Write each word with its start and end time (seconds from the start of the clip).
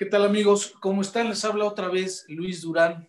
¿Qué 0.00 0.06
tal 0.06 0.24
amigos? 0.24 0.72
¿Cómo 0.80 1.02
están? 1.02 1.28
Les 1.28 1.44
habla 1.44 1.66
otra 1.66 1.88
vez 1.88 2.24
Luis 2.26 2.62
Durán 2.62 3.06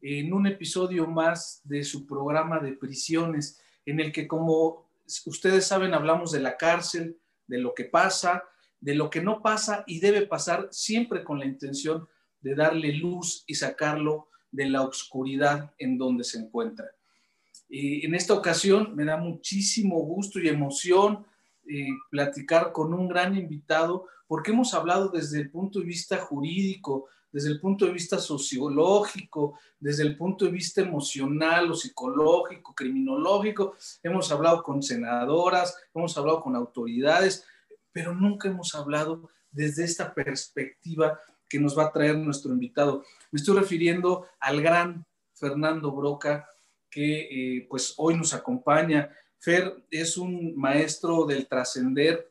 en 0.00 0.32
un 0.32 0.46
episodio 0.46 1.04
más 1.08 1.60
de 1.64 1.82
su 1.82 2.06
programa 2.06 2.60
de 2.60 2.74
prisiones, 2.74 3.60
en 3.84 3.98
el 3.98 4.12
que 4.12 4.28
como 4.28 4.88
ustedes 5.26 5.66
saben 5.66 5.94
hablamos 5.94 6.30
de 6.30 6.38
la 6.38 6.56
cárcel, 6.56 7.18
de 7.48 7.58
lo 7.58 7.74
que 7.74 7.86
pasa, 7.86 8.44
de 8.80 8.94
lo 8.94 9.10
que 9.10 9.20
no 9.20 9.42
pasa 9.42 9.82
y 9.84 9.98
debe 9.98 10.28
pasar 10.28 10.68
siempre 10.70 11.24
con 11.24 11.40
la 11.40 11.44
intención 11.44 12.08
de 12.40 12.54
darle 12.54 12.92
luz 12.92 13.42
y 13.48 13.56
sacarlo 13.56 14.28
de 14.52 14.70
la 14.70 14.82
oscuridad 14.82 15.74
en 15.76 15.98
donde 15.98 16.22
se 16.22 16.38
encuentra. 16.38 16.88
Y 17.68 18.06
en 18.06 18.14
esta 18.14 18.34
ocasión 18.34 18.94
me 18.94 19.04
da 19.04 19.16
muchísimo 19.16 19.98
gusto 20.02 20.38
y 20.38 20.46
emoción 20.46 21.26
eh, 21.68 21.88
platicar 22.12 22.70
con 22.70 22.94
un 22.94 23.08
gran 23.08 23.36
invitado 23.36 24.06
porque 24.28 24.52
hemos 24.52 24.74
hablado 24.74 25.08
desde 25.08 25.40
el 25.40 25.50
punto 25.50 25.80
de 25.80 25.86
vista 25.86 26.18
jurídico, 26.18 27.06
desde 27.32 27.48
el 27.48 27.60
punto 27.60 27.86
de 27.86 27.92
vista 27.92 28.18
sociológico, 28.18 29.58
desde 29.80 30.02
el 30.02 30.16
punto 30.16 30.44
de 30.44 30.50
vista 30.50 30.82
emocional 30.82 31.70
o 31.70 31.74
psicológico, 31.74 32.74
criminológico, 32.74 33.74
hemos 34.02 34.30
hablado 34.30 34.62
con 34.62 34.82
senadoras, 34.82 35.76
hemos 35.94 36.16
hablado 36.16 36.42
con 36.42 36.54
autoridades, 36.54 37.44
pero 37.90 38.14
nunca 38.14 38.48
hemos 38.48 38.74
hablado 38.74 39.28
desde 39.50 39.84
esta 39.84 40.14
perspectiva 40.14 41.18
que 41.48 41.58
nos 41.58 41.76
va 41.76 41.86
a 41.86 41.92
traer 41.92 42.16
nuestro 42.16 42.52
invitado. 42.52 43.04
Me 43.30 43.38
estoy 43.38 43.58
refiriendo 43.58 44.26
al 44.38 44.60
gran 44.60 45.06
Fernando 45.34 45.92
Broca, 45.92 46.46
que 46.90 47.56
eh, 47.56 47.66
pues 47.68 47.94
hoy 47.96 48.16
nos 48.16 48.34
acompaña. 48.34 49.10
Fer 49.38 49.84
es 49.90 50.16
un 50.16 50.56
maestro 50.56 51.24
del 51.24 51.46
trascender, 51.46 52.27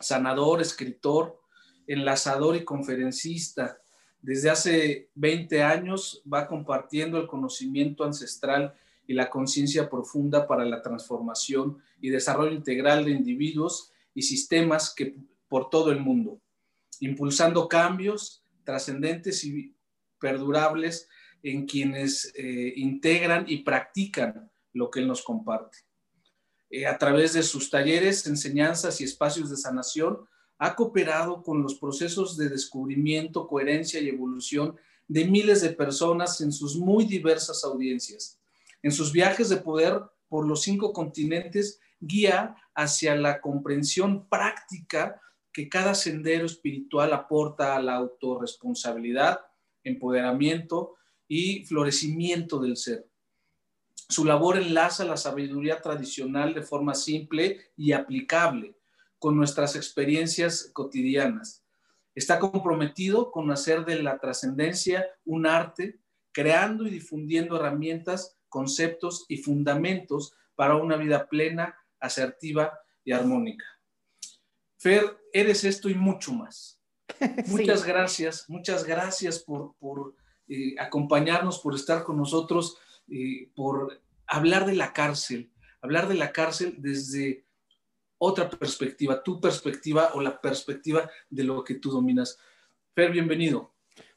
sanador, 0.00 0.60
escritor, 0.60 1.40
enlazador 1.86 2.56
y 2.56 2.64
conferencista. 2.64 3.78
Desde 4.20 4.50
hace 4.50 5.10
20 5.14 5.62
años 5.62 6.22
va 6.32 6.46
compartiendo 6.46 7.18
el 7.18 7.26
conocimiento 7.26 8.04
ancestral 8.04 8.74
y 9.06 9.14
la 9.14 9.30
conciencia 9.30 9.88
profunda 9.88 10.46
para 10.46 10.64
la 10.64 10.82
transformación 10.82 11.78
y 12.00 12.10
desarrollo 12.10 12.52
integral 12.52 13.04
de 13.04 13.12
individuos 13.12 13.92
y 14.14 14.22
sistemas 14.22 14.92
que 14.94 15.16
por 15.48 15.70
todo 15.70 15.92
el 15.92 16.00
mundo, 16.00 16.40
impulsando 17.00 17.68
cambios 17.68 18.42
trascendentes 18.64 19.44
y 19.44 19.74
perdurables 20.18 21.08
en 21.42 21.66
quienes 21.66 22.32
eh, 22.34 22.72
integran 22.76 23.44
y 23.46 23.58
practican 23.58 24.50
lo 24.72 24.90
que 24.90 25.00
él 25.00 25.06
nos 25.06 25.22
comparte. 25.22 25.85
Eh, 26.70 26.86
a 26.86 26.98
través 26.98 27.32
de 27.32 27.42
sus 27.42 27.70
talleres, 27.70 28.26
enseñanzas 28.26 29.00
y 29.00 29.04
espacios 29.04 29.50
de 29.50 29.56
sanación, 29.56 30.26
ha 30.58 30.74
cooperado 30.74 31.42
con 31.42 31.62
los 31.62 31.74
procesos 31.74 32.36
de 32.36 32.48
descubrimiento, 32.48 33.46
coherencia 33.46 34.00
y 34.00 34.08
evolución 34.08 34.76
de 35.06 35.24
miles 35.26 35.60
de 35.60 35.70
personas 35.70 36.40
en 36.40 36.50
sus 36.50 36.76
muy 36.76 37.04
diversas 37.04 37.62
audiencias. 37.64 38.40
En 38.82 38.90
sus 38.90 39.12
viajes 39.12 39.48
de 39.48 39.58
poder 39.58 40.00
por 40.28 40.46
los 40.46 40.62
cinco 40.62 40.92
continentes, 40.92 41.78
guía 42.00 42.56
hacia 42.74 43.14
la 43.14 43.40
comprensión 43.40 44.28
práctica 44.28 45.20
que 45.52 45.68
cada 45.68 45.94
sendero 45.94 46.46
espiritual 46.46 47.12
aporta 47.12 47.76
a 47.76 47.82
la 47.82 47.94
autorresponsabilidad, 47.94 49.40
empoderamiento 49.84 50.96
y 51.28 51.64
florecimiento 51.64 52.58
del 52.58 52.76
ser. 52.76 53.08
Su 54.08 54.24
labor 54.24 54.56
enlaza 54.56 55.04
la 55.04 55.16
sabiduría 55.16 55.80
tradicional 55.80 56.54
de 56.54 56.62
forma 56.62 56.94
simple 56.94 57.72
y 57.76 57.92
aplicable 57.92 58.76
con 59.18 59.36
nuestras 59.36 59.74
experiencias 59.74 60.70
cotidianas. 60.72 61.64
Está 62.14 62.38
comprometido 62.38 63.30
con 63.30 63.50
hacer 63.50 63.84
de 63.84 64.02
la 64.02 64.18
trascendencia 64.18 65.06
un 65.24 65.46
arte, 65.46 66.00
creando 66.32 66.86
y 66.86 66.90
difundiendo 66.90 67.56
herramientas, 67.56 68.38
conceptos 68.48 69.26
y 69.28 69.38
fundamentos 69.38 70.34
para 70.54 70.76
una 70.76 70.96
vida 70.96 71.28
plena, 71.28 71.76
asertiva 72.00 72.78
y 73.04 73.12
armónica. 73.12 73.66
Fer, 74.78 75.18
eres 75.32 75.64
esto 75.64 75.88
y 75.88 75.94
mucho 75.94 76.32
más. 76.32 76.80
Muchas 77.46 77.84
gracias, 77.84 78.44
muchas 78.48 78.84
gracias 78.84 79.38
por, 79.38 80.14
eh, 80.48 80.74
acompañarnos, 80.78 81.60
por 81.60 81.74
estar 81.74 82.02
con 82.02 82.16
nosotros, 82.16 82.76
eh, 83.08 83.50
por 83.54 84.02
hablar 84.26 84.66
de 84.66 84.74
la 84.74 84.92
cárcel, 84.92 85.52
hablar 85.80 86.08
de 86.08 86.14
la 86.14 86.32
cárcel 86.32 86.74
desde 86.78 87.46
otra 88.18 88.48
perspectiva, 88.48 89.22
tu 89.22 89.40
perspectiva 89.40 90.10
o 90.14 90.20
la 90.20 90.40
perspectiva 90.40 91.10
de 91.28 91.44
lo 91.44 91.62
que 91.62 91.74
tú 91.74 91.90
dominas. 91.90 92.38
Fer, 92.94 93.12
bienvenido. 93.12 93.74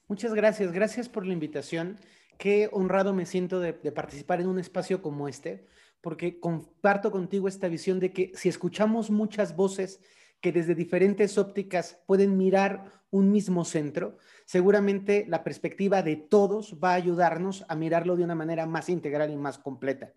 Muchas 0.07 0.33
gracias, 0.33 0.71
gracias 0.71 1.09
por 1.09 1.25
la 1.25 1.33
invitación. 1.33 1.99
Qué 2.37 2.69
honrado 2.71 3.13
me 3.13 3.25
siento 3.25 3.59
de, 3.59 3.73
participar 3.73 4.41
en 4.41 4.47
un 4.47 4.59
espacio 4.59 5.01
como 5.01 5.27
este, 5.27 5.67
porque 6.01 6.39
comparto 6.39 7.11
contigo 7.11 7.47
esta 7.47 7.67
visión 7.67 7.99
de 7.99 8.13
que 8.13 8.31
si 8.33 8.47
escuchamos 8.49 9.11
muchas 9.11 9.55
voces 9.55 9.99
que 10.41 10.51
desde 10.51 10.75
diferentes 10.75 11.37
ópticas 11.37 11.99
pueden 12.05 12.37
mirar 12.37 13.03
un 13.11 13.31
mismo 13.31 13.65
centro, 13.65 14.17
seguramente 14.45 15.25
la 15.27 15.43
perspectiva 15.43 16.01
de 16.03 16.15
todos 16.15 16.77
va 16.83 16.91
a 16.91 16.95
ayudarnos 16.95 17.65
a 17.67 17.75
mirarlo 17.75 18.15
de 18.15 18.23
una 18.23 18.35
manera 18.35 18.65
más 18.65 18.89
integral 18.89 19.31
y 19.31 19.35
más 19.35 19.57
completa. 19.57 20.13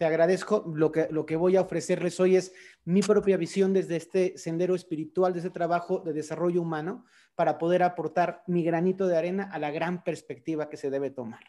Te 0.00 0.06
agradezco. 0.06 0.64
Lo 0.74 0.90
que, 0.90 1.08
lo 1.10 1.26
que 1.26 1.36
voy 1.36 1.56
a 1.56 1.60
ofrecerles 1.60 2.18
hoy 2.20 2.36
es 2.36 2.54
mi 2.86 3.02
propia 3.02 3.36
visión 3.36 3.74
desde 3.74 3.96
este 3.96 4.38
sendero 4.38 4.74
espiritual, 4.74 5.34
de 5.34 5.40
ese 5.40 5.50
trabajo 5.50 6.00
de 6.00 6.14
desarrollo 6.14 6.62
humano, 6.62 7.04
para 7.34 7.58
poder 7.58 7.82
aportar 7.82 8.42
mi 8.46 8.62
granito 8.64 9.06
de 9.06 9.18
arena 9.18 9.50
a 9.52 9.58
la 9.58 9.70
gran 9.70 10.02
perspectiva 10.02 10.70
que 10.70 10.78
se 10.78 10.88
debe 10.88 11.10
tomar. 11.10 11.44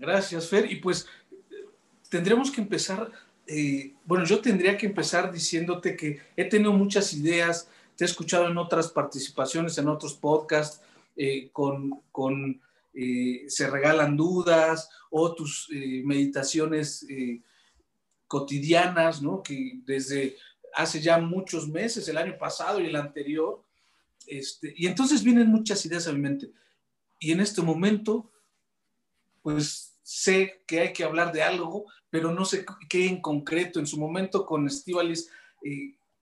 Gracias, 0.00 0.48
Fer. 0.48 0.68
Y 0.68 0.80
pues 0.80 1.06
tendremos 2.08 2.50
que 2.50 2.60
empezar, 2.60 3.12
eh, 3.46 3.94
bueno, 4.04 4.24
yo 4.24 4.40
tendría 4.40 4.76
que 4.76 4.86
empezar 4.86 5.32
diciéndote 5.32 5.96
que 5.96 6.20
he 6.36 6.44
tenido 6.44 6.72
muchas 6.72 7.12
ideas, 7.12 7.68
te 7.96 8.04
he 8.04 8.06
escuchado 8.06 8.48
en 8.48 8.58
otras 8.58 8.88
participaciones, 8.88 9.78
en 9.78 9.88
otros 9.88 10.14
podcasts, 10.14 10.80
eh, 11.16 11.50
con, 11.52 12.02
con 12.10 12.60
eh, 12.92 13.44
se 13.46 13.70
regalan 13.70 14.16
dudas 14.16 14.88
o 15.10 15.32
tus 15.32 15.68
eh, 15.72 16.02
meditaciones 16.04 17.06
cotidianas, 18.26 19.22
¿no? 19.22 19.42
Que 19.42 19.80
desde 19.84 20.36
hace 20.74 21.00
ya 21.00 21.18
muchos 21.18 21.68
meses, 21.68 22.08
el 22.08 22.18
año 22.18 22.36
pasado 22.36 22.80
y 22.80 22.86
el 22.86 22.96
anterior, 22.96 23.64
este, 24.26 24.74
y 24.76 24.86
entonces 24.86 25.22
vienen 25.22 25.48
muchas 25.48 25.84
ideas 25.86 26.08
a 26.08 26.12
mi 26.12 26.18
mente. 26.18 26.50
Y 27.20 27.30
en 27.30 27.40
este 27.40 27.62
momento, 27.62 28.32
pues 29.40 29.93
sé 30.04 30.62
que 30.66 30.80
hay 30.80 30.92
que 30.92 31.02
hablar 31.02 31.32
de 31.32 31.42
algo, 31.42 31.86
pero 32.10 32.30
no 32.30 32.44
sé 32.44 32.64
qué 32.88 33.06
en 33.08 33.20
concreto. 33.20 33.80
En 33.80 33.86
su 33.86 33.98
momento 33.98 34.46
con 34.46 34.66
Estivalis 34.66 35.30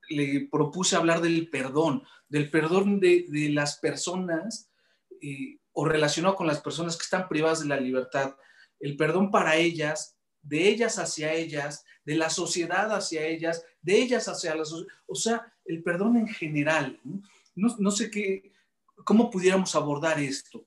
le 0.09 0.49
propuse 0.51 0.97
hablar 0.97 1.21
del 1.21 1.51
perdón, 1.51 2.05
del 2.29 2.49
perdón 2.49 3.01
de, 3.01 3.27
de 3.29 3.51
las 3.51 3.79
personas 3.79 4.71
o 5.73 5.85
relacionado 5.85 6.37
con 6.37 6.47
las 6.47 6.61
personas 6.61 6.97
que 6.97 7.03
están 7.03 7.29
privadas 7.29 7.61
de 7.61 7.69
la 7.69 7.81
libertad, 7.81 8.37
el 8.81 8.97
perdón 8.97 9.31
para 9.31 9.57
ellas, 9.57 10.17
de 10.43 10.69
ellas 10.69 10.99
hacia 10.99 11.33
ellas, 11.33 11.85
de 12.05 12.17
la 12.17 12.31
sociedad 12.31 12.95
hacia 12.95 13.25
ellas, 13.27 13.65
de 13.81 14.01
ellas 14.01 14.29
hacia 14.29 14.55
la 14.55 14.65
sociedad, 14.65 14.93
o 15.07 15.15
sea, 15.15 15.53
el 15.65 15.83
perdón 15.83 16.17
en 16.17 16.29
general. 16.29 17.01
No, 17.55 17.75
no 17.79 17.91
sé 17.91 18.11
qué, 18.11 18.53
cómo 19.05 19.31
pudiéramos 19.31 19.75
abordar 19.75 20.19
esto. 20.19 20.67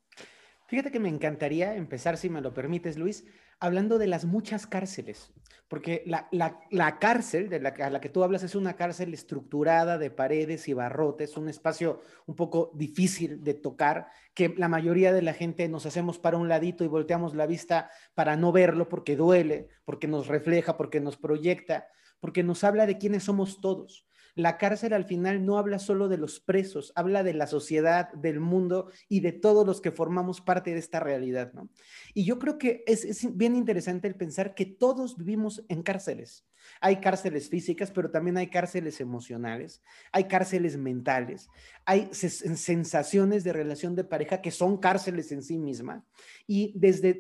Fíjate 0.68 0.92
que 0.92 1.00
me 1.00 1.10
encantaría 1.10 1.76
empezar, 1.76 2.18
si 2.18 2.30
me 2.30 2.42
lo 2.42 2.54
permites, 2.54 2.98
Luis, 2.98 3.26
hablando 3.60 3.98
de 4.00 4.08
las 4.08 4.26
muchas 4.26 4.66
cárceles, 4.66 5.32
porque 5.68 6.04
la, 6.06 7.00
cárcel 7.00 7.50
de 7.50 7.60
la, 7.60 7.70
a 7.70 7.90
la 7.90 8.02
que 8.02 8.10
tú 8.10 8.24
hablas 8.24 8.44
es 8.44 8.56
una 8.56 8.76
cárcel 8.76 9.14
estructurada 9.14 9.98
de 9.98 10.10
paredes 10.10 10.68
y 10.68 10.74
barrotes, 10.74 11.38
un 11.38 11.50
espacio 11.50 12.02
un 12.26 12.36
poco 12.36 12.72
difícil 12.74 13.44
de 13.44 13.54
tocar, 13.54 14.08
que 14.34 14.56
la 14.58 14.68
mayoría 14.68 15.14
de 15.14 15.22
la 15.22 15.34
gente 15.34 15.68
nos 15.70 15.86
hacemos 15.86 16.18
para 16.18 16.38
un 16.38 16.50
ladito 16.50 16.84
y 16.84 16.88
volteamos 16.88 17.36
la 17.36 17.46
vista 17.46 17.92
para 18.16 18.36
no 18.36 18.52
verlo 18.52 18.90
porque 18.90 19.16
duele, 19.16 19.70
porque 19.86 20.08
nos 20.08 20.28
refleja, 20.28 20.78
porque 20.78 21.00
nos 21.00 21.18
proyecta, 21.18 21.88
porque 22.20 22.44
nos 22.44 22.64
habla 22.64 22.88
de 22.88 22.98
quiénes 22.98 23.24
somos 23.24 23.62
todos. 23.62 24.08
La 24.36 24.58
cárcel 24.58 24.92
al 24.92 25.06
final 25.06 25.46
no 25.46 25.58
habla 25.58 25.80
solo 25.80 26.10
de 26.10 26.18
los 26.18 26.42
presos, 26.42 26.92
habla 26.96 27.24
de 27.24 27.34
la 27.34 27.48
sociedad, 27.48 28.12
del 28.14 28.42
mundo 28.42 28.92
y 29.08 29.22
de 29.22 29.32
todos 29.32 29.66
los 29.66 29.80
que 29.80 29.92
formamos 29.92 30.42
parte 30.42 30.72
de 30.72 30.80
esta 30.80 31.00
realidad, 31.00 31.54
¿no? 31.54 31.70
Y 32.14 32.26
yo 32.26 32.38
creo 32.38 32.58
que 32.58 32.84
es, 32.86 33.26
bien 33.36 33.56
interesante 33.56 34.10
el 34.10 34.16
pensar 34.16 34.54
que 34.54 34.66
todos 34.66 35.18
vivimos 35.18 35.64
en 35.70 35.84
cárceles. 35.84 36.46
Hay 36.82 37.00
cárceles 37.00 37.48
físicas, 37.48 37.92
pero 37.92 38.12
también 38.12 38.38
hay 38.38 38.48
cárceles 38.48 39.00
emocionales, 39.00 39.82
hay 40.12 40.26
cárceles 40.26 40.76
mentales, 40.78 41.48
hay 41.86 42.10
sensaciones 42.12 43.44
de 43.44 43.54
relación 43.54 43.96
de 43.96 44.04
pareja 44.04 44.42
que 44.42 44.52
son 44.52 44.78
cárceles 44.78 45.32
en 45.32 45.44
sí 45.44 45.58
misma. 45.58 46.06
Y 46.46 46.74
desde 46.76 47.20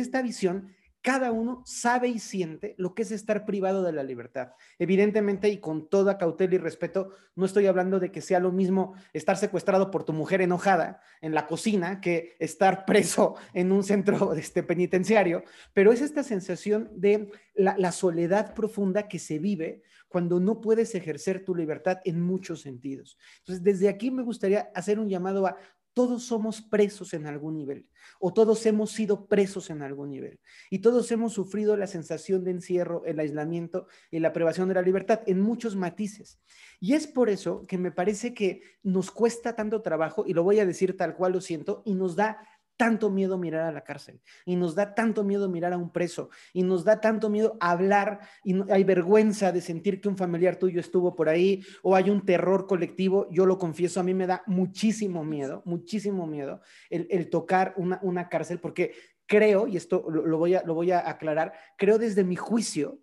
esta 0.00 0.22
visión 0.22 0.74
cada 1.02 1.32
uno 1.32 1.62
sabe 1.64 2.08
y 2.08 2.18
siente 2.18 2.74
lo 2.76 2.94
que 2.94 3.02
es 3.02 3.12
estar 3.12 3.44
privado 3.44 3.82
de 3.82 3.92
la 3.92 4.02
libertad. 4.02 4.52
Evidentemente, 4.78 5.48
y 5.48 5.58
con 5.58 5.88
toda 5.88 6.18
cautela 6.18 6.56
y 6.56 6.58
respeto, 6.58 7.10
no 7.34 7.46
estoy 7.46 7.66
hablando 7.66 8.00
de 8.00 8.10
que 8.10 8.20
sea 8.20 8.40
lo 8.40 8.52
mismo 8.52 8.94
estar 9.12 9.36
secuestrado 9.36 9.90
por 9.90 10.04
tu 10.04 10.12
mujer 10.12 10.40
enojada 10.40 11.00
en 11.20 11.34
la 11.34 11.46
cocina 11.46 12.00
que 12.00 12.36
estar 12.40 12.84
preso 12.84 13.36
en 13.54 13.72
un 13.72 13.84
centro 13.84 14.34
este, 14.34 14.62
penitenciario, 14.62 15.44
pero 15.72 15.92
es 15.92 16.00
esta 16.00 16.22
sensación 16.22 16.90
de 16.94 17.30
la, 17.54 17.76
la 17.78 17.92
soledad 17.92 18.54
profunda 18.54 19.08
que 19.08 19.18
se 19.18 19.38
vive 19.38 19.82
cuando 20.08 20.40
no 20.40 20.60
puedes 20.60 20.94
ejercer 20.94 21.44
tu 21.44 21.54
libertad 21.54 21.98
en 22.04 22.20
muchos 22.20 22.62
sentidos. 22.62 23.18
Entonces, 23.40 23.62
desde 23.62 23.88
aquí 23.88 24.10
me 24.10 24.22
gustaría 24.22 24.70
hacer 24.74 24.98
un 24.98 25.08
llamado 25.08 25.46
a 25.46 25.56
todos 25.98 26.22
somos 26.22 26.62
presos 26.62 27.12
en 27.12 27.26
algún 27.26 27.56
nivel 27.56 27.88
o 28.20 28.32
todos 28.32 28.64
hemos 28.66 28.92
sido 28.92 29.26
presos 29.26 29.68
en 29.68 29.82
algún 29.82 30.10
nivel 30.10 30.38
y 30.70 30.78
todos 30.78 31.10
hemos 31.10 31.32
sufrido 31.32 31.76
la 31.76 31.88
sensación 31.88 32.44
de 32.44 32.52
encierro, 32.52 33.04
el 33.04 33.18
aislamiento 33.18 33.88
y 34.08 34.20
la 34.20 34.32
privación 34.32 34.68
de 34.68 34.74
la 34.74 34.82
libertad 34.82 35.22
en 35.26 35.40
muchos 35.40 35.74
matices. 35.74 36.38
Y 36.78 36.92
es 36.92 37.08
por 37.08 37.30
eso 37.30 37.66
que 37.66 37.78
me 37.78 37.90
parece 37.90 38.32
que 38.32 38.62
nos 38.84 39.10
cuesta 39.10 39.56
tanto 39.56 39.82
trabajo, 39.82 40.22
y 40.24 40.34
lo 40.34 40.44
voy 40.44 40.60
a 40.60 40.66
decir 40.66 40.96
tal 40.96 41.16
cual 41.16 41.32
lo 41.32 41.40
siento, 41.40 41.82
y 41.84 41.94
nos 41.94 42.14
da 42.14 42.46
tanto 42.78 43.10
miedo 43.10 43.36
mirar 43.36 43.64
a 43.64 43.72
la 43.72 43.82
cárcel 43.82 44.22
y 44.46 44.56
nos 44.56 44.74
da 44.74 44.94
tanto 44.94 45.24
miedo 45.24 45.48
mirar 45.48 45.74
a 45.74 45.76
un 45.76 45.90
preso 45.90 46.30
y 46.54 46.62
nos 46.62 46.84
da 46.84 47.00
tanto 47.00 47.28
miedo 47.28 47.58
hablar 47.60 48.20
y 48.44 48.54
hay 48.70 48.84
vergüenza 48.84 49.52
de 49.52 49.60
sentir 49.60 50.00
que 50.00 50.08
un 50.08 50.16
familiar 50.16 50.56
tuyo 50.56 50.80
estuvo 50.80 51.14
por 51.14 51.28
ahí 51.28 51.62
o 51.82 51.96
hay 51.96 52.08
un 52.08 52.24
terror 52.24 52.66
colectivo. 52.66 53.28
Yo 53.30 53.44
lo 53.44 53.58
confieso, 53.58 54.00
a 54.00 54.04
mí 54.04 54.14
me 54.14 54.26
da 54.26 54.42
muchísimo 54.46 55.24
miedo, 55.24 55.62
muchísimo 55.66 56.26
miedo 56.26 56.62
el, 56.88 57.28
tocar 57.28 57.74
una, 57.76 57.98
una, 58.02 58.28
cárcel 58.28 58.60
porque 58.60 58.92
creo, 59.26 59.66
y 59.66 59.76
esto 59.76 60.06
lo, 60.08 60.38
voy 60.38 60.54
a, 60.54 60.62
lo 60.62 60.74
voy 60.74 60.92
a 60.92 61.08
aclarar, 61.10 61.52
creo 61.76 61.98
desde 61.98 62.24
mi 62.24 62.36
juicio 62.36 63.00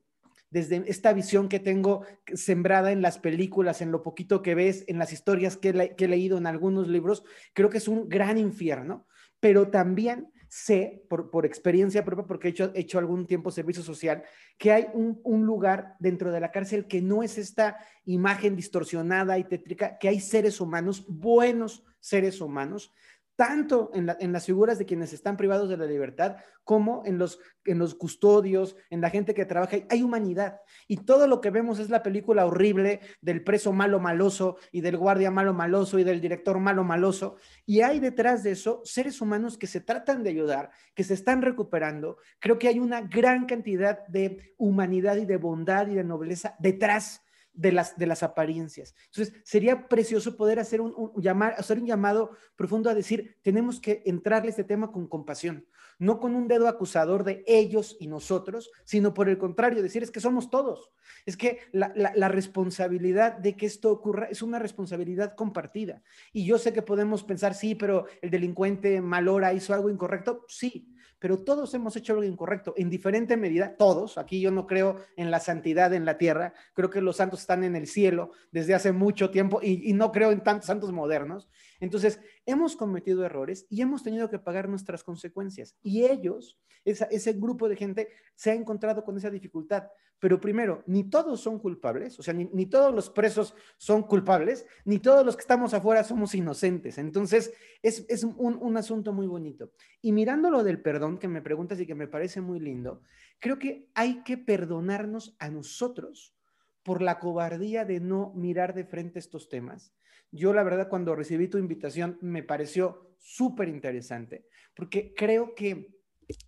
desde 0.51 0.83
esta 0.87 1.11
visión 1.11 1.49
que 1.49 1.59
tengo 1.59 2.05
sembrada 2.33 2.93
en 2.93 3.01
las 3.01 3.17
películas, 3.17 3.81
en 3.81 3.91
lo 3.91 4.01
poquito 4.01 4.41
que 4.41 4.55
ves, 4.55 4.85
en 4.87 4.97
las 4.97 5.11
historias 5.11 5.57
que, 5.57 5.93
que, 5.97 6.05
he 6.05 6.07
leído 6.07 6.37
en 6.37 6.47
algunos 6.47 6.87
libros, 6.87 7.25
creo 7.53 7.69
que 7.69 7.79
es 7.79 7.89
un 7.89 8.07
gran 8.07 8.37
infierno 8.37 9.05
pero 9.45 9.67
también 9.67 10.31
sé 10.47 11.05
por, 11.07 11.45
experiencia 11.45 12.03
propia, 12.03 12.25
porque 12.25 12.47
he 12.47 12.79
hecho, 12.79 12.97
algún 12.97 13.27
tiempo 13.27 13.51
servicio 13.51 13.83
social, 13.83 14.23
que 14.57 14.71
hay 14.71 14.87
un, 14.95 15.45
lugar 15.45 15.95
dentro 15.99 16.31
de 16.31 16.39
la 16.39 16.49
cárcel 16.49 16.87
que 16.87 16.99
no 16.99 17.21
es 17.21 17.37
esta 17.37 17.77
imagen 18.05 18.55
distorsionada 18.55 19.37
y 19.37 19.43
tétrica, 19.43 19.99
que 19.99 20.07
hay 20.07 20.19
seres 20.19 20.59
humanos, 20.59 21.05
buenos 21.07 21.83
seres 21.99 22.41
humanos, 22.41 22.91
tanto 23.35 23.91
en, 23.93 24.31
las 24.31 24.45
figuras 24.45 24.79
de 24.79 24.85
quienes 24.85 25.13
están 25.13 25.35
privados 25.37 25.69
de 25.69 25.77
la 25.77 25.85
libertad 25.85 26.37
como 26.63 27.03
en 27.05 27.17
los, 27.17 27.39
en 27.65 27.77
los 27.79 27.93
custodios, 27.93 28.75
en 28.89 29.01
la 29.01 29.09
gente 29.09 29.33
que 29.33 29.45
trabaja. 29.45 29.77
Hay 29.89 30.01
humanidad. 30.01 30.61
Y 30.87 30.97
todo 30.97 31.27
lo 31.27 31.41
que 31.41 31.49
vemos 31.49 31.79
es 31.79 31.89
la 31.89 32.01
película 32.01 32.45
horrible 32.45 33.01
del 33.21 33.43
preso 33.43 33.73
malo 33.73 33.99
maloso 33.99 34.57
y 34.71 34.81
del 34.81 34.97
guardia 34.97 35.31
malo 35.31 35.53
maloso 35.53 35.99
y 35.99 36.03
del 36.03 36.21
director 36.21 36.59
malo 36.59 36.83
maloso. 36.83 37.35
Y 37.65 37.81
hay 37.81 37.99
detrás 37.99 38.43
de 38.43 38.51
eso 38.51 38.81
seres 38.83 39.21
humanos 39.21 39.57
que 39.57 39.67
se 39.67 39.81
tratan 39.81 40.23
de 40.23 40.29
ayudar, 40.29 40.71
que 40.93 41.03
se 41.03 41.13
están 41.13 41.41
recuperando. 41.41 42.17
Creo 42.39 42.57
que 42.57 42.67
hay 42.69 42.79
una 42.79 43.01
gran 43.01 43.45
cantidad 43.45 44.07
de 44.07 44.53
humanidad 44.57 45.17
y 45.17 45.25
de 45.25 45.37
bondad 45.37 45.87
y 45.87 45.95
de 45.95 46.03
nobleza 46.03 46.55
detrás 46.59 47.24
de 47.55 47.71
las, 47.71 47.97
de 47.97 48.05
las 48.05 48.23
apariencias. 48.23 48.95
Entonces, 49.05 49.33
sería 49.43 49.87
precioso 49.87 50.37
poder 50.37 50.59
hacer 50.59 50.81
un, 50.81 51.11
llamar, 51.17 51.55
hacer 51.57 51.79
un 51.79 51.85
llamado 51.85 52.31
profundo 52.55 52.89
a 52.89 52.93
decir, 52.93 53.37
tenemos 53.41 53.79
que 53.79 54.03
entrarle 54.05 54.49
este 54.49 54.63
tema 54.63 54.91
con 54.91 55.07
compasión, 55.07 55.65
no 55.97 56.19
con 56.19 56.35
un 56.35 56.47
dedo 56.47 56.67
acusador 56.67 57.23
de 57.23 57.43
ellos 57.47 57.97
y 57.99 58.07
nosotros, 58.07 58.71
sino 58.83 59.13
por 59.13 59.29
el 59.29 59.37
contrario, 59.37 59.81
decir, 59.81 60.03
es 60.03 60.11
que 60.11 60.19
somos 60.19 60.49
todos. 60.49 60.91
Es 61.25 61.37
que 61.37 61.59
la, 61.71 61.91
la 61.95 62.27
responsabilidad 62.27 63.37
de 63.37 63.55
que 63.55 63.65
esto 63.65 63.91
ocurra 63.91 64.27
es 64.29 64.41
una 64.41 64.59
responsabilidad 64.59 65.35
compartida. 65.35 66.03
Y 66.33 66.45
yo 66.45 66.57
sé 66.57 66.73
que 66.73 66.81
podemos 66.81 67.23
pensar, 67.23 67.53
sí, 67.53 67.75
pero 67.75 68.07
el 68.21 68.29
delincuente 68.29 69.01
malora 69.01 69.53
hizo 69.53 69.73
algo 69.73 69.89
incorrecto. 69.89 70.45
Sí, 70.47 70.94
pero 71.25 71.39
todos 71.39 71.73
hemos 71.73 71.95
hecho 71.95 72.13
algo 72.13 72.23
incorrecto, 72.23 72.75
en 72.77 72.87
diferente 72.87 73.35
medida, 73.35 73.77
todos. 73.77 74.19
Aquí 74.19 74.39
yo 74.39 74.51
no 74.51 74.67
creo 74.67 74.97
en 75.17 75.31
la 75.31 75.39
santidad 75.39 75.91
en 75.95 76.05
la 76.05 76.19
tierra, 76.19 76.53
creo 76.75 76.91
que 76.91 77.01
los 77.01 77.15
santos 77.15 77.39
están 77.39 77.63
en 77.63 77.75
el 77.75 77.87
cielo 77.87 78.29
desde 78.51 78.75
hace 78.75 78.91
mucho 78.91 79.31
tiempo 79.31 79.59
y, 79.59 79.91
no 79.93 80.11
creo 80.11 80.29
en 80.29 80.43
tantos 80.43 80.67
santos 80.67 80.91
modernos. 80.91 81.49
Entonces, 81.79 82.19
hemos 82.45 82.75
cometido 82.75 83.25
errores 83.25 83.65
y 83.69 83.81
hemos 83.81 84.03
tenido 84.03 84.29
que 84.29 84.39
pagar 84.39 84.69
nuestras 84.69 85.03
consecuencias. 85.03 85.75
Y 85.81 86.05
ellos, 86.05 86.59
ese 86.83 87.33
grupo 87.33 87.67
de 87.67 87.75
gente, 87.75 88.09
se 88.35 88.51
ha 88.51 88.53
encontrado 88.53 89.03
con 89.03 89.17
esa 89.17 89.29
dificultad. 89.29 89.83
Pero 90.19 90.39
primero, 90.39 90.83
ni 90.87 91.03
todos 91.09 91.41
son 91.41 91.59
culpables, 91.59 92.17
o 92.19 92.23
sea, 92.23 92.33
ni, 92.33 92.65
todos 92.67 92.93
los 92.95 93.09
presos 93.09 93.53
son 93.77 94.03
culpables, 94.03 94.65
ni 94.85 94.99
todos 94.99 95.25
los 95.25 95.35
que 95.35 95.41
estamos 95.41 95.73
afuera 95.73 96.03
somos 96.03 96.33
inocentes. 96.33 96.97
Entonces, 96.97 97.53
es, 97.81 98.23
un, 98.23 98.57
un, 98.61 98.77
asunto 98.77 99.11
muy 99.11 99.27
bonito. 99.27 99.71
Y 100.01 100.13
mirando 100.13 100.49
lo 100.49 100.63
del 100.63 100.81
perdón, 100.81 101.17
que 101.17 101.27
me 101.27 101.41
preguntas 101.41 101.79
y 101.79 101.85
que 101.85 101.95
me 101.95 102.07
parece 102.07 102.39
muy 102.39 102.59
lindo, 102.59 103.01
creo 103.39 103.59
que 103.59 103.89
hay 103.93 104.23
que 104.23 104.37
perdonarnos 104.37 105.35
a 105.37 105.49
nosotros 105.49 106.33
por 106.81 107.01
la 107.01 107.19
cobardía 107.19 107.83
de 107.83 107.99
no 107.99 108.31
mirar 108.35 108.73
de 108.73 108.85
frente 108.85 109.19
estos 109.19 109.49
temas. 109.49 109.93
Yo, 110.35 110.53
la 110.53 110.63
verdad, 110.63 110.89
cuando 110.89 111.15
recibí 111.15 111.47
tu 111.47 111.57
invitación, 111.57 112.17
me 112.21 112.43
pareció 112.43 113.15
súper 113.19 113.69
interesante, 113.69 114.45
porque 114.75 115.13
creo 115.15 115.55
que 115.55 115.95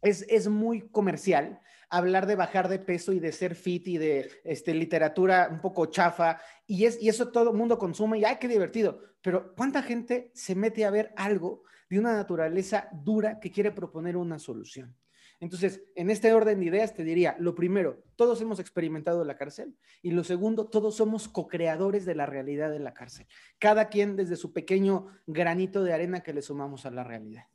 es, 0.01 0.25
es 0.27 0.49
muy 0.49 0.89
comercial 0.89 1.61
hablar 1.89 2.27
de 2.27 2.35
bajar 2.35 2.67
de 2.67 2.79
peso 2.79 3.13
y 3.13 3.19
de 3.19 3.31
ser 3.31 3.55
fit 3.55 3.87
y 3.87 3.97
de 3.97 4.29
este, 4.43 4.73
literatura 4.73 5.47
un 5.49 5.61
poco 5.61 5.85
chafa, 5.85 6.41
y, 6.65 6.83
es, 6.83 7.01
y 7.01 7.07
eso 7.07 7.31
todo 7.31 7.51
el 7.51 7.57
mundo 7.57 7.77
consume 7.77 8.19
y 8.19 8.25
¡ay, 8.25 8.37
qué 8.41 8.49
divertido! 8.49 8.99
Pero 9.21 9.55
¿cuánta 9.55 9.81
gente 9.81 10.31
se 10.33 10.53
mete 10.53 10.83
a 10.83 10.91
ver 10.91 11.13
algo 11.15 11.63
de 11.89 11.99
una 11.99 12.13
naturaleza 12.13 12.89
dura 12.91 13.39
que 13.39 13.51
quiere 13.51 13.71
proponer 13.71 14.17
una 14.17 14.37
solución? 14.37 14.95
Entonces, 15.39 15.81
en 15.95 16.09
este 16.09 16.33
orden 16.33 16.59
de 16.59 16.65
ideas 16.65 16.95
te 16.95 17.03
diría, 17.03 17.35
lo 17.39 17.53
primero, 17.53 18.03
todos 18.15 18.41
hemos 18.41 18.59
experimentado 18.59 19.23
la 19.23 19.37
cárcel. 19.37 19.75
Y 20.01 20.11
lo 20.11 20.23
segundo, 20.23 20.67
todos 20.67 20.95
somos 20.95 21.27
co-creadores 21.27 22.05
de 22.05 22.15
la 22.15 22.25
realidad 22.25 22.71
de 22.71 22.79
la 22.79 22.93
cárcel, 22.93 23.27
cada 23.59 23.89
quien 23.89 24.15
desde 24.15 24.35
su 24.35 24.51
pequeño 24.51 25.07
granito 25.27 25.83
de 25.83 25.93
arena 25.93 26.21
que 26.21 26.33
le 26.33 26.41
sumamos 26.41 26.85
a 26.85 26.91
la 26.91 27.03
realidad. 27.03 27.45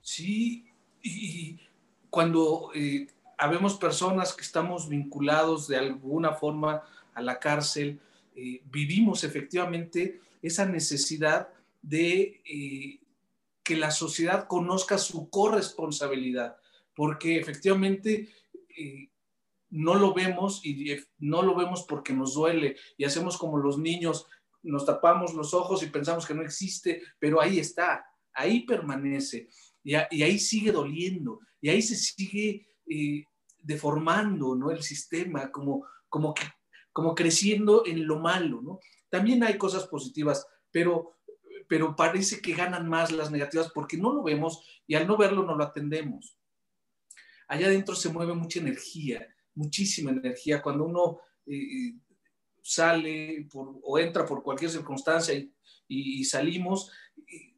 Sí, 0.00 0.66
y 1.02 1.60
cuando 2.08 2.70
eh, 2.74 3.08
habemos 3.36 3.76
personas 3.76 4.32
que 4.32 4.42
estamos 4.42 4.88
vinculados 4.88 5.68
de 5.68 5.76
alguna 5.76 6.32
forma 6.32 6.82
a 7.14 7.20
la 7.20 7.38
cárcel, 7.38 8.00
eh, 8.34 8.62
vivimos 8.70 9.24
efectivamente 9.24 10.20
esa 10.42 10.64
necesidad 10.64 11.48
de 11.82 12.40
eh, 12.44 13.00
que 13.62 13.76
la 13.76 13.90
sociedad 13.90 14.46
conozca 14.46 14.96
su 14.96 15.28
corresponsabilidad, 15.28 16.56
porque 16.98 17.38
efectivamente 17.38 18.28
eh, 18.76 19.08
no 19.70 19.94
lo 19.94 20.12
vemos 20.12 20.60
y 20.66 20.96
no 21.18 21.42
lo 21.42 21.54
vemos 21.54 21.86
porque 21.88 22.12
nos 22.12 22.34
duele 22.34 22.74
y 22.96 23.04
hacemos 23.04 23.38
como 23.38 23.56
los 23.56 23.78
niños, 23.78 24.26
nos 24.64 24.84
tapamos 24.84 25.32
los 25.32 25.54
ojos 25.54 25.80
y 25.84 25.90
pensamos 25.90 26.26
que 26.26 26.34
no 26.34 26.42
existe, 26.42 27.00
pero 27.20 27.40
ahí 27.40 27.60
está, 27.60 28.04
ahí 28.32 28.66
permanece 28.66 29.48
y, 29.84 29.94
ahí 29.94 30.40
sigue 30.40 30.72
doliendo 30.72 31.38
y 31.60 31.68
ahí 31.68 31.82
se 31.82 31.94
sigue 31.94 32.66
eh, 32.90 33.24
deformando 33.62 34.56
¿no? 34.56 34.72
el 34.72 34.82
sistema, 34.82 35.52
como, 35.52 35.86
como, 36.08 36.34
como 36.92 37.14
creciendo 37.14 37.84
en 37.86 38.08
lo 38.08 38.18
malo. 38.18 38.60
¿no? 38.60 38.80
También 39.08 39.44
hay 39.44 39.56
cosas 39.56 39.86
positivas, 39.86 40.48
pero, 40.72 41.16
pero 41.68 41.94
parece 41.94 42.40
que 42.40 42.54
ganan 42.54 42.88
más 42.88 43.12
las 43.12 43.30
negativas 43.30 43.70
porque 43.72 43.96
no 43.96 44.12
lo 44.12 44.24
vemos 44.24 44.66
y 44.84 44.96
al 44.96 45.06
no 45.06 45.16
verlo 45.16 45.44
no 45.44 45.54
lo 45.54 45.62
atendemos. 45.62 46.37
Allá 47.48 47.66
adentro 47.66 47.94
se 47.94 48.10
mueve 48.10 48.34
mucha 48.34 48.60
energía, 48.60 49.26
muchísima 49.54 50.10
energía. 50.10 50.62
Cuando 50.62 50.84
uno 50.84 51.18
eh, 51.46 51.94
sale 52.62 53.48
o 53.52 53.98
entra 53.98 54.24
por 54.24 54.42
cualquier 54.42 54.70
circunstancia 54.70 55.34
y, 55.88 56.24
salimos, 56.24 56.92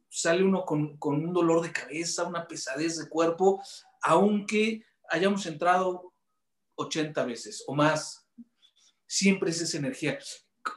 sale 0.09 0.43
uno 0.43 0.65
con, 0.65 0.97
con, 0.97 1.23
un 1.23 1.33
dolor 1.33 1.61
de 1.61 1.71
cabeza, 1.71 2.23
una 2.23 2.47
pesadez 2.47 2.97
de 2.97 3.09
cuerpo, 3.09 3.61
aunque 4.01 4.83
hayamos 5.09 5.45
entrado 5.45 6.13
80 6.75 7.25
veces 7.25 7.63
o 7.67 7.75
más, 7.75 8.25
siempre 9.05 9.51
es 9.51 9.61
esa 9.61 9.77
energía. 9.77 10.17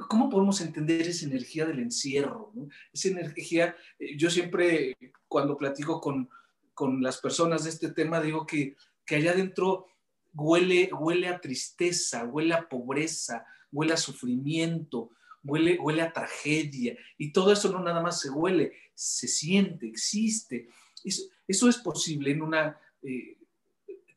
¿cómo 0.09 0.31
podemos 0.31 0.61
entender 0.61 1.03
esa 1.03 1.27
energía 1.27 1.67
del 1.67 1.81
encierro? 1.81 2.53
Esa 2.93 3.09
energía, 3.09 3.77
eh, 3.99 4.17
yo 4.17 4.31
siempre 4.31 4.97
cuando 5.29 5.57
platico 5.57 6.01
con, 6.01 6.29
con, 6.73 7.03
las 7.03 7.19
personas 7.19 7.65
de 7.65 7.71
este 7.71 7.91
tema 7.91 8.21
digo 8.21 8.47
que, 8.47 8.77
que 9.05 9.17
allá 9.17 9.33
adentro 9.33 9.87
huele, 10.33 10.91
huele 10.93 11.29
a 11.29 11.41
tristeza, 11.41 12.25
huele 12.25 12.55
a 12.55 12.69
pobreza, 12.69 13.47
huele 13.71 13.93
a 13.93 13.97
sufrimiento, 13.97 15.11
huele, 15.43 15.79
huele 15.79 16.03
a 16.03 16.13
tragedia. 16.13 16.97
Y 17.19 17.33
todo 17.33 17.53
eso 17.53 17.71
no 17.71 17.81
nada 17.81 18.01
más 18.03 18.21
se 18.21 18.31
huele, 18.31 18.73
se 18.95 19.29
siente, 19.29 19.87
existe. 19.87 20.69
Eso, 21.03 21.23
eso 21.47 21.69
es 21.69 21.79
posible 21.79 22.31
en 22.33 22.43
una... 22.43 22.79
Eh, 23.03 23.39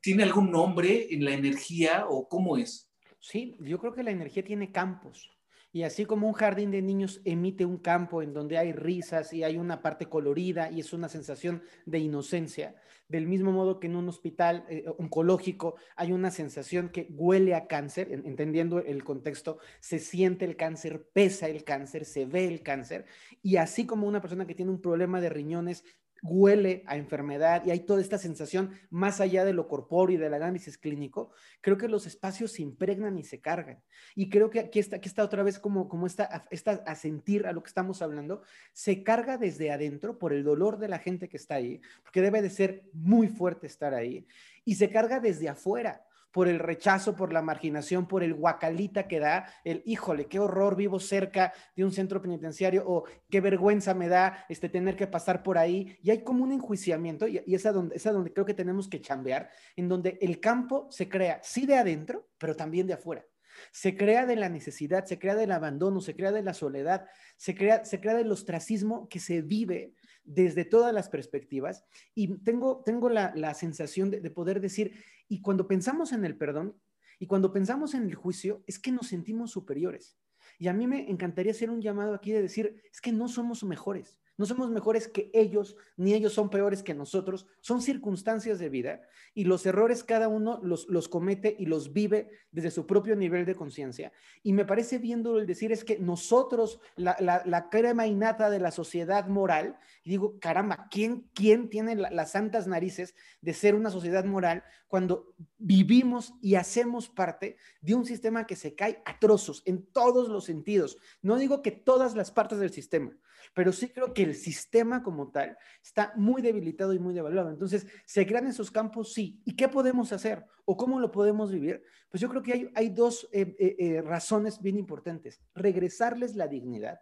¿Tiene 0.00 0.22
algún 0.22 0.50
nombre 0.50 1.12
en 1.12 1.24
la 1.24 1.32
energía 1.32 2.06
o 2.08 2.28
cómo 2.28 2.56
es? 2.56 2.88
Sí, 3.18 3.56
yo 3.60 3.80
creo 3.80 3.92
que 3.92 4.04
la 4.04 4.12
energía 4.12 4.44
tiene 4.44 4.70
campos. 4.70 5.28
Y 5.70 5.82
así 5.82 6.06
como 6.06 6.26
un 6.26 6.32
jardín 6.32 6.70
de 6.70 6.80
niños 6.80 7.20
emite 7.24 7.66
un 7.66 7.76
campo 7.76 8.22
en 8.22 8.32
donde 8.32 8.56
hay 8.56 8.72
risas 8.72 9.32
y 9.32 9.44
hay 9.44 9.58
una 9.58 9.82
parte 9.82 10.06
colorida 10.06 10.70
y 10.70 10.80
es 10.80 10.92
una 10.94 11.08
sensación 11.08 11.62
de 11.84 11.98
inocencia, 11.98 12.74
del 13.08 13.26
mismo 13.26 13.52
modo 13.52 13.78
que 13.78 13.86
en 13.86 13.96
un 13.96 14.08
hospital 14.08 14.64
eh, 14.70 14.84
oncológico 14.98 15.76
hay 15.96 16.12
una 16.12 16.30
sensación 16.30 16.88
que 16.88 17.08
huele 17.10 17.54
a 17.54 17.66
cáncer, 17.66 18.08
entendiendo 18.10 18.78
el 18.78 19.04
contexto, 19.04 19.58
se 19.80 19.98
siente 19.98 20.46
el 20.46 20.56
cáncer, 20.56 21.06
pesa 21.12 21.48
el 21.48 21.64
cáncer, 21.64 22.06
se 22.06 22.24
ve 22.24 22.46
el 22.46 22.62
cáncer, 22.62 23.04
y 23.42 23.56
así 23.56 23.86
como 23.86 24.06
una 24.06 24.22
persona 24.22 24.46
que 24.46 24.54
tiene 24.54 24.70
un 24.70 24.80
problema 24.80 25.20
de 25.20 25.28
riñones 25.28 25.84
huele 26.22 26.82
a 26.86 26.96
enfermedad 26.96 27.64
y 27.64 27.70
hay 27.70 27.80
toda 27.80 28.00
esta 28.00 28.18
sensación 28.18 28.72
más 28.90 29.20
allá 29.20 29.44
de 29.44 29.52
lo 29.52 29.68
corpóreo 29.68 30.16
y 30.16 30.20
del 30.20 30.34
análisis 30.34 30.78
clínico, 30.78 31.32
creo 31.60 31.76
que 31.76 31.88
los 31.88 32.06
espacios 32.06 32.52
se 32.52 32.62
impregnan 32.62 33.18
y 33.18 33.24
se 33.24 33.40
cargan. 33.40 33.82
Y 34.14 34.28
creo 34.28 34.50
que 34.50 34.60
aquí 34.60 34.78
está, 34.78 34.96
aquí 34.96 35.08
está 35.08 35.22
otra 35.22 35.42
vez 35.42 35.58
como, 35.58 35.88
como 35.88 36.06
esta, 36.06 36.46
esta 36.50 36.72
a 36.86 36.94
sentir 36.94 37.46
a 37.46 37.52
lo 37.52 37.62
que 37.62 37.68
estamos 37.68 38.02
hablando, 38.02 38.42
se 38.72 39.02
carga 39.02 39.38
desde 39.38 39.70
adentro 39.70 40.18
por 40.18 40.32
el 40.32 40.44
dolor 40.44 40.78
de 40.78 40.88
la 40.88 40.98
gente 40.98 41.28
que 41.28 41.36
está 41.36 41.56
ahí, 41.56 41.80
porque 42.02 42.22
debe 42.22 42.42
de 42.42 42.50
ser 42.50 42.84
muy 42.92 43.28
fuerte 43.28 43.66
estar 43.66 43.94
ahí, 43.94 44.26
y 44.64 44.74
se 44.74 44.90
carga 44.90 45.20
desde 45.20 45.48
afuera 45.48 46.04
por 46.30 46.48
el 46.48 46.58
rechazo, 46.58 47.16
por 47.16 47.32
la 47.32 47.42
marginación, 47.42 48.06
por 48.06 48.22
el 48.22 48.34
guacalita 48.34 49.08
que 49.08 49.20
da, 49.20 49.46
el 49.64 49.82
híjole, 49.86 50.26
qué 50.26 50.38
horror, 50.38 50.76
vivo 50.76 51.00
cerca 51.00 51.52
de 51.74 51.84
un 51.84 51.92
centro 51.92 52.20
penitenciario 52.20 52.84
o 52.86 53.04
qué 53.30 53.40
vergüenza 53.40 53.94
me 53.94 54.08
da 54.08 54.44
este, 54.48 54.68
tener 54.68 54.96
que 54.96 55.06
pasar 55.06 55.42
por 55.42 55.58
ahí. 55.58 55.96
Y 56.02 56.10
hay 56.10 56.22
como 56.22 56.44
un 56.44 56.52
enjuiciamiento 56.52 57.26
y, 57.26 57.42
y 57.46 57.54
es, 57.54 57.66
a 57.66 57.72
donde, 57.72 57.96
es 57.96 58.04
donde 58.04 58.32
creo 58.32 58.46
que 58.46 58.54
tenemos 58.54 58.88
que 58.88 59.00
chambear, 59.00 59.50
en 59.76 59.88
donde 59.88 60.18
el 60.20 60.40
campo 60.40 60.86
se 60.90 61.08
crea, 61.08 61.40
sí 61.42 61.66
de 61.66 61.76
adentro, 61.76 62.28
pero 62.38 62.54
también 62.54 62.86
de 62.86 62.94
afuera. 62.94 63.24
Se 63.72 63.96
crea 63.96 64.26
de 64.26 64.36
la 64.36 64.48
necesidad, 64.48 65.04
se 65.04 65.18
crea 65.18 65.34
del 65.34 65.52
abandono, 65.52 66.00
se 66.00 66.14
crea 66.14 66.32
de 66.32 66.42
la 66.42 66.54
soledad, 66.54 67.06
se 67.36 67.54
crea, 67.54 67.84
se 67.84 68.00
crea 68.00 68.14
del 68.14 68.30
ostracismo 68.30 69.08
que 69.08 69.18
se 69.18 69.42
vive 69.42 69.94
desde 70.28 70.64
todas 70.64 70.92
las 70.94 71.08
perspectivas. 71.08 71.84
Y 72.14 72.38
tengo, 72.38 72.82
tengo 72.84 73.08
la, 73.08 73.54
sensación 73.54 74.10
de, 74.10 74.20
de 74.20 74.30
poder 74.30 74.60
decir, 74.60 74.92
y 75.28 75.40
cuando 75.40 75.66
pensamos 75.66 76.12
en 76.12 76.24
el 76.24 76.36
perdón 76.36 76.76
y 77.18 77.26
cuando 77.26 77.52
pensamos 77.52 77.94
en 77.94 78.04
el 78.04 78.14
juicio, 78.14 78.62
es 78.66 78.78
que 78.78 78.92
nos 78.92 79.08
sentimos 79.08 79.50
superiores. 79.50 80.16
Y 80.58 80.68
a 80.68 80.72
mí 80.72 80.86
me 80.86 81.10
encantaría 81.10 81.52
hacer 81.52 81.70
un 81.70 81.80
llamado 81.80 82.14
aquí 82.14 82.32
de 82.32 82.42
decir, 82.42 82.82
es 82.92 83.00
que 83.00 83.12
no 83.12 83.28
somos 83.28 83.64
mejores. 83.64 84.18
No 84.38 84.46
somos 84.46 84.70
mejores 84.70 85.08
que 85.08 85.32
ellos, 85.34 85.76
ni 85.96 86.14
ellos 86.14 86.32
son 86.32 86.48
peores 86.48 86.84
que 86.84 86.94
nosotros. 86.94 87.46
Son 87.60 87.82
circunstancias 87.82 88.60
de 88.60 88.68
vida 88.68 89.02
y 89.34 89.44
los 89.44 89.66
errores 89.66 90.04
cada 90.04 90.28
uno 90.28 90.60
los, 90.62 90.88
los 90.88 91.08
comete 91.08 91.56
y 91.58 91.66
los 91.66 91.92
vive 91.92 92.30
desde 92.52 92.70
su 92.70 92.86
propio 92.86 93.16
nivel 93.16 93.44
de 93.44 93.56
conciencia. 93.56 94.12
Y 94.44 94.52
me 94.52 94.64
parece 94.64 94.98
bien 94.98 95.24
duro 95.24 95.40
el 95.40 95.46
decir 95.46 95.72
es 95.72 95.82
que 95.82 95.98
nosotros, 95.98 96.80
la, 96.94 97.16
la, 97.18 97.68
crema 97.68 98.06
innata 98.06 98.48
de 98.48 98.60
la 98.60 98.70
sociedad 98.70 99.26
moral, 99.26 99.76
y 100.04 100.10
digo, 100.10 100.38
caramba, 100.38 100.86
¿quién, 100.88 101.28
quién 101.34 101.68
tiene 101.68 101.96
las 101.96 102.30
santas 102.30 102.68
narices 102.68 103.16
de 103.40 103.54
ser 103.54 103.74
una 103.74 103.90
sociedad 103.90 104.24
moral 104.24 104.62
cuando 104.86 105.34
vivimos 105.58 106.34
y 106.40 106.54
hacemos 106.54 107.08
parte 107.08 107.56
de 107.80 107.96
un 107.96 108.06
sistema 108.06 108.46
que 108.46 108.54
se 108.54 108.76
cae 108.76 109.02
a 109.04 109.18
trozos 109.18 109.64
en 109.66 109.84
todos 109.84 110.28
los 110.28 110.44
sentidos? 110.44 110.96
No 111.22 111.36
digo 111.36 111.60
que 111.60 111.72
todas 111.72 112.14
las 112.14 112.30
partes 112.30 112.60
del 112.60 112.70
sistema, 112.70 113.16
pero 113.54 113.72
sí 113.72 113.88
creo 113.88 114.12
que 114.12 114.22
el 114.22 114.34
sistema 114.34 115.02
como 115.02 115.30
tal 115.30 115.56
está 115.82 116.12
muy 116.16 116.42
debilitado 116.42 116.92
y 116.92 116.98
muy 116.98 117.14
devaluado. 117.14 117.50
Entonces, 117.50 117.86
¿se 118.06 118.26
crean 118.26 118.46
esos 118.46 118.70
campos? 118.70 119.12
Sí. 119.12 119.40
¿Y 119.44 119.56
qué 119.56 119.68
podemos 119.68 120.12
hacer? 120.12 120.44
¿O 120.64 120.76
cómo 120.76 121.00
lo 121.00 121.10
podemos 121.10 121.50
vivir? 121.50 121.82
Pues 122.10 122.20
yo 122.20 122.28
creo 122.28 122.42
que 122.42 122.52
hay, 122.52 122.70
hay 122.74 122.88
dos 122.90 123.28
eh, 123.32 123.54
eh, 123.58 123.76
eh, 123.78 124.02
razones 124.02 124.60
bien 124.60 124.76
importantes. 124.78 125.42
Regresarles 125.54 126.36
la 126.36 126.48
dignidad 126.48 127.00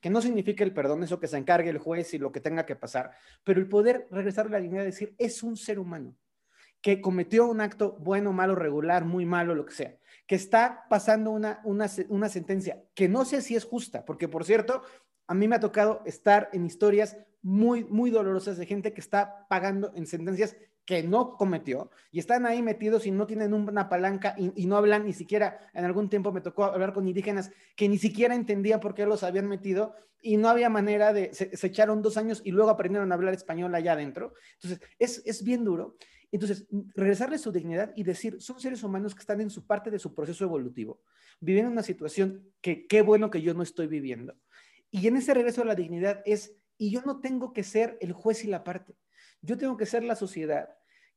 que 0.00 0.10
no 0.10 0.20
significa 0.20 0.64
el 0.64 0.74
perdón, 0.74 1.02
eso 1.02 1.18
que 1.18 1.28
se 1.28 1.38
encargue 1.38 1.70
el 1.70 1.78
juez 1.78 2.12
y 2.12 2.18
lo 2.18 2.30
que 2.30 2.40
tenga 2.40 2.66
que 2.66 2.76
pasar, 2.76 3.12
pero 3.42 3.58
el 3.58 3.70
poder 3.70 4.06
regresar 4.10 4.50
la 4.50 4.60
dignidad, 4.60 4.84
decir, 4.84 5.14
es 5.16 5.42
un 5.42 5.56
ser 5.56 5.78
humano 5.78 6.14
que 6.84 7.00
cometió 7.00 7.46
un 7.46 7.62
acto 7.62 7.96
bueno, 8.00 8.34
malo, 8.34 8.54
regular, 8.54 9.06
muy 9.06 9.24
malo, 9.24 9.54
lo 9.54 9.64
que 9.64 9.72
sea, 9.72 9.96
que 10.26 10.34
está 10.34 10.84
pasando 10.90 11.30
una, 11.30 11.62
una, 11.64 11.86
una 12.10 12.28
sentencia 12.28 12.84
que 12.94 13.08
no 13.08 13.24
sé 13.24 13.40
si 13.40 13.56
es 13.56 13.64
justa, 13.64 14.04
porque 14.04 14.28
por 14.28 14.44
cierto, 14.44 14.82
a 15.26 15.34
mí 15.34 15.48
me 15.48 15.56
ha 15.56 15.60
tocado 15.60 16.02
estar 16.04 16.50
en 16.52 16.66
historias 16.66 17.16
muy, 17.42 17.84
muy 17.84 18.10
dolorosas 18.10 18.56
de 18.56 18.66
gente 18.66 18.92
que 18.92 19.00
está 19.00 19.46
pagando 19.48 19.92
en 19.94 20.06
sentencias 20.06 20.56
que 20.84 21.02
no 21.02 21.36
cometió 21.36 21.90
y 22.10 22.18
están 22.18 22.46
ahí 22.46 22.62
metidos 22.62 23.06
y 23.06 23.10
no 23.10 23.26
tienen 23.26 23.54
una 23.54 23.88
palanca 23.88 24.34
y, 24.36 24.66
no 24.66 24.76
hablan 24.76 25.04
ni 25.04 25.12
siquiera, 25.12 25.58
en 25.72 25.84
algún 25.84 26.10
tiempo 26.10 26.32
me 26.32 26.40
tocó 26.40 26.64
hablar 26.64 26.92
con 26.92 27.08
indígenas 27.08 27.50
que 27.74 27.88
ni 27.88 27.98
siquiera 27.98 28.34
entendían 28.34 28.80
por 28.80 28.94
qué 28.94 29.06
los 29.06 29.22
habían 29.22 29.48
metido 29.48 29.94
y 30.20 30.36
no 30.36 30.48
había 30.48 30.68
manera 30.68 31.12
de, 31.12 31.32
se, 31.34 31.50
echaron 31.66 32.02
dos 32.02 32.16
años 32.16 32.42
y 32.44 32.50
luego 32.50 32.70
aprendieron 32.70 33.12
a 33.12 33.14
hablar 33.14 33.34
español 33.34 33.74
allá 33.74 33.92
adentro. 33.92 34.32
Entonces, 34.54 34.80
es, 34.98 35.22
es 35.26 35.44
bien 35.44 35.64
duro. 35.64 35.96
Entonces, 36.32 36.66
regresarles 36.94 37.42
su 37.42 37.52
dignidad 37.52 37.92
y 37.94 38.04
decir, 38.04 38.40
son 38.40 38.58
seres 38.58 38.82
humanos 38.82 39.14
que 39.14 39.20
están 39.20 39.42
en 39.42 39.50
su 39.50 39.66
parte 39.66 39.90
de 39.90 39.98
su 39.98 40.14
proceso 40.14 40.44
evolutivo, 40.44 41.02
viviendo 41.40 41.70
una 41.70 41.82
situación 41.82 42.42
que 42.62 42.86
qué 42.86 43.02
bueno 43.02 43.30
que 43.30 43.42
yo 43.42 43.52
no 43.52 43.62
estoy 43.62 43.86
viviendo 43.86 44.34
y 44.94 45.08
en 45.08 45.16
ese 45.16 45.34
regreso 45.34 45.62
a 45.62 45.64
la 45.64 45.74
dignidad 45.74 46.22
es, 46.24 46.56
y 46.78 46.92
yo 46.92 47.02
no 47.02 47.20
tengo 47.20 47.52
que 47.52 47.64
ser 47.64 47.98
el 48.00 48.12
juez 48.12 48.44
y 48.44 48.46
la 48.46 48.62
parte, 48.62 48.94
yo 49.42 49.58
tengo 49.58 49.76
que 49.76 49.86
ser 49.86 50.04
la 50.04 50.14
sociedad 50.14 50.68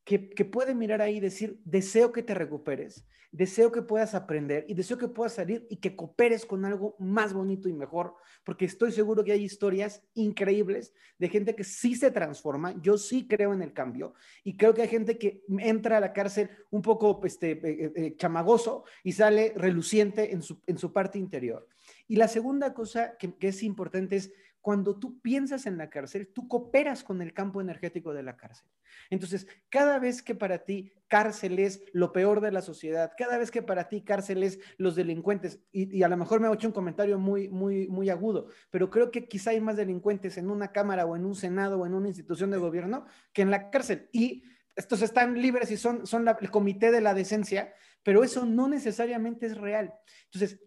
que, 0.04 0.18
puede 0.46 0.74
mirar 0.74 1.00
ahí 1.00 1.18
y 1.18 1.20
decir, 1.20 1.62
deseo 1.64 2.12
que 2.12 2.24
te 2.24 2.34
recuperes, 2.34 3.06
deseo 3.32 3.72
que 3.72 3.84
puedas 3.84 4.16
aprender 4.16 4.66
y 4.68 4.74
deseo 4.74 4.98
que 4.98 5.10
puedas 5.10 5.34
salir 5.34 5.68
y 5.70 5.76
que 5.76 5.96
cooperes 5.96 6.44
con 6.44 6.66
algo 6.66 6.96
más 6.98 7.34
bonito 7.34 7.70
y 7.70 7.74
mejor, 7.74 8.16
porque 8.44 8.66
estoy 8.66 8.92
seguro 8.92 9.24
que 9.24 9.34
hay 9.34 9.44
historias 9.44 10.02
increíbles 10.16 10.92
de 11.20 11.30
gente 11.30 11.56
que 11.56 11.64
sí 11.64 11.94
se 11.94 12.10
transforma, 12.10 12.82
yo 12.82 12.98
sí 12.98 13.28
creo 13.28 13.54
en 13.54 13.62
el 13.62 13.74
cambio 13.74 14.16
y 14.44 14.58
creo 14.58 14.74
que 14.74 14.82
hay 14.82 14.88
gente 14.88 15.20
que 15.20 15.44
entra 15.60 15.98
a 15.98 16.02
la 16.02 16.14
cárcel 16.14 16.50
un 16.72 16.82
poco 16.82 17.22
este, 17.26 17.52
eh, 17.52 17.60
eh, 17.64 17.92
eh, 17.96 18.16
chamagoso 18.16 18.86
y 19.04 19.12
sale 19.12 19.54
reluciente 19.56 20.34
en 20.34 20.42
su, 20.42 20.64
en 20.66 20.80
su 20.80 20.92
parte 20.92 21.20
interior. 21.20 21.68
Y 22.08 22.16
la 22.16 22.28
segunda 22.28 22.74
cosa 22.74 23.18
que, 23.18 23.36
es 23.42 23.64
importante 23.64 24.16
es 24.16 24.32
cuando 24.62 25.00
tú 25.00 25.22
piensas 25.22 25.66
en 25.66 25.78
la 25.78 25.90
cárcel, 25.90 26.30
tú 26.34 26.48
cooperas 26.48 27.04
con 27.04 27.22
el 27.22 27.34
campo 27.34 27.62
energético 27.62 28.14
de 28.14 28.24
la 28.24 28.36
cárcel. 28.36 28.68
Entonces, 29.10 29.48
cada 29.70 29.98
vez 30.00 30.22
que 30.22 30.36
para 30.36 30.66
ti 30.66 30.92
cárcel 31.08 31.60
es 31.60 31.84
lo 31.94 32.12
peor 32.12 32.42
de 32.42 32.52
la 32.52 32.62
sociedad, 32.62 33.14
cada 33.18 33.38
vez 33.38 33.50
que 33.50 33.62
para 33.62 33.88
ti 33.88 34.02
cárcel 34.04 34.44
es 34.44 34.60
los 34.78 34.96
delincuentes, 34.96 35.62
y, 35.72 36.04
a 36.04 36.10
lo 36.10 36.18
mejor 36.18 36.42
me 36.42 36.48
ha 36.48 36.54
hecho 36.54 36.68
un 36.68 36.74
comentario 36.74 37.18
muy, 37.18 37.48
muy, 37.48 37.88
muy 37.88 38.10
agudo, 38.10 38.48
pero 38.70 38.90
creo 38.90 39.10
que 39.10 39.28
quizá 39.28 39.52
hay 39.52 39.62
más 39.62 39.78
delincuentes 39.78 40.38
en 40.38 40.50
una 40.50 40.74
cámara 40.74 41.06
o 41.06 41.16
en 41.16 41.26
un 41.26 41.36
senado 41.36 41.80
o 41.80 41.86
en 41.86 41.94
una 41.94 42.10
institución 42.10 42.52
de 42.52 42.58
gobierno 42.58 43.06
que 43.32 43.44
en 43.44 43.52
la 43.52 43.70
cárcel. 43.70 44.10
Y 44.12 44.44
estos 44.76 45.02
están 45.02 45.42
libres 45.42 45.72
y 45.72 45.78
son, 45.78 46.06
son 46.06 46.28
el 46.28 46.52
comité 46.52 46.92
de 46.92 47.02
la 47.02 47.14
decencia, 47.14 47.74
pero 48.04 48.24
eso 48.24 48.46
no 48.46 48.68
necesariamente 48.68 49.48
es 49.48 49.58
real. 49.58 49.94
Entonces, 50.26 50.62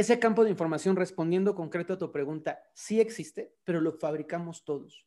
ese 0.00 0.18
campo 0.18 0.44
de 0.44 0.50
información, 0.50 0.96
respondiendo 0.96 1.54
concreto 1.54 1.92
a 1.92 1.98
tu 1.98 2.10
pregunta, 2.10 2.62
sí 2.74 3.00
existe, 3.00 3.54
pero 3.64 3.80
lo 3.80 3.92
fabricamos 3.92 4.64
todos. 4.64 5.06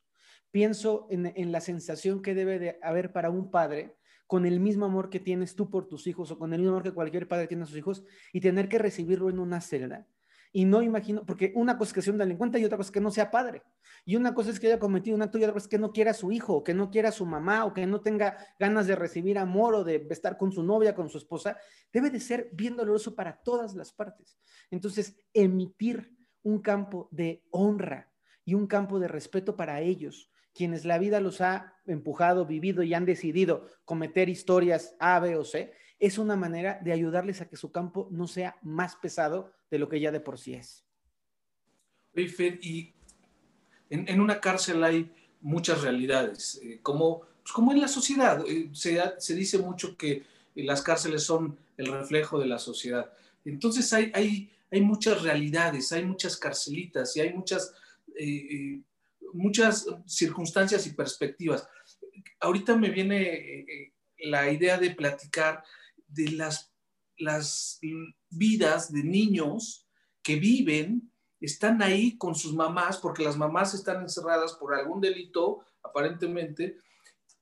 Pienso 0.52 1.08
en, 1.10 1.52
la 1.52 1.62
sensación 1.62 2.22
que 2.22 2.36
debe 2.36 2.60
de 2.60 2.80
haber 2.84 3.12
para 3.12 3.32
un 3.32 3.50
padre 3.50 3.98
con 4.28 4.46
el 4.46 4.60
mismo 4.60 4.86
amor 4.86 5.10
que 5.10 5.20
tienes 5.20 5.56
tú 5.56 5.70
por 5.72 5.88
tus 5.88 6.06
hijos 6.06 6.30
o 6.32 6.38
con 6.38 6.54
el 6.54 6.60
mismo 6.60 6.76
amor 6.76 6.84
que 6.84 6.94
cualquier 6.94 7.28
padre 7.28 7.48
tiene 7.48 7.64
a 7.64 7.66
sus 7.66 7.78
hijos 7.78 8.04
y 8.32 8.40
tener 8.40 8.70
que 8.70 8.78
recibirlo 8.78 9.30
en 9.30 9.40
una 9.40 9.62
celda 9.62 10.08
y 10.56 10.66
no 10.66 10.84
imagino, 10.84 11.26
porque 11.26 11.52
una 11.56 11.80
cosa 11.80 11.90
es 11.90 11.94
que 11.94 12.02
sea 12.04 12.14
un 12.14 12.20
delincuente 12.20 12.60
y 12.60 12.66
otra 12.66 12.78
cosa 12.78 12.90
es 12.90 12.92
que 12.92 13.02
no 13.02 13.10
sea 13.10 13.32
padre. 13.32 13.64
Y 14.06 14.16
una 14.16 14.36
cosa 14.36 14.52
es 14.52 14.60
que 14.60 14.68
haya 14.68 14.78
cometido 14.78 15.16
un 15.16 15.24
acto 15.24 15.40
y 15.40 15.44
otra 15.44 15.54
cosa 15.54 15.66
es 15.66 15.70
que 15.70 15.80
no 15.80 15.92
quiera 15.92 16.12
a 16.12 16.14
su 16.14 16.32
hijo, 16.32 16.54
o 16.54 16.64
que 16.64 16.76
no 16.76 16.92
quiera 16.92 17.10
a 17.10 17.12
su 17.12 17.26
mamá, 17.26 17.66
o 17.66 17.74
que 17.74 17.88
no 17.88 18.02
tenga 18.02 18.38
ganas 18.60 18.86
de 18.86 18.96
recibir 18.96 19.40
amor 19.40 19.74
o 19.74 19.84
de 19.84 20.06
estar 20.12 20.38
con 20.38 20.52
su 20.52 20.62
novia, 20.62 20.94
con 20.94 21.10
su 21.10 21.18
esposa. 21.18 21.58
Debe 21.92 22.12
de 22.12 22.20
ser 22.20 22.50
bien 22.54 22.76
doloroso 22.76 23.16
para 23.16 23.42
todas 23.42 23.74
las 23.74 23.92
partes. 23.92 24.38
Entonces, 24.70 25.18
emitir 25.34 26.16
un 26.44 26.60
campo 26.60 27.10
de 27.10 27.44
honra 27.50 28.12
y 28.46 28.54
un 28.54 28.68
campo 28.68 29.00
de 29.00 29.08
respeto 29.08 29.56
para 29.56 29.82
ellos, 29.82 30.30
quienes 30.54 30.86
la 30.86 31.00
vida 31.00 31.20
los 31.20 31.42
ha 31.42 31.74
empujado, 31.88 32.46
vivido 32.46 32.84
y 32.84 32.94
han 32.94 33.06
decidido 33.06 33.68
cometer 33.86 34.30
historias 34.30 34.96
A, 35.00 35.20
B 35.20 35.36
o 35.36 35.44
C, 35.44 35.74
es 36.04 36.18
una 36.18 36.36
manera 36.36 36.82
de 36.84 36.92
ayudarles 36.92 37.40
a 37.40 37.48
que 37.48 37.56
su 37.56 37.72
campo 37.72 38.10
no 38.12 38.28
sea 38.28 38.58
más 38.62 38.98
pesado 38.98 39.54
de 39.72 39.80
lo 39.80 39.88
que 39.88 40.02
ya 40.02 40.12
de 40.12 40.20
por 40.20 40.38
sí 40.38 40.54
es. 40.54 40.84
Oye, 42.14 42.60
y 42.62 42.94
en, 43.90 44.20
una 44.20 44.42
cárcel 44.42 44.84
hay 44.84 45.10
muchas 45.40 45.82
realidades, 45.82 46.60
eh, 46.62 46.80
como, 46.84 47.22
pues 47.42 47.54
como 47.54 47.72
en 47.72 47.80
la 47.80 47.88
sociedad. 47.88 48.44
Eh, 48.46 48.70
se, 48.74 49.34
dice 49.34 49.60
mucho 49.60 49.96
que 49.96 50.24
las 50.56 50.82
cárceles 50.82 51.24
son 51.24 51.58
el 51.78 51.88
reflejo 51.88 52.38
de 52.38 52.48
la 52.48 52.60
sociedad. 52.60 53.14
Entonces 53.46 53.94
hay, 53.94 54.12
hay, 54.14 54.52
hay 54.72 54.82
muchas 54.82 55.22
realidades, 55.22 55.94
hay 55.94 56.04
muchas 56.04 56.36
carcelitas 56.36 57.16
y 57.16 57.22
hay 57.22 57.34
muchas, 57.34 57.74
eh, 58.20 58.82
muchas 59.32 59.88
circunstancias 60.06 60.86
y 60.86 60.90
perspectivas. 60.90 61.66
Ahorita 62.42 62.76
me 62.76 62.90
viene 62.90 63.94
la 64.18 64.52
idea 64.52 64.78
de 64.78 64.92
platicar 64.92 65.64
de 66.14 66.32
las, 66.32 66.72
las 67.18 67.80
vidas 68.30 68.92
de 68.92 69.04
niños 69.04 69.88
que 70.22 70.36
viven 70.36 71.12
están 71.40 71.82
ahí 71.82 72.18
con 72.18 72.36
sus 72.36 72.54
mamás, 72.54 72.98
porque 72.98 73.24
las 73.24 73.36
mamás 73.36 73.74
están 73.74 74.02
encerradas 74.02 74.54
por 74.54 74.74
algún 74.74 75.02
delito, 75.02 75.66
aparentemente, 75.84 76.78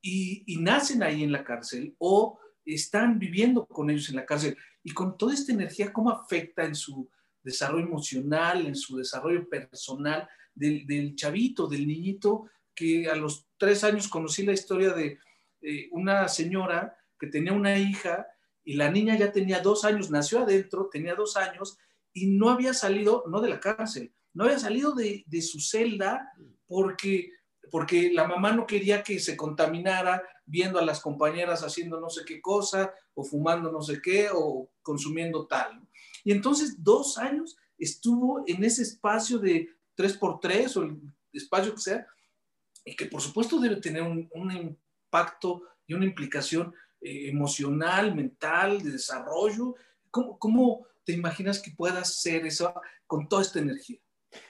y, 0.02 0.58
nacen 0.60 1.04
ahí 1.04 1.24
en 1.24 1.32
la 1.32 1.44
cárcel 1.44 1.96
o 2.00 2.40
están 2.66 3.20
viviendo 3.20 3.66
con 3.68 3.90
ellos 3.90 4.10
en 4.10 4.16
la 4.16 4.26
cárcel. 4.26 4.58
Y 4.84 4.92
con 4.94 5.18
toda 5.18 5.36
esta 5.36 5.52
energía, 5.52 5.94
¿cómo 5.94 6.10
afecta 6.10 6.66
en 6.66 6.74
su 6.74 7.08
desarrollo 7.44 7.86
emocional, 7.86 8.66
en 8.66 8.76
su 8.76 8.98
desarrollo 8.98 9.48
personal 9.48 10.28
del, 10.56 11.16
chavito, 11.16 11.68
del 11.68 11.88
niñito, 11.88 12.50
que 12.74 13.08
a 13.08 13.16
los 13.16 13.48
tres 13.58 13.84
años 13.84 14.08
conocí 14.08 14.44
la 14.44 14.54
historia 14.54 14.94
de 14.94 15.20
una 15.92 16.28
señora 16.28 16.98
que 17.20 17.28
tenía 17.28 17.54
una 17.54 17.78
hija 17.78 18.26
y 18.64 18.76
la 18.76 18.92
niña 18.92 19.18
ya 19.18 19.32
tenía 19.32 19.60
dos 19.60 19.86
años, 19.86 20.10
nació 20.10 20.40
adentro, 20.40 20.90
tenía 20.92 21.16
dos 21.16 21.38
años 21.38 21.78
y 22.14 22.28
no 22.28 22.50
había 22.50 22.74
salido, 22.74 23.24
no 23.28 23.42
de 23.42 23.50
la 23.50 23.60
cárcel, 23.60 24.14
no 24.34 24.46
había 24.46 24.60
salido 24.60 24.94
de, 24.94 25.26
su 25.42 25.60
celda 25.60 26.32
porque, 26.68 27.32
porque 27.70 28.12
la 28.14 28.28
mamá 28.28 28.52
no 28.52 28.66
quería 28.66 29.04
que 29.04 29.20
se 29.20 29.36
contaminara 29.36 30.24
viendo 30.46 30.80
a 30.80 30.86
las 30.86 31.00
compañeras 31.00 31.64
haciendo 31.64 32.00
no 32.00 32.10
sé 32.10 32.24
qué 32.26 32.42
cosa, 32.42 32.94
o 33.14 33.24
fumando 33.24 33.72
no 33.72 33.82
sé 33.82 34.02
qué, 34.02 34.30
o 34.34 34.70
consumiendo 34.82 35.48
tal. 35.48 35.82
Y 36.24 36.32
entonces 36.32 36.84
dos 36.84 37.18
años 37.18 37.58
estuvo 37.78 38.44
en 38.46 38.64
ese 38.64 38.84
espacio 38.84 39.40
de 39.40 39.70
3x3 39.98 40.78
o 40.78 40.84
el 40.84 41.02
espacio 41.34 41.74
que 41.74 41.82
sea, 41.82 42.08
y 42.86 42.96
que 42.96 43.06
por 43.06 43.22
supuesto 43.22 43.60
debe 43.60 43.78
tener 43.78 44.02
un, 44.02 44.30
impacto 44.52 45.64
y 45.86 45.94
una 45.94 46.06
implicación 46.06 46.74
eh, 47.02 47.30
emocional, 47.30 48.16
mental, 48.16 48.82
de 48.82 48.92
desarrollo. 48.92 49.76
¿Cómo, 50.10 50.38
cómo 50.38 50.88
te 51.04 51.14
imaginas 51.14 51.60
que 51.60 51.72
puedas 51.72 52.10
hacer 52.10 52.46
eso 52.46 52.74
con 53.08 53.28
toda 53.28 53.42
esta 53.42 53.60
energía? 53.60 54.00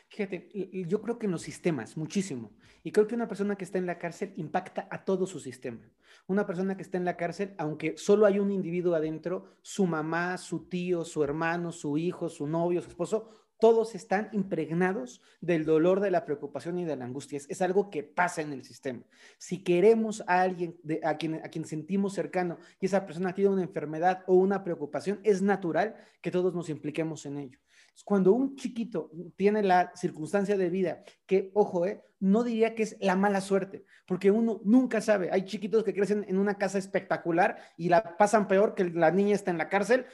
Fíjate, 0.09 0.49
yo 0.87 1.01
creo 1.01 1.17
que 1.17 1.25
en 1.25 1.31
los 1.31 1.41
sistemas, 1.41 1.95
muchísimo. 1.95 2.51
Y 2.83 2.91
creo 2.91 3.07
que 3.07 3.15
una 3.15 3.29
persona 3.29 3.55
que 3.55 3.63
está 3.63 3.77
en 3.77 3.85
la 3.85 3.97
cárcel 3.97 4.33
impacta 4.35 4.87
a 4.91 5.05
todo 5.05 5.25
su 5.25 5.39
sistema. 5.39 5.79
Una 6.27 6.45
persona 6.45 6.75
que 6.75 6.83
está 6.83 6.97
en 6.97 7.05
la 7.05 7.15
cárcel, 7.15 7.55
aunque 7.57 7.97
solo 7.97 8.25
hay 8.25 8.37
un 8.37 8.51
individuo 8.51 8.95
adentro, 8.95 9.55
su 9.61 9.85
mamá, 9.85 10.37
su 10.37 10.67
tío, 10.67 11.05
su 11.05 11.23
hermano, 11.23 11.71
su 11.71 11.97
hijo, 11.97 12.27
su 12.27 12.45
novio, 12.45 12.81
su 12.81 12.89
esposo, 12.89 13.40
todos 13.61 13.93
están 13.93 14.27
impregnados 14.31 15.21
del 15.39 15.65
dolor, 15.65 15.99
de 15.99 16.09
la 16.09 16.25
preocupación 16.25 16.79
y 16.79 16.83
de 16.83 16.95
la 16.95 17.05
angustia. 17.05 17.39
Es, 17.47 17.61
algo 17.61 17.91
que 17.91 18.01
pasa 18.01 18.41
en 18.41 18.51
el 18.53 18.65
sistema. 18.65 19.03
Si 19.37 19.63
queremos 19.63 20.23
a 20.25 20.41
alguien 20.41 20.75
a, 21.03 21.15
quien, 21.15 21.35
a 21.35 21.49
quien 21.49 21.65
sentimos 21.65 22.13
cercano 22.13 22.57
y 22.79 22.87
esa 22.87 23.05
persona 23.05 23.35
tiene 23.35 23.51
una 23.51 23.61
enfermedad 23.61 24.23
o 24.25 24.33
una 24.33 24.63
preocupación, 24.63 25.19
es 25.23 25.43
natural 25.43 25.95
que 26.21 26.31
todos 26.31 26.55
nos 26.55 26.69
impliquemos 26.69 27.25
en 27.27 27.37
ello. 27.37 27.59
Cuando 28.03 28.33
un 28.33 28.55
chiquito 28.55 29.11
tiene 29.35 29.61
la 29.61 29.91
circunstancia 29.95 30.57
de 30.57 30.69
vida 30.71 31.03
que, 31.27 31.51
ojo, 31.53 31.85
eh, 31.85 32.01
no 32.21 32.43
diría 32.43 32.75
que 32.75 32.83
es 32.83 32.95
la 33.01 33.15
mala 33.15 33.41
suerte, 33.41 33.83
porque 34.05 34.29
uno 34.29 34.61
nunca 34.63 35.01
sabe. 35.01 35.29
Hay 35.31 35.43
chiquitos 35.43 35.83
que 35.83 35.93
crecen 35.93 36.23
en 36.27 36.37
una 36.37 36.55
casa 36.55 36.77
espectacular 36.77 37.57
y 37.77 37.89
la 37.89 38.15
pasan 38.15 38.47
peor 38.47 38.75
que 38.75 38.85
la 38.85 39.09
niña 39.11 39.33
está 39.33 39.49
en 39.49 39.57
la 39.57 39.69
cárcel 39.69 40.05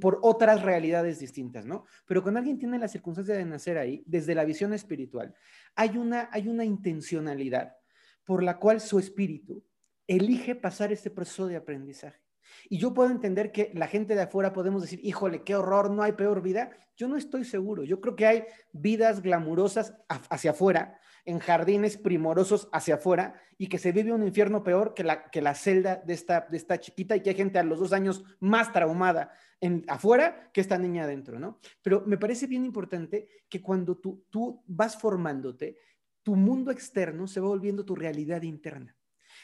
por 0.00 0.18
otras 0.22 0.62
realidades 0.62 1.18
distintas, 1.18 1.66
¿no? 1.66 1.84
Pero 2.06 2.22
cuando 2.22 2.38
alguien 2.38 2.58
tiene 2.58 2.78
la 2.78 2.88
circunstancia 2.88 3.36
de 3.36 3.44
nacer 3.44 3.76
ahí, 3.76 4.02
desde 4.06 4.34
la 4.34 4.44
visión 4.44 4.72
espiritual, 4.72 5.34
hay 5.74 5.98
una, 5.98 6.30
hay 6.32 6.48
una 6.48 6.64
intencionalidad 6.64 7.76
por 8.24 8.42
la 8.42 8.58
cual 8.58 8.80
su 8.80 8.98
espíritu 8.98 9.62
elige 10.06 10.54
pasar 10.54 10.92
este 10.92 11.10
proceso 11.10 11.46
de 11.46 11.56
aprendizaje. 11.56 12.23
Y 12.68 12.78
yo 12.78 12.94
puedo 12.94 13.10
entender 13.10 13.52
que 13.52 13.70
la 13.74 13.86
gente 13.86 14.14
de 14.14 14.22
afuera 14.22 14.52
podemos 14.52 14.82
decir, 14.82 15.00
híjole, 15.02 15.42
qué 15.42 15.54
horror, 15.54 15.90
no 15.90 16.02
hay 16.02 16.12
peor 16.12 16.42
vida. 16.42 16.70
Yo 16.96 17.08
no 17.08 17.16
estoy 17.16 17.44
seguro. 17.44 17.84
Yo 17.84 18.00
creo 18.00 18.16
que 18.16 18.26
hay 18.26 18.44
vidas 18.72 19.22
glamurosas 19.22 19.94
hacia 20.08 20.52
afuera, 20.52 20.98
en 21.24 21.38
jardines 21.38 21.96
primorosos 21.96 22.68
hacia 22.72 22.96
afuera, 22.96 23.34
y 23.58 23.68
que 23.68 23.78
se 23.78 23.92
vive 23.92 24.12
un 24.12 24.26
infierno 24.26 24.62
peor 24.62 24.94
que 24.94 25.04
la, 25.04 25.30
que 25.30 25.42
la 25.42 25.54
celda 25.54 25.96
de 25.96 26.14
esta, 26.14 26.46
de 26.50 26.56
esta 26.56 26.78
chiquita 26.78 27.16
y 27.16 27.20
que 27.20 27.30
hay 27.30 27.36
gente 27.36 27.58
a 27.58 27.64
los 27.64 27.78
dos 27.78 27.92
años 27.92 28.24
más 28.40 28.72
traumada 28.72 29.32
en, 29.60 29.84
afuera 29.88 30.50
que 30.52 30.60
esta 30.60 30.78
niña 30.78 31.04
adentro, 31.04 31.38
¿no? 31.38 31.58
Pero 31.82 32.02
me 32.06 32.18
parece 32.18 32.46
bien 32.46 32.64
importante 32.64 33.28
que 33.48 33.62
cuando 33.62 33.96
tú, 33.96 34.26
tú 34.30 34.62
vas 34.66 34.96
formándote, 34.96 35.78
tu 36.22 36.36
mundo 36.36 36.70
externo 36.70 37.26
se 37.26 37.40
va 37.40 37.48
volviendo 37.48 37.84
tu 37.84 37.94
realidad 37.94 38.42
interna. 38.42 38.96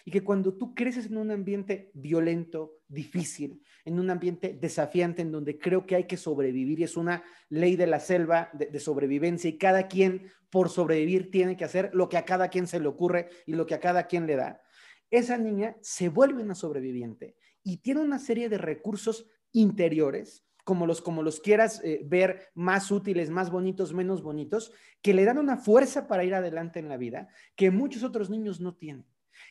Y 0.05 0.11
que 0.11 0.23
cuando 0.23 0.55
tú 0.55 0.75
creces 0.75 1.07
en 1.07 1.17
un 1.17 1.31
ambiente 1.31 1.91
violento, 1.95 2.81
difícil, 2.89 3.63
en 3.85 3.99
un 3.99 4.11
ambiente 4.11 4.57
desafiante, 4.61 5.23
en 5.23 5.33
donde 5.33 5.59
creo 5.59 5.87
que 5.87 5.97
hay 5.97 6.05
que 6.05 6.17
sobrevivir 6.17 6.81
y 6.81 6.85
es 6.85 6.97
una 6.97 7.23
ley 7.49 7.77
de 7.77 7.87
la 7.87 8.01
selva 8.01 8.51
de, 8.53 8.81
sobrevivencia 8.81 9.49
y 9.49 9.59
cada 9.59 9.89
quien 9.89 10.29
por 10.51 10.69
sobrevivir 10.69 11.31
tiene 11.31 11.57
que 11.57 11.65
hacer 11.65 11.91
lo 11.95 12.09
que 12.09 12.17
a 12.17 12.25
cada 12.25 12.49
quien 12.49 12.67
se 12.67 12.81
le 12.81 12.89
ocurre 12.89 13.29
y 13.47 13.55
lo 13.55 13.67
que 13.67 13.75
a 13.75 13.81
cada 13.81 14.07
quien 14.07 14.27
le 14.27 14.37
da, 14.37 14.61
esa 15.11 15.39
niña 15.39 15.77
se 15.81 16.09
vuelve 16.09 16.43
una 16.43 16.55
sobreviviente 16.55 17.37
y 17.63 17.79
tiene 17.79 18.01
una 18.01 18.19
serie 18.19 18.49
de 18.49 18.59
recursos 18.59 19.27
interiores 19.53 20.45
como 20.65 20.87
los, 20.87 21.01
como 21.01 21.23
los 21.23 21.41
quieras 21.41 21.81
eh, 21.83 22.01
ver, 22.05 22.51
más 22.55 22.91
útiles, 22.91 23.31
más 23.31 23.51
bonitos, 23.51 23.93
menos 23.93 24.23
bonitos, 24.23 24.73
que 25.03 25.15
le 25.15 25.25
dan 25.25 25.39
una 25.39 25.57
fuerza 25.57 26.07
para 26.07 26.23
ir 26.23 26.35
adelante 26.35 26.79
en 26.79 26.89
la 26.89 26.97
vida 26.97 27.29
que 27.57 27.71
muchos 27.71 28.05
otros 28.05 28.31
niños 28.31 28.61
no 28.61 28.77
tienen 28.77 29.07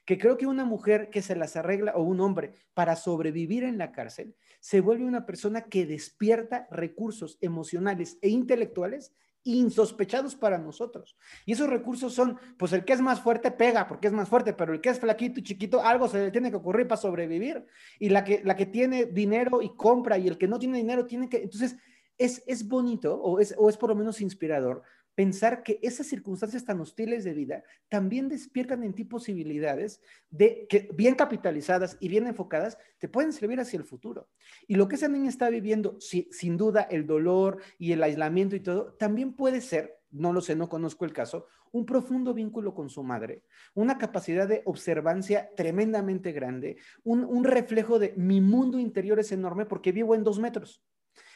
que 0.09 0.17
creo 0.17 0.37
que 0.37 0.47
una 0.47 0.65
mujer 0.65 1.11
que 1.11 1.21
se 1.21 1.35
las 1.35 1.55
arregla 1.55 1.93
o 1.95 2.01
un 2.01 2.19
hombre 2.19 2.53
para 2.73 2.95
sobrevivir 2.95 3.63
en 3.63 3.77
la 3.77 3.91
cárcel 3.91 4.35
se 4.59 4.81
vuelve 4.81 5.05
una 5.05 5.27
persona 5.27 5.65
que 5.65 5.85
despierta 5.85 6.67
recursos 6.71 7.37
emocionales 7.41 8.17
e 8.23 8.29
intelectuales 8.29 9.13
insospechados 9.43 10.35
para 10.35 10.57
nosotros. 10.57 11.15
Y 11.45 11.51
esos 11.51 11.69
recursos 11.69 12.11
son, 12.11 12.39
pues 12.57 12.73
el 12.73 12.85
que 12.85 12.93
es 12.93 13.01
más 13.01 13.21
fuerte 13.21 13.51
pega 13.51 13.87
porque 13.87 14.07
es 14.07 14.13
más 14.13 14.27
fuerte, 14.27 14.53
pero 14.53 14.73
el 14.73 14.81
que 14.81 14.89
es 14.89 14.99
flaquito 14.99 15.41
y 15.41 15.43
chiquito, 15.43 15.83
algo 15.83 16.07
se 16.07 16.17
le 16.17 16.31
tiene 16.31 16.49
que 16.49 16.57
ocurrir 16.57 16.87
para 16.87 16.99
sobrevivir. 16.99 17.67
Y 17.99 18.09
la 18.09 18.23
que, 18.23 18.41
la 18.43 18.55
que 18.55 18.65
tiene 18.65 19.05
dinero 19.05 19.61
y 19.61 19.75
compra 19.75 20.17
y 20.17 20.27
el 20.27 20.39
que 20.39 20.47
no 20.47 20.57
tiene 20.57 20.79
dinero 20.79 21.05
tiene 21.05 21.29
que... 21.29 21.43
Entonces, 21.43 21.75
es, 22.17 22.43
es 22.47 22.67
bonito 22.67 23.15
o 23.15 23.39
es, 23.39 23.53
o 23.59 23.69
es 23.69 23.77
por 23.77 23.89
lo 23.89 23.95
menos 23.95 24.21
inspirador 24.21 24.81
pensar 25.19 25.63
que 25.63 25.81
esas 25.81 26.07
circunstancias 26.07 26.63
tan 26.63 26.79
hostiles 26.79 27.25
de 27.25 27.33
vida 27.33 27.65
también 27.89 28.29
despiertan 28.29 28.85
en 28.85 28.93
ti 28.93 29.03
posibilidades 29.03 29.99
de 30.29 30.65
que 30.69 30.89
bien 30.93 31.15
capitalizadas 31.15 31.97
y 31.99 32.07
bien 32.07 32.25
enfocadas 32.25 32.77
te 32.99 33.09
pueden 33.09 33.33
servir 33.33 33.59
hacia 33.59 33.75
el 33.75 33.83
futuro. 33.83 34.29
Y 34.65 34.75
lo 34.75 34.87
que 34.87 34.95
esa 34.95 35.09
niña 35.09 35.27
está 35.27 35.49
viviendo, 35.49 35.97
sin 35.99 36.55
duda 36.55 36.83
el 36.83 37.05
dolor 37.05 37.61
y 37.77 37.91
el 37.91 38.01
aislamiento 38.01 38.55
y 38.55 38.61
todo, 38.61 38.93
también 38.93 39.33
puede 39.33 39.59
ser, 39.59 39.99
no 40.09 40.31
lo 40.31 40.39
sé, 40.39 40.55
no 40.55 40.69
conozco 40.69 41.03
el 41.03 41.11
caso, 41.11 41.47
un 41.73 41.85
profundo 41.85 42.33
vínculo 42.33 42.73
con 42.73 42.89
su 42.89 43.03
madre, 43.03 43.43
una 43.73 43.97
capacidad 43.97 44.47
de 44.47 44.61
observancia 44.63 45.49
tremendamente 45.53 46.31
grande, 46.31 46.77
un 47.03 47.43
reflejo 47.43 47.99
de 47.99 48.13
mi 48.15 48.39
mundo 48.39 48.79
interior 48.79 49.19
es 49.19 49.33
enorme 49.33 49.65
porque 49.65 49.91
vivo 49.91 50.15
en 50.15 50.23
dos 50.23 50.39
metros. 50.39 50.81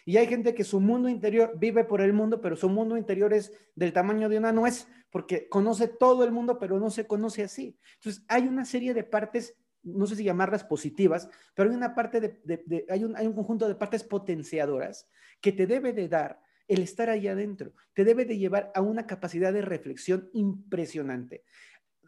Y 0.06 0.18
hay 0.18 0.28
gente 0.28 0.54
que 0.54 0.64
su 0.64 0.80
mundo 0.80 1.10
interior 1.10 1.54
vive 1.58 1.84
por 1.84 2.02
el 2.02 2.14
mundo, 2.14 2.42
pero 2.42 2.56
su 2.56 2.70
mundo 2.70 2.98
interior 2.98 3.34
es 3.34 3.52
del 3.76 3.94
tamaño 3.94 4.30
de 4.30 4.38
una 4.38 4.52
nuez, 4.52 4.88
porque 5.10 5.48
conoce 5.48 5.88
todo 5.88 6.24
el 6.24 6.32
mundo, 6.32 6.60
pero 6.60 6.80
no 6.80 6.90
se 6.90 7.08
conoce 7.08 7.44
así. 7.44 7.78
Entonces, 7.96 8.24
hay 8.28 8.48
una 8.48 8.66
serie 8.66 8.94
de 8.94 9.04
partes, 9.04 9.56
no 9.84 10.06
sé 10.06 10.16
si 10.16 10.24
llamarlas 10.24 10.64
positivas, 10.64 11.30
pero 11.56 11.70
hay 11.70 11.76
una 11.76 11.96
parte 11.96 12.20
de, 12.20 12.86
hay, 12.90 13.04
un, 13.04 13.16
hay 13.16 13.28
un 13.28 13.34
conjunto 13.34 13.68
de 13.68 13.76
partes 13.76 14.04
potenciadoras 14.04 15.08
que 15.40 15.52
te 15.52 15.68
debe 15.68 15.94
de 15.94 16.08
dar 16.08 16.40
el 16.68 16.82
estar 16.82 17.10
ahí 17.10 17.28
adentro, 17.28 17.74
te 17.94 18.06
debe 18.06 18.26
de 18.26 18.38
llevar 18.38 18.72
a 18.74 18.82
una 18.82 19.06
capacidad 19.06 19.52
de 19.52 19.62
reflexión 19.62 20.30
impresionante 20.34 21.44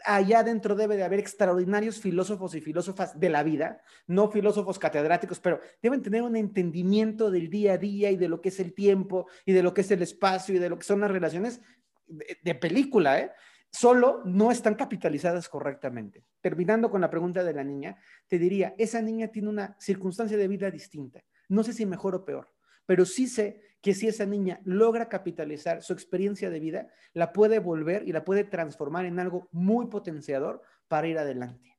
allá 0.03 0.39
adentro 0.39 0.75
debe 0.75 0.97
de 0.97 1.03
haber 1.03 1.19
extraordinarios 1.19 1.99
filósofos 1.99 2.55
y 2.55 2.61
filósofas 2.61 3.19
de 3.19 3.29
la 3.29 3.43
vida, 3.43 3.81
no 4.07 4.29
filósofos 4.29 4.79
catedráticos, 4.79 5.39
pero 5.39 5.59
deben 5.81 6.01
tener 6.01 6.21
un 6.21 6.35
entendimiento 6.35 7.31
del 7.31 7.49
día 7.49 7.73
a 7.73 7.77
día 7.77 8.11
y 8.11 8.17
de 8.17 8.27
lo 8.27 8.41
que 8.41 8.49
es 8.49 8.59
el 8.59 8.73
tiempo 8.73 9.27
y 9.45 9.53
de 9.53 9.63
lo 9.63 9.73
que 9.73 9.81
es 9.81 9.91
el 9.91 10.01
espacio 10.01 10.55
y 10.55 10.59
de 10.59 10.69
lo 10.69 10.77
que 10.77 10.83
son 10.83 11.01
las 11.01 11.11
relaciones 11.11 11.61
de, 12.07 12.55
película, 12.55 13.19
¿eh? 13.19 13.31
solo 13.71 14.21
no 14.25 14.51
están 14.51 14.75
capitalizadas 14.75 15.49
correctamente. 15.49 16.23
Terminando 16.41 16.91
con 16.91 17.01
la 17.01 17.09
pregunta 17.09 17.43
de 17.43 17.53
la 17.53 17.63
niña, 17.63 17.97
te 18.27 18.37
diría, 18.37 18.75
esa 18.77 19.01
niña 19.01 19.29
tiene 19.29 19.49
una 19.49 19.75
circunstancia 19.79 20.37
de 20.37 20.47
vida 20.47 20.69
distinta. 20.69 21.23
No 21.49 21.63
sé 21.63 21.73
si 21.73 21.85
mejor 21.85 22.15
o 22.15 22.25
peor, 22.25 22.54
pero 22.85 23.05
sí 23.05 23.27
sé 23.27 23.61
que 23.81 23.93
si 23.93 24.07
esa 24.07 24.25
niña 24.25 24.59
logra 24.63 25.09
capitalizar 25.09 25.83
su 25.83 25.93
experiencia 25.93 26.49
de 26.49 26.59
vida, 26.59 26.87
la 27.13 27.31
puede 27.33 27.59
volver 27.59 28.07
y 28.07 28.11
la 28.11 28.25
puede 28.25 28.43
transformar 28.43 29.05
en 29.05 29.19
algo 29.19 29.47
muy 29.51 29.87
potenciador 29.87 30.61
para 30.87 31.07
ir 31.07 31.17
adelante. 31.17 31.77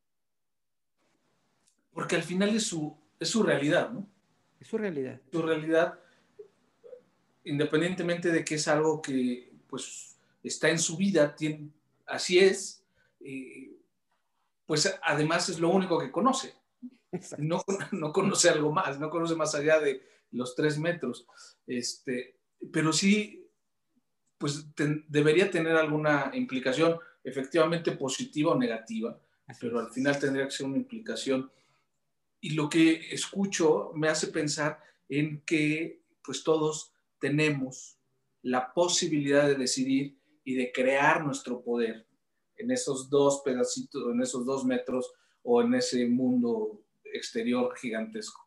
Porque 1.92 2.16
al 2.16 2.22
final 2.22 2.54
es 2.54 2.64
su, 2.64 2.96
es 3.18 3.28
su 3.28 3.42
realidad, 3.42 3.90
¿no? 3.90 4.08
Es 4.60 4.68
su 4.68 4.78
realidad. 4.78 5.20
Su 5.32 5.42
realidad, 5.42 5.98
independientemente 7.44 8.30
de 8.30 8.44
que 8.44 8.54
es 8.54 8.68
algo 8.68 9.02
que 9.02 9.52
pues 9.66 10.16
está 10.42 10.68
en 10.68 10.78
su 10.78 10.96
vida, 10.96 11.34
tiene, 11.34 11.70
así 12.06 12.38
es, 12.38 12.84
eh, 13.20 13.76
pues 14.64 14.96
además 15.02 15.48
es 15.48 15.58
lo 15.58 15.70
único 15.70 15.98
que 15.98 16.10
conoce. 16.10 16.54
No, 17.38 17.62
no, 17.92 18.12
conoce 18.12 18.50
algo 18.50 18.72
más, 18.72 18.98
no 18.98 19.10
conoce 19.10 19.34
más 19.34 19.54
allá 19.54 19.80
de 19.80 20.02
los 20.32 20.54
tres 20.54 20.78
metros. 20.78 21.26
Este, 21.66 22.38
pero 22.72 22.92
sí, 22.92 23.46
pues 24.38 24.66
debería 25.08 25.50
tener 25.50 25.76
alguna 25.76 26.30
implicación 26.34 26.98
efectivamente 27.24 27.92
positiva 27.92 28.52
o 28.52 28.58
negativa, 28.58 29.18
pero 29.60 29.80
al 29.80 29.90
final 29.90 30.18
tendría 30.18 30.44
que 30.44 30.52
ser 30.52 30.66
una 30.66 30.76
implicación. 30.76 31.50
Y 32.40 32.50
lo 32.50 32.68
que 32.68 33.08
escucho 33.10 33.92
me 33.94 34.08
hace 34.08 34.28
pensar 34.28 34.80
en 35.08 35.40
que 35.42 36.02
pues 36.22 36.42
todos 36.44 36.92
tenemos 37.18 37.98
la 38.42 38.72
posibilidad 38.72 39.46
de 39.46 39.54
decidir 39.56 40.18
y 40.44 40.54
de 40.54 40.70
crear 40.70 41.24
nuestro 41.24 41.62
poder 41.62 42.06
en 42.56 42.70
esos 42.70 43.10
dos 43.10 43.42
pedacitos, 43.44 44.02
en 44.12 44.22
esos 44.22 44.46
dos 44.46 44.64
metros 44.64 45.12
o 45.42 45.62
en 45.62 45.74
ese 45.74 46.06
mundo 46.06 46.82
exterior 47.04 47.76
gigantesco. 47.76 48.45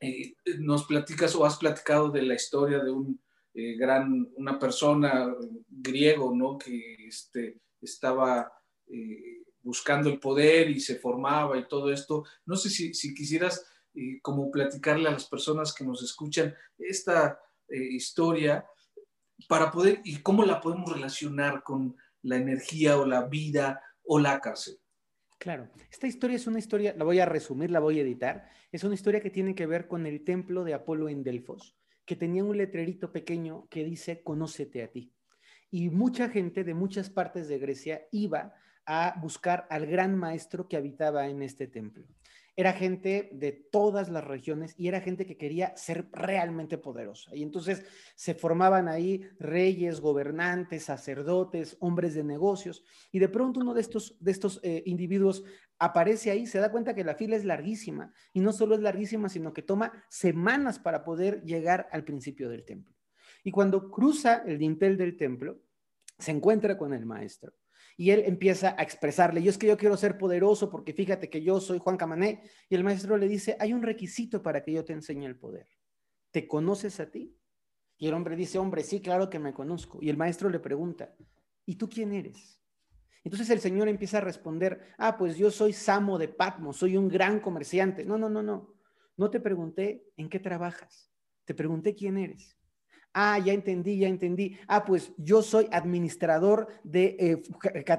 Eh, 0.00 0.34
nos 0.58 0.84
platicas 0.84 1.34
o 1.34 1.44
has 1.44 1.56
platicado 1.56 2.10
de 2.10 2.22
la 2.22 2.34
historia 2.34 2.80
de 2.80 2.90
un 2.90 3.20
eh, 3.54 3.76
gran, 3.76 4.28
una 4.36 4.58
persona 4.58 5.34
griego, 5.68 6.34
¿no? 6.34 6.58
Que 6.58 7.06
este, 7.06 7.60
estaba 7.80 8.52
eh, 8.88 9.44
buscando 9.62 10.10
el 10.10 10.20
poder 10.20 10.70
y 10.70 10.80
se 10.80 10.96
formaba 10.96 11.58
y 11.58 11.66
todo 11.66 11.90
esto. 11.90 12.24
No 12.44 12.56
sé 12.56 12.70
si, 12.70 12.94
si 12.94 13.14
quisieras 13.14 13.64
como 14.20 14.50
platicarle 14.50 15.08
a 15.08 15.12
las 15.12 15.24
personas 15.24 15.72
que 15.72 15.82
nos 15.82 16.02
escuchan 16.02 16.54
esta 16.76 17.40
historia 17.66 18.66
para 19.48 19.70
poder 19.70 20.02
y 20.04 20.20
cómo 20.20 20.44
la 20.44 20.60
podemos 20.60 20.92
relacionar 20.92 21.62
con 21.62 21.96
la 22.20 22.36
energía 22.36 22.98
o 22.98 23.06
la 23.06 23.22
vida 23.22 23.80
o 24.04 24.18
la 24.18 24.38
cárcel. 24.40 24.78
Claro, 25.38 25.68
esta 25.90 26.06
historia 26.06 26.36
es 26.36 26.46
una 26.46 26.58
historia, 26.58 26.94
la 26.96 27.04
voy 27.04 27.20
a 27.20 27.26
resumir, 27.26 27.70
la 27.70 27.80
voy 27.80 27.98
a 27.98 28.02
editar, 28.02 28.48
es 28.72 28.84
una 28.84 28.94
historia 28.94 29.20
que 29.20 29.30
tiene 29.30 29.54
que 29.54 29.66
ver 29.66 29.86
con 29.86 30.06
el 30.06 30.24
templo 30.24 30.64
de 30.64 30.74
Apolo 30.74 31.08
en 31.08 31.22
Delfos, 31.22 31.76
que 32.04 32.16
tenía 32.16 32.42
un 32.42 32.56
letrerito 32.56 33.12
pequeño 33.12 33.68
que 33.68 33.84
dice, 33.84 34.22
conócete 34.22 34.82
a 34.82 34.90
ti. 34.90 35.12
Y 35.70 35.90
mucha 35.90 36.28
gente 36.28 36.64
de 36.64 36.74
muchas 36.74 37.10
partes 37.10 37.48
de 37.48 37.58
Grecia 37.58 38.06
iba 38.12 38.54
a 38.86 39.18
buscar 39.20 39.66
al 39.68 39.86
gran 39.86 40.16
maestro 40.16 40.68
que 40.68 40.76
habitaba 40.76 41.28
en 41.28 41.42
este 41.42 41.66
templo 41.66 42.06
era 42.56 42.72
gente 42.72 43.28
de 43.32 43.52
todas 43.52 44.08
las 44.08 44.24
regiones 44.24 44.74
y 44.78 44.88
era 44.88 45.02
gente 45.02 45.26
que 45.26 45.36
quería 45.36 45.76
ser 45.76 46.08
realmente 46.10 46.78
poderosa. 46.78 47.36
Y 47.36 47.42
entonces 47.42 47.84
se 48.14 48.34
formaban 48.34 48.88
ahí 48.88 49.28
reyes, 49.38 50.00
gobernantes, 50.00 50.84
sacerdotes, 50.84 51.76
hombres 51.80 52.14
de 52.14 52.24
negocios. 52.24 52.82
Y 53.12 53.18
de 53.18 53.28
pronto 53.28 53.60
uno 53.60 53.74
de 53.74 53.82
estos, 53.82 54.16
de 54.20 54.30
estos 54.30 54.58
eh, 54.62 54.82
individuos 54.86 55.44
aparece 55.78 56.30
ahí, 56.30 56.46
se 56.46 56.58
da 56.58 56.72
cuenta 56.72 56.94
que 56.94 57.04
la 57.04 57.14
fila 57.14 57.36
es 57.36 57.44
larguísima. 57.44 58.10
Y 58.32 58.40
no 58.40 58.52
solo 58.52 58.74
es 58.74 58.80
larguísima, 58.80 59.28
sino 59.28 59.52
que 59.52 59.60
toma 59.62 59.92
semanas 60.08 60.78
para 60.78 61.04
poder 61.04 61.42
llegar 61.42 61.88
al 61.92 62.04
principio 62.04 62.48
del 62.48 62.64
templo. 62.64 62.94
Y 63.44 63.50
cuando 63.50 63.90
cruza 63.90 64.42
el 64.46 64.58
dintel 64.58 64.96
del 64.96 65.18
templo, 65.18 65.60
se 66.18 66.30
encuentra 66.30 66.78
con 66.78 66.94
el 66.94 67.04
maestro 67.04 67.52
y 67.96 68.10
él 68.10 68.24
empieza 68.26 68.74
a 68.78 68.82
expresarle, 68.82 69.42
yo 69.42 69.50
es 69.50 69.58
que 69.58 69.66
yo 69.66 69.76
quiero 69.76 69.96
ser 69.96 70.18
poderoso 70.18 70.70
porque 70.70 70.92
fíjate 70.92 71.30
que 71.30 71.42
yo 71.42 71.60
soy 71.60 71.78
Juan 71.78 71.96
Camané, 71.96 72.42
y 72.68 72.74
el 72.74 72.84
maestro 72.84 73.16
le 73.16 73.28
dice, 73.28 73.56
hay 73.58 73.72
un 73.72 73.82
requisito 73.82 74.42
para 74.42 74.62
que 74.62 74.72
yo 74.72 74.84
te 74.84 74.92
enseñe 74.92 75.24
el 75.24 75.38
poder. 75.38 75.66
¿Te 76.30 76.46
conoces 76.46 77.00
a 77.00 77.10
ti? 77.10 77.34
Y 77.98 78.08
el 78.08 78.14
hombre 78.14 78.36
dice, 78.36 78.58
hombre, 78.58 78.84
sí, 78.84 79.00
claro 79.00 79.30
que 79.30 79.38
me 79.38 79.54
conozco. 79.54 79.98
Y 80.02 80.10
el 80.10 80.18
maestro 80.18 80.50
le 80.50 80.60
pregunta, 80.60 81.14
¿y 81.64 81.76
tú 81.76 81.88
quién 81.88 82.12
eres? 82.12 82.60
Entonces 83.24 83.48
el 83.50 83.60
señor 83.60 83.88
empieza 83.88 84.18
a 84.18 84.20
responder, 84.20 84.80
ah, 84.98 85.16
pues 85.16 85.36
yo 85.36 85.50
soy 85.50 85.72
Samo 85.72 86.18
de 86.18 86.28
Patmos, 86.28 86.76
soy 86.76 86.96
un 86.96 87.08
gran 87.08 87.40
comerciante. 87.40 88.04
No, 88.04 88.18
no, 88.18 88.28
no, 88.28 88.42
no. 88.42 88.74
No 89.16 89.30
te 89.30 89.40
pregunté 89.40 90.12
en 90.16 90.28
qué 90.28 90.38
trabajas, 90.38 91.10
te 91.46 91.54
pregunté 91.54 91.94
quién 91.94 92.18
eres. 92.18 92.56
Ah, 93.18 93.38
ya 93.38 93.54
entendí, 93.54 93.96
ya 93.96 94.08
entendí. 94.08 94.58
Ah, 94.68 94.84
pues 94.84 95.10
yo 95.16 95.40
soy 95.40 95.66
administrador 95.72 96.68
de 96.84 97.16
eh, 97.18 97.42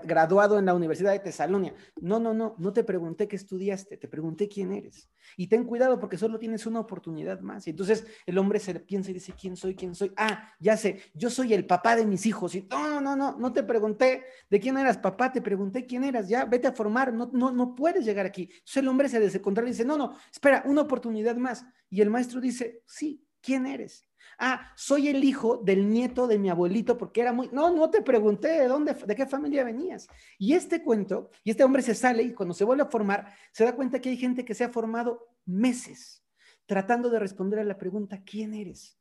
graduado 0.04 0.60
en 0.60 0.66
la 0.68 0.76
Universidad 0.76 1.12
de 1.12 1.18
Tesalonia. 1.18 1.74
No, 2.00 2.20
no, 2.20 2.36
no, 2.36 2.54
no 2.60 2.72
te 2.72 2.84
pregunté 2.84 3.28
qué 3.28 3.36
estudiaste, 3.36 3.98
te 3.98 4.08
pregunté 4.08 4.48
quién 4.48 4.72
eres. 4.72 5.10
Y 5.36 5.48
ten 5.48 5.64
cuidado 5.64 6.00
porque 6.00 6.20
solo 6.20 6.38
tienes 6.38 6.68
una 6.68 6.82
oportunidad 6.82 7.40
más. 7.40 7.66
Y 7.66 7.72
entonces 7.72 8.06
el 8.28 8.38
hombre 8.38 8.60
se 8.60 8.80
piensa 8.80 9.10
y 9.10 9.16
dice, 9.16 9.34
¿quién 9.34 9.58
soy? 9.58 9.74
¿Quién 9.74 9.96
soy? 9.96 10.14
Ah, 10.18 10.54
ya 10.60 10.78
sé, 10.78 11.02
yo 11.16 11.32
soy 11.32 11.56
el 11.56 11.66
papá 11.66 11.96
de 11.96 12.06
mis 12.06 12.28
hijos. 12.28 12.54
Y 12.54 12.68
no, 12.70 13.02
no, 13.02 13.16
no, 13.16 13.36
no 13.40 13.52
te 13.52 13.64
pregunté 13.64 14.24
de 14.52 14.60
quién 14.60 14.78
eras 14.78 15.00
papá, 15.00 15.32
te 15.32 15.42
pregunté 15.42 15.88
quién 15.88 16.04
eras. 16.04 16.30
Ya, 16.30 16.46
vete 16.46 16.68
a 16.68 16.74
formar, 16.74 17.12
no, 17.12 17.28
no, 17.34 17.50
no 17.50 17.74
puedes 17.74 18.06
llegar 18.06 18.28
aquí. 18.28 18.44
Entonces 18.44 18.78
el 18.78 18.88
hombre 18.88 19.10
se 19.10 19.20
descontrola 19.20 19.68
y 19.68 19.72
dice, 19.72 19.84
no, 19.84 19.98
no, 19.98 20.16
espera, 20.32 20.62
una 20.68 20.82
oportunidad 20.82 21.38
más. 21.38 21.66
Y 21.90 22.02
el 22.02 22.12
maestro 22.12 22.40
dice, 22.40 22.84
sí, 22.86 23.26
¿quién 23.42 23.66
eres? 23.66 24.08
Ah, 24.40 24.72
soy 24.76 25.08
el 25.08 25.24
hijo 25.24 25.58
del 25.58 25.90
nieto 25.90 26.28
de 26.28 26.38
mi 26.38 26.50
abuelito 26.50 26.98
porque 26.98 27.22
era 27.22 27.34
muy... 27.34 27.50
No, 27.52 27.74
no 27.74 27.90
te 27.90 28.02
pregunté 28.02 28.48
de 28.48 28.68
dónde, 28.68 28.94
de 28.94 29.16
qué 29.16 29.26
familia 29.26 29.64
venías. 29.64 30.08
Y 30.38 30.54
este 30.54 30.84
cuento, 30.84 31.32
y 31.44 31.52
este 31.52 31.64
hombre 31.64 31.82
se 31.82 31.96
sale 31.96 32.24
y 32.24 32.34
cuando 32.34 32.54
se 32.54 32.64
vuelve 32.64 32.84
a 32.84 32.88
formar, 32.88 33.34
se 33.52 33.64
da 33.64 33.76
cuenta 33.76 34.00
que 34.00 34.10
hay 34.10 34.18
gente 34.18 34.46
que 34.46 34.54
se 34.54 34.64
ha 34.64 34.70
formado 34.70 35.28
meses 35.46 36.24
tratando 36.68 37.10
de 37.10 37.18
responder 37.18 37.60
a 37.60 37.64
la 37.64 37.78
pregunta, 37.78 38.22
¿quién 38.24 38.54
eres? 38.54 39.00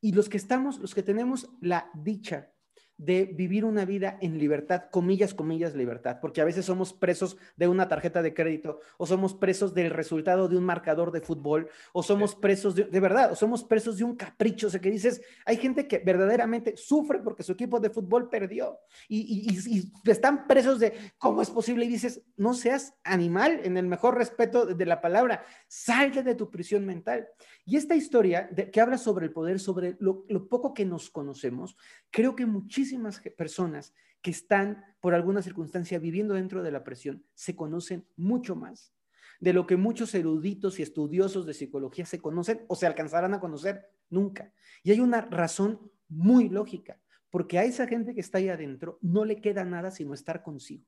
Y 0.00 0.12
los 0.12 0.28
que 0.28 0.36
estamos, 0.36 0.78
los 0.78 0.94
que 0.94 1.02
tenemos 1.02 1.48
la 1.60 1.90
dicha 1.94 2.52
de 2.96 3.24
vivir 3.24 3.64
una 3.64 3.84
vida 3.84 4.18
en 4.20 4.38
libertad, 4.38 4.84
comillas, 4.90 5.34
comillas, 5.34 5.74
libertad, 5.74 6.18
porque 6.20 6.40
a 6.40 6.44
veces 6.44 6.64
somos 6.64 6.92
presos 6.92 7.36
de 7.56 7.66
una 7.66 7.88
tarjeta 7.88 8.22
de 8.22 8.34
crédito 8.34 8.80
o 8.98 9.06
somos 9.06 9.34
presos 9.34 9.74
del 9.74 9.90
resultado 9.90 10.48
de 10.48 10.56
un 10.56 10.64
marcador 10.64 11.10
de 11.10 11.20
fútbol 11.20 11.68
o 11.92 12.02
somos 12.02 12.36
presos 12.36 12.74
de, 12.74 13.00
verdad, 13.00 13.32
o 13.32 13.36
somos 13.36 13.64
presos 13.64 13.98
de 13.98 14.04
un 14.04 14.14
capricho, 14.14 14.68
o 14.68 14.70
sea, 14.70 14.80
que 14.80 14.90
dices, 14.90 15.20
hay 15.44 15.56
gente 15.56 15.88
que 15.88 15.98
verdaderamente 15.98 16.76
sufre 16.76 17.18
porque 17.18 17.42
su 17.42 17.52
equipo 17.52 17.80
de 17.80 17.90
fútbol 17.90 18.28
perdió 18.28 18.78
y, 19.08 19.90
están 20.04 20.46
presos 20.46 20.78
de 20.78 20.92
cómo 21.18 21.42
es 21.42 21.50
posible 21.50 21.86
y 21.86 21.88
dices, 21.88 22.22
no 22.36 22.54
seas 22.54 22.94
animal 23.02 23.60
en 23.64 23.76
el 23.76 23.86
mejor 23.86 24.16
respeto 24.16 24.66
de 24.66 24.86
la 24.86 25.00
palabra, 25.00 25.44
salte 25.66 26.22
de 26.22 26.34
tu 26.34 26.50
prisión 26.50 26.86
mental. 26.86 27.28
Y 27.64 27.76
esta 27.76 27.94
historia 27.94 28.48
que 28.48 28.80
habla 28.80 28.98
sobre 28.98 29.26
el 29.26 29.32
poder, 29.32 29.58
sobre 29.58 29.96
lo, 30.00 30.24
lo 30.28 30.48
poco 30.48 30.74
que 30.74 30.84
nos 30.84 31.10
conocemos, 31.10 31.76
creo 32.10 32.36
que 32.36 32.46
muchísimas 32.46 33.20
personas 33.36 33.94
que 34.20 34.30
están 34.30 34.84
por 35.00 35.14
alguna 35.14 35.42
circunstancia 35.42 35.98
viviendo 35.98 36.34
dentro 36.34 36.62
de 36.62 36.72
la 36.72 36.84
presión 36.84 37.24
se 37.34 37.56
conocen 37.56 38.06
mucho 38.16 38.56
más 38.56 38.94
de 39.40 39.52
lo 39.52 39.66
que 39.66 39.76
muchos 39.76 40.14
eruditos 40.14 40.78
y 40.78 40.82
estudiosos 40.82 41.46
de 41.46 41.54
psicología 41.54 42.06
se 42.06 42.20
conocen 42.20 42.64
o 42.68 42.76
se 42.76 42.86
alcanzarán 42.86 43.34
a 43.34 43.40
conocer 43.40 43.90
nunca. 44.08 44.52
Y 44.82 44.90
hay 44.90 45.00
una 45.00 45.20
razón 45.20 45.90
muy 46.08 46.48
lógica, 46.48 47.00
porque 47.30 47.58
a 47.58 47.64
esa 47.64 47.86
gente 47.86 48.14
que 48.14 48.20
está 48.20 48.38
ahí 48.38 48.48
adentro 48.48 48.98
no 49.02 49.24
le 49.24 49.40
queda 49.40 49.64
nada 49.64 49.90
sino 49.90 50.14
estar 50.14 50.42
consigo. 50.42 50.86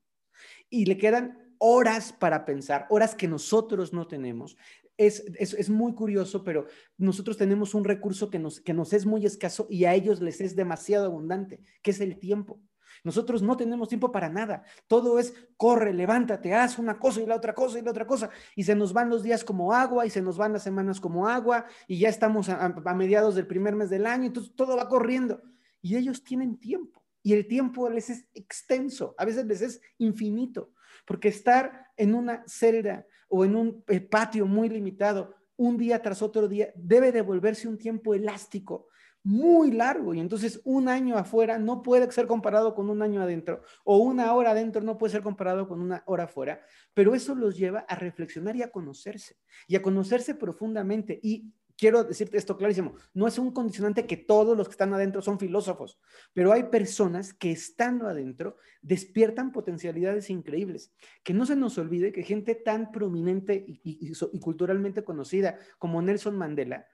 Y 0.71 0.87
le 0.87 0.97
quedan 0.97 1.55
horas 1.59 2.13
para 2.13 2.45
pensar, 2.45 2.87
horas 2.91 3.15
que 3.15 3.29
nosotros 3.29 3.93
no 3.93 4.07
tenemos. 4.07 4.57
Es, 4.99 5.23
es, 5.39 5.69
muy 5.69 5.95
curioso, 5.95 6.43
pero 6.43 6.67
nosotros 6.97 7.37
tenemos 7.37 7.75
un 7.75 7.85
recurso 7.85 8.31
que 8.31 8.39
nos, 8.39 8.61
que 8.61 8.73
nos 8.73 8.95
es 8.95 9.05
muy 9.05 9.27
escaso 9.27 9.67
y 9.69 9.85
a 9.85 9.95
ellos 9.95 10.23
les 10.23 10.41
es 10.41 10.57
demasiado 10.57 11.05
abundante, 11.07 11.61
que 11.83 11.91
es 11.91 12.01
el 12.01 12.19
tiempo. 12.19 12.61
Nosotros 13.05 13.43
no 13.43 13.57
tenemos 13.57 13.89
tiempo 13.89 14.11
para 14.11 14.29
nada. 14.29 14.65
Todo 14.87 15.19
es 15.19 15.35
corre, 15.57 15.93
levántate, 15.93 16.55
haz 16.55 16.79
una 16.79 16.99
cosa 16.99 17.21
y 17.21 17.27
la 17.27 17.37
otra 17.37 17.55
cosa 17.55 17.79
y 17.79 17.83
la 17.83 17.91
otra 17.91 18.07
cosa. 18.07 18.31
Y 18.55 18.65
se 18.65 18.75
nos 18.75 18.93
van 18.93 19.11
los 19.11 19.23
días 19.23 19.45
como 19.45 19.73
agua 19.73 20.07
y 20.07 20.11
se 20.11 20.23
nos 20.23 20.39
van 20.39 20.53
las 20.53 20.63
semanas 20.63 21.01
como 21.01 21.29
agua 21.29 21.67
y 21.87 21.99
ya 21.99 22.09
estamos 22.09 22.49
a, 22.49 22.65
a 22.65 22.95
mediados 22.95 23.35
del 23.35 23.47
primer 23.47 23.77
mes 23.77 23.91
del 23.91 24.07
año. 24.07 24.27
Entonces 24.27 24.55
todo 24.55 24.77
va 24.77 24.89
corriendo. 24.89 25.43
Y 25.83 25.97
ellos 25.97 26.25
tienen 26.25 26.59
tiempo. 26.59 27.05
Y 27.23 27.33
el 27.33 27.47
tiempo 27.47 27.89
les 27.91 28.11
es 28.11 28.29
extenso. 28.35 29.15
A 29.19 29.25
veces 29.25 29.47
les 29.47 29.61
es 29.61 29.81
infinito. 29.99 30.73
Porque 31.07 31.29
estar 31.29 31.87
en 31.97 32.15
una 32.15 32.43
celda 32.47 33.07
o 33.29 33.45
en 33.45 33.57
un 33.57 33.85
eh, 33.89 34.01
patio 34.01 34.47
muy 34.47 34.69
limitado 34.69 35.35
un 35.57 35.77
día 35.77 36.03
tras 36.03 36.23
otro 36.23 36.49
día 36.49 36.73
debe 36.75 37.13
devolverse 37.13 37.67
un 37.67 37.79
tiempo 37.79 38.15
elástico 38.15 38.89
muy 39.27 39.73
largo 39.73 40.15
y 40.15 40.21
entonces 40.21 40.61
un 40.63 40.89
año 40.89 41.19
afuera 41.19 41.59
no 41.59 41.83
puede 41.83 42.11
ser 42.13 42.29
comparado 42.29 42.77
con 42.77 42.89
un 42.91 43.03
año 43.03 43.21
adentro 43.21 43.63
o 43.83 43.97
una 43.97 44.33
hora 44.33 44.53
adentro 44.53 44.83
no 44.83 44.99
puede 44.99 45.15
ser 45.15 45.23
comparado 45.23 45.67
con 45.67 45.81
una 45.81 46.05
hora 46.07 46.25
afuera, 46.25 46.61
pero 46.95 47.13
eso 47.13 47.35
los 47.35 47.57
lleva 47.57 47.81
a 47.89 47.97
reflexionar 47.97 48.55
y 48.55 48.63
a 48.63 48.71
conocerse 48.71 49.37
y 49.67 49.75
a 49.75 49.83
conocerse 49.83 50.37
profundamente 50.37 51.19
y 51.21 51.53
quiero 51.77 52.05
decirte 52.05 52.39
esto 52.39 52.57
clarísimo, 52.57 52.95
no 53.15 53.27
es 53.27 53.39
un 53.39 53.53
condicionante 53.53 54.07
que 54.07 54.17
todos 54.17 54.57
los 54.57 54.69
que 54.69 54.73
están 54.73 54.95
adentro 54.95 55.23
son 55.23 55.39
filósofos, 55.39 55.99
pero 56.33 56.53
hay 56.53 56.65
personas 56.65 57.33
que 57.33 57.53
estando 57.53 58.09
adentro 58.09 58.57
despiertan 58.83 59.53
potencialidades 59.53 60.31
increíbles. 60.31 60.93
Que 61.23 61.35
no 61.35 61.47
se 61.47 61.57
nos 61.57 61.79
olvide 61.79 62.13
que 62.13 62.23
gente 62.23 62.55
tan 62.55 62.91
prominente 62.91 63.65
y, 63.67 63.81
y 63.85 64.41
culturalmente 64.41 65.05
conocida 65.05 65.59
como 65.79 66.03
Nelson 66.03 66.37
Mandela 66.37 66.87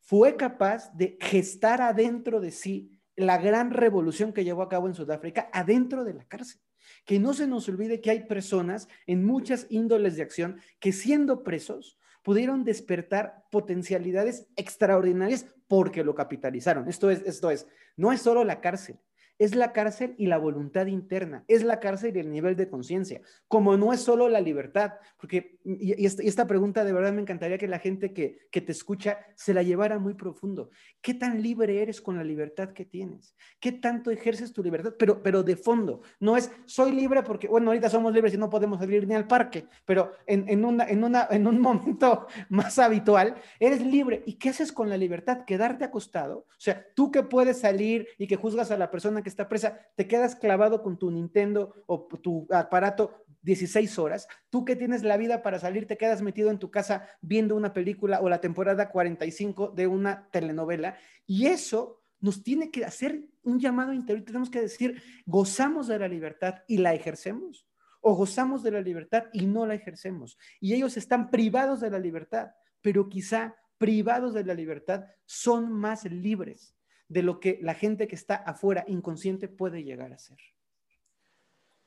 fue 0.00 0.36
capaz 0.36 0.92
de 0.94 1.18
gestar 1.20 1.82
adentro 1.82 2.40
de 2.40 2.50
sí 2.50 2.98
la 3.16 3.36
gran 3.38 3.72
revolución 3.72 4.32
que 4.32 4.44
llevó 4.44 4.62
a 4.62 4.68
cabo 4.68 4.86
en 4.86 4.94
Sudáfrica 4.94 5.50
adentro 5.52 6.04
de 6.04 6.14
la 6.14 6.24
cárcel. 6.24 6.60
Que 7.04 7.18
no 7.18 7.34
se 7.34 7.46
nos 7.46 7.68
olvide 7.68 8.00
que 8.00 8.10
hay 8.10 8.26
personas 8.26 8.88
en 9.06 9.24
muchas 9.24 9.66
índoles 9.68 10.16
de 10.16 10.22
acción 10.22 10.60
que 10.78 10.92
siendo 10.92 11.42
presos 11.42 11.97
pudieron 12.22 12.64
despertar 12.64 13.44
potencialidades 13.50 14.46
extraordinarias 14.56 15.46
porque 15.66 16.04
lo 16.04 16.14
capitalizaron. 16.14 16.88
Esto 16.88 17.10
es, 17.10 17.22
esto 17.24 17.50
es, 17.50 17.66
no 17.96 18.12
es 18.12 18.22
solo 18.22 18.44
la 18.44 18.60
cárcel, 18.60 18.98
es 19.38 19.54
la 19.54 19.72
cárcel 19.72 20.14
y 20.18 20.26
la 20.26 20.38
voluntad 20.38 20.86
interna, 20.86 21.44
es 21.48 21.62
la 21.62 21.80
cárcel 21.80 22.16
y 22.16 22.20
el 22.20 22.30
nivel 22.30 22.56
de 22.56 22.68
conciencia, 22.68 23.20
como 23.46 23.76
no 23.76 23.92
es 23.92 24.00
solo 24.00 24.28
la 24.28 24.40
libertad, 24.40 24.94
porque, 25.18 25.58
y, 25.64 26.04
esta, 26.04 26.46
pregunta 26.46 26.84
de 26.84 26.92
verdad 26.92 27.12
me 27.12 27.20
encantaría 27.20 27.58
que 27.58 27.68
la 27.68 27.78
gente 27.78 28.12
que, 28.12 28.48
que 28.50 28.60
te 28.60 28.72
escucha 28.72 29.18
se 29.34 29.54
la 29.54 29.62
llevara 29.62 29.98
muy 29.98 30.14
profundo. 30.14 30.70
¿Qué 31.00 31.14
tan 31.14 31.42
libre 31.42 31.82
eres 31.82 32.00
con 32.00 32.16
la 32.16 32.24
libertad 32.24 32.72
que 32.72 32.84
tienes? 32.84 33.36
¿Qué 33.60 33.72
tanto 33.72 34.10
ejerces 34.10 34.52
tu 34.52 34.62
libertad? 34.62 34.94
Pero, 34.98 35.22
pero 35.22 35.42
de 35.42 35.56
fondo, 35.56 36.02
no 36.20 36.36
es 36.36 36.50
soy 36.64 36.92
libre 36.92 37.22
porque, 37.22 37.48
bueno, 37.48 37.70
ahorita 37.70 37.90
somos 37.90 38.12
libres 38.12 38.34
y 38.34 38.38
no 38.38 38.50
podemos 38.50 38.78
salir 38.78 39.06
ni 39.06 39.14
al 39.14 39.26
parque, 39.26 39.66
pero 39.84 40.12
en, 40.26 40.48
en, 40.48 40.64
una, 40.64 40.84
en, 40.84 41.04
una, 41.04 41.28
en 41.30 41.46
un 41.46 41.60
momento 41.68 42.26
más 42.48 42.78
habitual, 42.78 43.36
eres 43.60 43.80
libre. 43.80 44.22
¿Y 44.26 44.34
qué 44.34 44.50
haces 44.50 44.72
con 44.72 44.88
la 44.88 44.96
libertad? 44.96 45.44
Quedarte 45.44 45.84
acostado. 45.84 46.38
O 46.48 46.60
sea, 46.60 46.86
tú 46.94 47.10
que 47.10 47.22
puedes 47.22 47.60
salir 47.60 48.08
y 48.18 48.26
que 48.26 48.36
juzgas 48.36 48.70
a 48.70 48.78
la 48.78 48.90
persona 48.90 49.22
está 49.28 49.48
presa, 49.48 49.78
te 49.96 50.06
quedas 50.06 50.36
clavado 50.36 50.82
con 50.82 50.98
tu 50.98 51.10
Nintendo 51.10 51.74
o 51.86 52.06
tu 52.20 52.46
aparato 52.50 53.24
16 53.42 53.98
horas. 53.98 54.28
Tú 54.50 54.64
que 54.64 54.76
tienes 54.76 55.02
la 55.02 55.16
vida 55.16 55.42
para 55.42 55.58
salir, 55.58 55.86
te 55.86 55.96
quedas 55.96 56.22
metido 56.22 56.50
en 56.50 56.58
tu 56.58 56.70
casa 56.70 57.08
viendo 57.20 57.54
una 57.54 57.72
película 57.72 58.20
o 58.20 58.28
la 58.28 58.40
temporada 58.40 58.90
45 58.90 59.72
de 59.74 59.86
una 59.86 60.28
telenovela. 60.30 60.96
Y 61.26 61.46
eso 61.46 62.02
nos 62.20 62.42
tiene 62.42 62.70
que 62.70 62.84
hacer 62.84 63.22
un 63.42 63.60
llamado 63.60 63.92
interior. 63.92 64.24
Tenemos 64.24 64.50
que 64.50 64.60
decir, 64.60 65.02
gozamos 65.26 65.86
de 65.86 65.98
la 65.98 66.08
libertad 66.08 66.56
y 66.66 66.78
la 66.78 66.94
ejercemos. 66.94 67.66
O 68.00 68.14
gozamos 68.14 68.62
de 68.62 68.70
la 68.70 68.80
libertad 68.80 69.24
y 69.32 69.46
no 69.46 69.66
la 69.66 69.74
ejercemos. 69.74 70.38
Y 70.60 70.74
ellos 70.74 70.96
están 70.96 71.30
privados 71.30 71.80
de 71.80 71.90
la 71.90 71.98
libertad, 71.98 72.52
pero 72.80 73.08
quizá 73.08 73.56
privados 73.76 74.34
de 74.34 74.44
la 74.44 74.54
libertad 74.54 75.04
son 75.24 75.72
más 75.72 76.04
libres 76.04 76.77
de 77.08 77.22
lo 77.22 77.40
que 77.40 77.58
la 77.62 77.74
gente 77.74 78.06
que 78.06 78.14
está 78.14 78.36
afuera 78.36 78.84
inconsciente 78.86 79.48
puede 79.48 79.82
llegar 79.82 80.12
a 80.12 80.18
ser. 80.18 80.38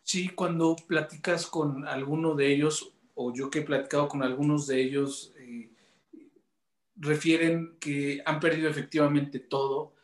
Sí, 0.04 0.30
cuando 0.30 0.76
platicas 0.76 1.46
con 1.46 1.88
alguno 1.88 2.34
de 2.36 2.52
ellos, 2.52 2.94
o 3.14 3.34
yo 3.34 3.50
que 3.50 3.60
he 3.60 3.64
platicado 3.64 4.08
con 4.08 4.24
algunos 4.24 4.66
de 4.68 4.82
ellos, 4.82 5.34
eh, 5.38 5.70
refieren 6.96 7.78
que 7.80 8.22
han 8.26 8.40
perdido 8.40 8.70
efectivamente 8.70 9.40
todo. 9.40 9.96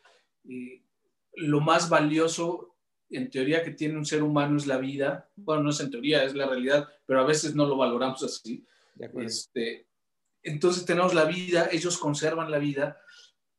lo 1.34 1.60
más 1.60 1.88
valioso, 1.88 2.74
en 3.10 3.30
teoría, 3.30 3.62
que 3.62 3.70
tiene 3.70 3.96
un 3.96 4.06
ser 4.06 4.22
humano 4.22 4.56
es 4.56 4.66
la 4.66 4.78
vida. 4.78 5.30
Bueno, 5.36 5.64
no 5.64 5.70
es 5.70 5.80
en 5.80 5.90
teoría, 5.90 6.24
es 6.24 6.34
la 6.34 6.46
realidad, 6.46 6.88
pero 7.06 7.20
a 7.20 7.26
veces 7.26 7.54
no 7.54 7.66
lo 7.66 7.76
valoramos 7.76 8.22
así. 8.22 8.64
Este, 9.20 9.86
entonces 10.42 10.84
tenemos 10.84 11.14
la 11.14 11.26
vida, 11.26 11.68
ellos 11.70 11.98
conservan 11.98 12.50
la 12.50 12.58
vida, 12.58 12.98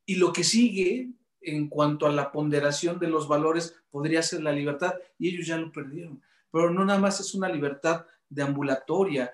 y 0.04 0.16
lo 0.16 0.32
que 0.32 0.44
sigue 0.44 1.10
en 1.40 1.68
cuanto 1.68 2.06
a 2.06 2.12
la 2.12 2.30
ponderación 2.32 2.98
de 2.98 3.08
los 3.08 3.28
valores 3.28 3.74
podría 3.90 4.22
ser 4.22 4.42
la 4.42 4.52
libertad 4.52 4.94
y 5.18 5.28
ellos 5.28 5.46
ya 5.46 5.56
lo 5.56 5.72
perdieron. 5.72 6.22
Pero 6.52 6.70
no 6.70 6.84
nada 6.84 6.98
más 6.98 7.20
es 7.20 7.34
una 7.34 7.48
libertad 7.48 8.06
de 8.28 8.42
ambulatoria, 8.42 9.32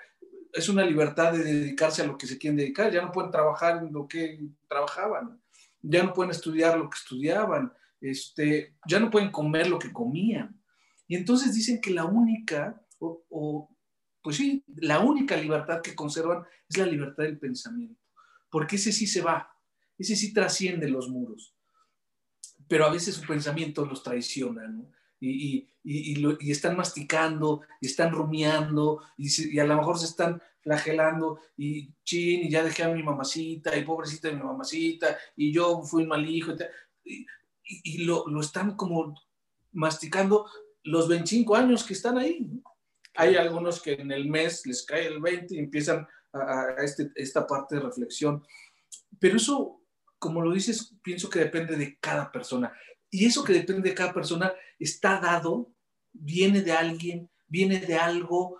es 0.52 0.68
una 0.68 0.84
libertad 0.84 1.32
de 1.32 1.44
dedicarse 1.44 2.02
a 2.02 2.06
lo 2.06 2.16
que 2.16 2.26
se 2.26 2.38
quieren 2.38 2.56
dedicar, 2.56 2.92
ya 2.92 3.02
no 3.02 3.12
pueden 3.12 3.30
trabajar 3.30 3.82
en 3.82 3.92
lo 3.92 4.06
que 4.06 4.40
trabajaban, 4.68 5.40
ya 5.82 6.02
no 6.02 6.12
pueden 6.12 6.30
estudiar 6.30 6.78
lo 6.78 6.88
que 6.88 6.96
estudiaban, 6.96 7.72
este, 8.00 8.76
ya 8.86 9.00
no 9.00 9.10
pueden 9.10 9.30
comer 9.30 9.68
lo 9.68 9.78
que 9.78 9.92
comían. 9.92 10.60
Y 11.08 11.16
entonces 11.16 11.54
dicen 11.54 11.80
que 11.80 11.90
la 11.90 12.04
única, 12.04 12.80
o, 12.98 13.24
o 13.28 13.76
pues 14.22 14.36
sí, 14.36 14.64
la 14.76 15.00
única 15.00 15.36
libertad 15.36 15.82
que 15.82 15.94
conservan 15.94 16.44
es 16.68 16.78
la 16.78 16.86
libertad 16.86 17.24
del 17.24 17.38
pensamiento, 17.38 18.00
porque 18.50 18.76
ese 18.76 18.92
sí 18.92 19.06
se 19.06 19.22
va, 19.22 19.50
ese 19.98 20.16
sí 20.16 20.32
trasciende 20.32 20.88
los 20.88 21.08
muros 21.08 21.55
pero 22.68 22.86
a 22.86 22.90
veces 22.90 23.14
su 23.14 23.26
pensamiento 23.26 23.84
los 23.84 24.02
traiciona, 24.02 24.66
¿no? 24.68 24.90
Y, 25.18 25.66
y, 25.82 26.50
están 26.50 26.76
masticando, 26.76 27.62
y 27.80 27.86
están 27.86 28.12
rumiando, 28.12 29.02
y, 29.16 29.58
a 29.58 29.64
lo 29.64 29.76
mejor 29.76 29.98
se 29.98 30.06
están 30.06 30.42
flagelando, 30.60 31.40
y 31.56 31.94
chin, 32.04 32.44
y 32.44 32.50
ya 32.50 32.62
dejé 32.62 32.82
a 32.82 32.88
mi 32.88 33.02
mamacita, 33.02 33.76
y 33.76 33.84
pobrecita 33.84 34.28
de 34.28 34.34
mi 34.34 34.42
mamacita, 34.42 35.16
y 35.36 35.52
yo 35.52 35.82
fui 35.82 36.02
un 36.02 36.08
mal 36.08 36.28
hijo, 36.28 36.52
y, 37.04 38.04
lo, 38.04 38.26
lo, 38.28 38.40
están 38.40 38.76
como 38.76 39.14
masticando 39.72 40.46
los 40.82 41.08
25 41.08 41.56
años 41.56 41.82
que 41.84 41.94
están 41.94 42.18
ahí. 42.18 42.46
Hay 43.14 43.36
algunos 43.36 43.80
que 43.80 43.94
en 43.94 44.12
el 44.12 44.28
mes 44.28 44.66
les 44.66 44.84
cae 44.84 45.06
el 45.06 45.20
20 45.20 45.54
y 45.54 45.58
empiezan 45.58 46.06
a, 46.32 46.60
a 46.78 46.84
este, 46.84 47.10
esta 47.14 47.46
parte 47.46 47.76
de 47.76 47.80
reflexión. 47.80 48.44
Pero 49.18 49.36
eso 49.36 49.80
como 50.18 50.40
lo 50.40 50.52
dices, 50.52 50.96
pienso 51.02 51.28
que 51.28 51.40
depende 51.40 51.76
de 51.76 51.98
cada 51.98 52.30
persona. 52.30 52.72
Y 53.10 53.26
eso 53.26 53.44
que 53.44 53.52
depende 53.52 53.88
de 53.88 53.94
cada 53.94 54.12
persona 54.12 54.52
está 54.78 55.20
dado, 55.20 55.72
viene 56.12 56.62
de 56.62 56.72
alguien, 56.72 57.30
viene 57.46 57.78
de 57.78 57.94
algo. 57.94 58.58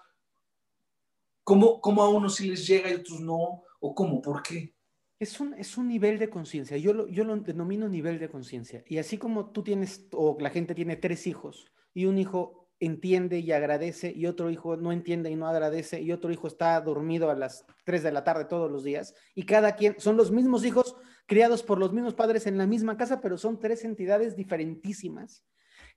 ¿Cómo, 1.44 1.80
cómo 1.80 2.02
a 2.02 2.08
unos 2.08 2.36
sí 2.36 2.48
les 2.48 2.66
llega 2.66 2.90
y 2.90 2.94
a 2.94 2.96
otros 2.96 3.20
no? 3.20 3.62
¿O 3.80 3.94
cómo? 3.94 4.20
¿Por 4.20 4.42
qué? 4.42 4.74
Es 5.18 5.40
un, 5.40 5.54
es 5.54 5.78
un 5.78 5.88
nivel 5.88 6.18
de 6.18 6.28
conciencia. 6.28 6.76
Yo 6.76 6.92
lo, 6.92 7.08
yo 7.08 7.24
lo 7.24 7.36
denomino 7.36 7.88
nivel 7.88 8.18
de 8.18 8.28
conciencia. 8.28 8.84
Y 8.86 8.98
así 8.98 9.16
como 9.16 9.50
tú 9.50 9.62
tienes, 9.62 10.08
o 10.12 10.36
la 10.40 10.50
gente 10.50 10.74
tiene 10.74 10.96
tres 10.96 11.26
hijos, 11.26 11.72
y 11.94 12.04
un 12.04 12.18
hijo 12.18 12.66
entiende 12.78 13.38
y 13.38 13.52
agradece, 13.52 14.12
y 14.14 14.26
otro 14.26 14.50
hijo 14.50 14.76
no 14.76 14.92
entiende 14.92 15.30
y 15.30 15.36
no 15.36 15.46
agradece, 15.48 16.00
y 16.02 16.12
otro 16.12 16.30
hijo 16.30 16.46
está 16.46 16.78
dormido 16.80 17.30
a 17.30 17.34
las 17.34 17.64
3 17.84 18.02
de 18.02 18.12
la 18.12 18.24
tarde 18.24 18.44
todos 18.44 18.70
los 18.70 18.84
días, 18.84 19.14
y 19.34 19.44
cada 19.44 19.76
quien, 19.76 19.98
son 19.98 20.16
los 20.16 20.30
mismos 20.30 20.64
hijos, 20.64 20.96
criados 21.26 21.62
por 21.62 21.78
los 21.78 21.92
mismos 21.92 22.14
padres 22.14 22.46
en 22.46 22.56
la 22.56 22.66
misma 22.66 22.96
casa, 22.96 23.20
pero 23.20 23.36
son 23.36 23.58
tres 23.58 23.84
entidades 23.84 24.36
diferentísimas. 24.36 25.44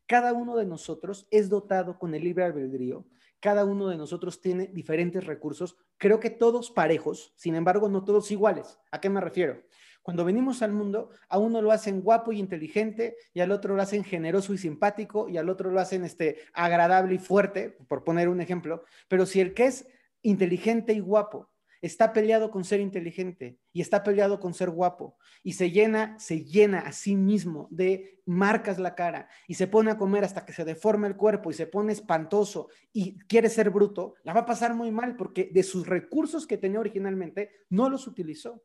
Cada 0.08 0.34
uno 0.34 0.58
de 0.58 0.66
nosotros 0.66 1.28
es 1.30 1.50
dotado 1.50 1.98
con 2.00 2.16
el 2.16 2.24
libre 2.24 2.44
albedrío. 2.44 3.06
Cada 3.40 3.64
uno 3.64 3.88
de 3.88 3.96
nosotros 3.96 4.42
tiene 4.42 4.68
diferentes 4.68 5.24
recursos. 5.26 5.78
Creo 5.98 6.20
que 6.20 6.30
todos 6.30 6.72
parejos, 6.72 7.32
sin 7.38 7.56
embargo, 7.56 7.88
no 7.88 8.04
todos 8.04 8.32
iguales. 8.32 8.80
¿A 8.92 9.00
qué 9.00 9.10
me 9.10 9.22
refiero? 9.22 9.62
Cuando 10.02 10.26
venimos 10.26 10.62
al 10.62 10.72
mundo, 10.72 11.12
a 11.30 11.38
uno 11.38 11.62
lo 11.62 11.72
hacen 11.72 12.02
guapo 12.02 12.32
y 12.32 12.40
inteligente, 12.40 13.16
y 13.34 13.42
al 13.42 13.52
otro 13.52 13.76
lo 13.76 13.82
hacen 13.82 14.04
generoso 14.04 14.54
y 14.54 14.58
simpático, 14.58 15.30
y 15.30 15.38
al 15.38 15.50
otro 15.50 15.70
lo 15.70 15.80
hacen 15.80 16.04
este, 16.04 16.40
agradable 16.54 17.16
y 17.16 17.20
fuerte, 17.20 17.78
por 17.88 18.04
poner 18.04 18.30
un 18.30 18.42
ejemplo. 18.42 18.84
Pero 19.08 19.26
si 19.26 19.40
el 19.40 19.54
que 19.54 19.68
es 19.68 19.88
inteligente 20.22 20.94
y 20.94 21.00
guapo 21.00 21.49
está 21.82 22.14
peleado 22.14 22.52
con 22.52 22.64
ser 22.64 22.80
inteligente 22.80 23.58
y 23.74 23.82
está 23.82 24.04
peleado 24.04 24.40
con 24.40 24.54
ser 24.54 24.70
guapo 24.70 25.18
y 25.44 25.54
se 25.54 25.72
llena, 25.72 26.18
se 26.20 26.44
llena 26.44 26.80
a 26.80 26.92
sí 26.92 27.16
mismo 27.16 27.68
de 27.72 28.22
marcas 28.26 28.80
la 28.80 28.96
cara 28.96 29.28
y 29.48 29.56
se 29.56 29.68
pone 29.68 29.92
a 29.92 29.98
comer 29.98 30.24
hasta 30.24 30.46
que 30.46 30.54
se 30.54 30.66
deforma 30.66 31.08
el 31.08 31.16
cuerpo 31.16 31.52
y 31.52 31.54
se 31.54 31.68
pone 31.68 31.94
espantoso 31.94 32.70
y 32.94 33.18
quiere 33.20 33.50
ser 33.50 33.70
bruto, 33.70 34.16
la 34.24 34.34
va 34.34 34.42
a 34.42 34.46
pasar 34.46 34.76
muy 34.76 34.92
mal 34.92 35.16
porque 35.16 35.50
de 35.52 35.64
sus 35.64 35.88
recursos 35.88 36.46
que 36.46 36.58
tenía 36.58 36.80
originalmente 36.80 37.52
no 37.70 37.90
los 37.90 38.08
utilizó. 38.08 38.64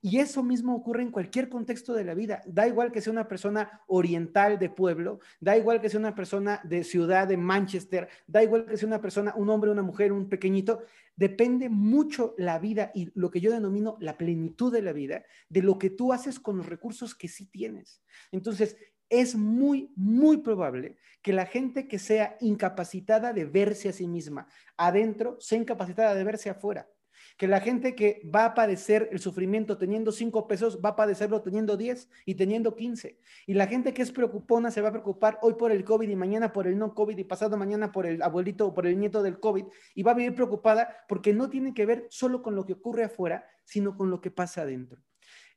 Y 0.00 0.18
eso 0.18 0.42
mismo 0.42 0.76
ocurre 0.76 1.02
en 1.02 1.10
cualquier 1.10 1.48
contexto 1.48 1.94
de 1.94 2.04
la 2.04 2.12
vida. 2.12 2.42
Da 2.46 2.68
igual 2.68 2.92
que 2.92 3.00
sea 3.00 3.10
una 3.10 3.26
persona 3.26 3.80
oriental 3.86 4.58
de 4.58 4.68
pueblo, 4.68 5.20
da 5.40 5.56
igual 5.56 5.80
que 5.80 5.88
sea 5.88 5.98
una 5.98 6.14
persona 6.14 6.60
de 6.62 6.84
ciudad 6.84 7.26
de 7.26 7.38
Manchester, 7.38 8.08
da 8.26 8.42
igual 8.42 8.66
que 8.66 8.76
sea 8.76 8.86
una 8.86 9.00
persona, 9.00 9.32
un 9.34 9.48
hombre, 9.48 9.70
una 9.70 9.82
mujer, 9.82 10.12
un 10.12 10.28
pequeñito. 10.28 10.82
Depende 11.16 11.68
mucho 11.68 12.34
la 12.38 12.58
vida 12.58 12.90
y 12.94 13.10
lo 13.14 13.30
que 13.30 13.40
yo 13.40 13.52
denomino 13.52 13.96
la 14.00 14.18
plenitud 14.18 14.72
de 14.72 14.82
la 14.82 14.92
vida, 14.92 15.24
de 15.48 15.62
lo 15.62 15.78
que 15.78 15.90
tú 15.90 16.12
haces 16.12 16.40
con 16.40 16.56
los 16.56 16.66
recursos 16.66 17.14
que 17.14 17.28
sí 17.28 17.46
tienes. 17.46 18.02
Entonces, 18.32 18.76
es 19.08 19.36
muy, 19.36 19.92
muy 19.96 20.38
probable 20.38 20.96
que 21.22 21.32
la 21.32 21.46
gente 21.46 21.86
que 21.88 21.98
sea 21.98 22.36
incapacitada 22.40 23.32
de 23.32 23.44
verse 23.44 23.88
a 23.88 23.92
sí 23.92 24.06
misma 24.06 24.46
adentro 24.76 25.36
sea 25.40 25.58
incapacitada 25.58 26.14
de 26.14 26.24
verse 26.24 26.50
afuera. 26.50 26.88
Que 27.36 27.48
la 27.48 27.60
gente 27.60 27.94
que 27.94 28.22
va 28.32 28.44
a 28.44 28.54
padecer 28.54 29.08
el 29.10 29.18
sufrimiento 29.18 29.76
teniendo 29.76 30.12
cinco 30.12 30.46
pesos 30.46 30.80
va 30.84 30.90
a 30.90 30.96
padecerlo 30.96 31.42
teniendo 31.42 31.76
10 31.76 32.08
y 32.26 32.34
teniendo 32.36 32.76
15. 32.76 33.18
Y 33.46 33.54
la 33.54 33.66
gente 33.66 33.92
que 33.92 34.02
es 34.02 34.12
preocupona 34.12 34.70
se 34.70 34.80
va 34.80 34.88
a 34.88 34.92
preocupar 34.92 35.38
hoy 35.42 35.54
por 35.54 35.72
el 35.72 35.84
COVID 35.84 36.08
y 36.08 36.16
mañana 36.16 36.52
por 36.52 36.66
el 36.66 36.78
no 36.78 36.94
COVID 36.94 37.18
y 37.18 37.24
pasado 37.24 37.56
mañana 37.56 37.90
por 37.90 38.06
el 38.06 38.22
abuelito 38.22 38.68
o 38.68 38.74
por 38.74 38.86
el 38.86 38.98
nieto 38.98 39.22
del 39.22 39.40
COVID 39.40 39.64
y 39.94 40.02
va 40.02 40.12
a 40.12 40.14
vivir 40.14 40.34
preocupada 40.34 41.04
porque 41.08 41.32
no 41.32 41.50
tiene 41.50 41.74
que 41.74 41.86
ver 41.86 42.06
solo 42.10 42.42
con 42.42 42.54
lo 42.54 42.64
que 42.64 42.74
ocurre 42.74 43.04
afuera, 43.04 43.46
sino 43.64 43.96
con 43.96 44.10
lo 44.10 44.20
que 44.20 44.30
pasa 44.30 44.62
adentro. 44.62 45.02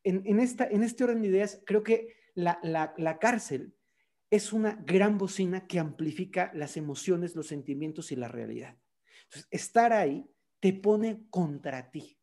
En, 0.04 0.40
esta, 0.40 0.66
en 0.66 0.84
este 0.84 1.04
orden 1.04 1.22
de 1.22 1.28
ideas, 1.28 1.62
creo 1.66 1.84
que 1.84 2.16
la, 2.34 2.60
la 2.64 3.20
cárcel 3.20 3.74
es 4.30 4.52
una 4.52 4.76
gran 4.86 5.18
bocina 5.18 5.68
que 5.68 5.80
amplifica 5.80 6.52
las 6.54 6.78
emociones, 6.78 7.36
los 7.36 7.48
sentimientos 7.48 8.12
y 8.12 8.16
la 8.16 8.28
realidad. 8.28 8.78
Estar 9.52 9.94
ahí 9.94 10.30
te 10.60 10.74
pone 10.74 11.28
contra 11.30 11.90
ti. 11.90 12.18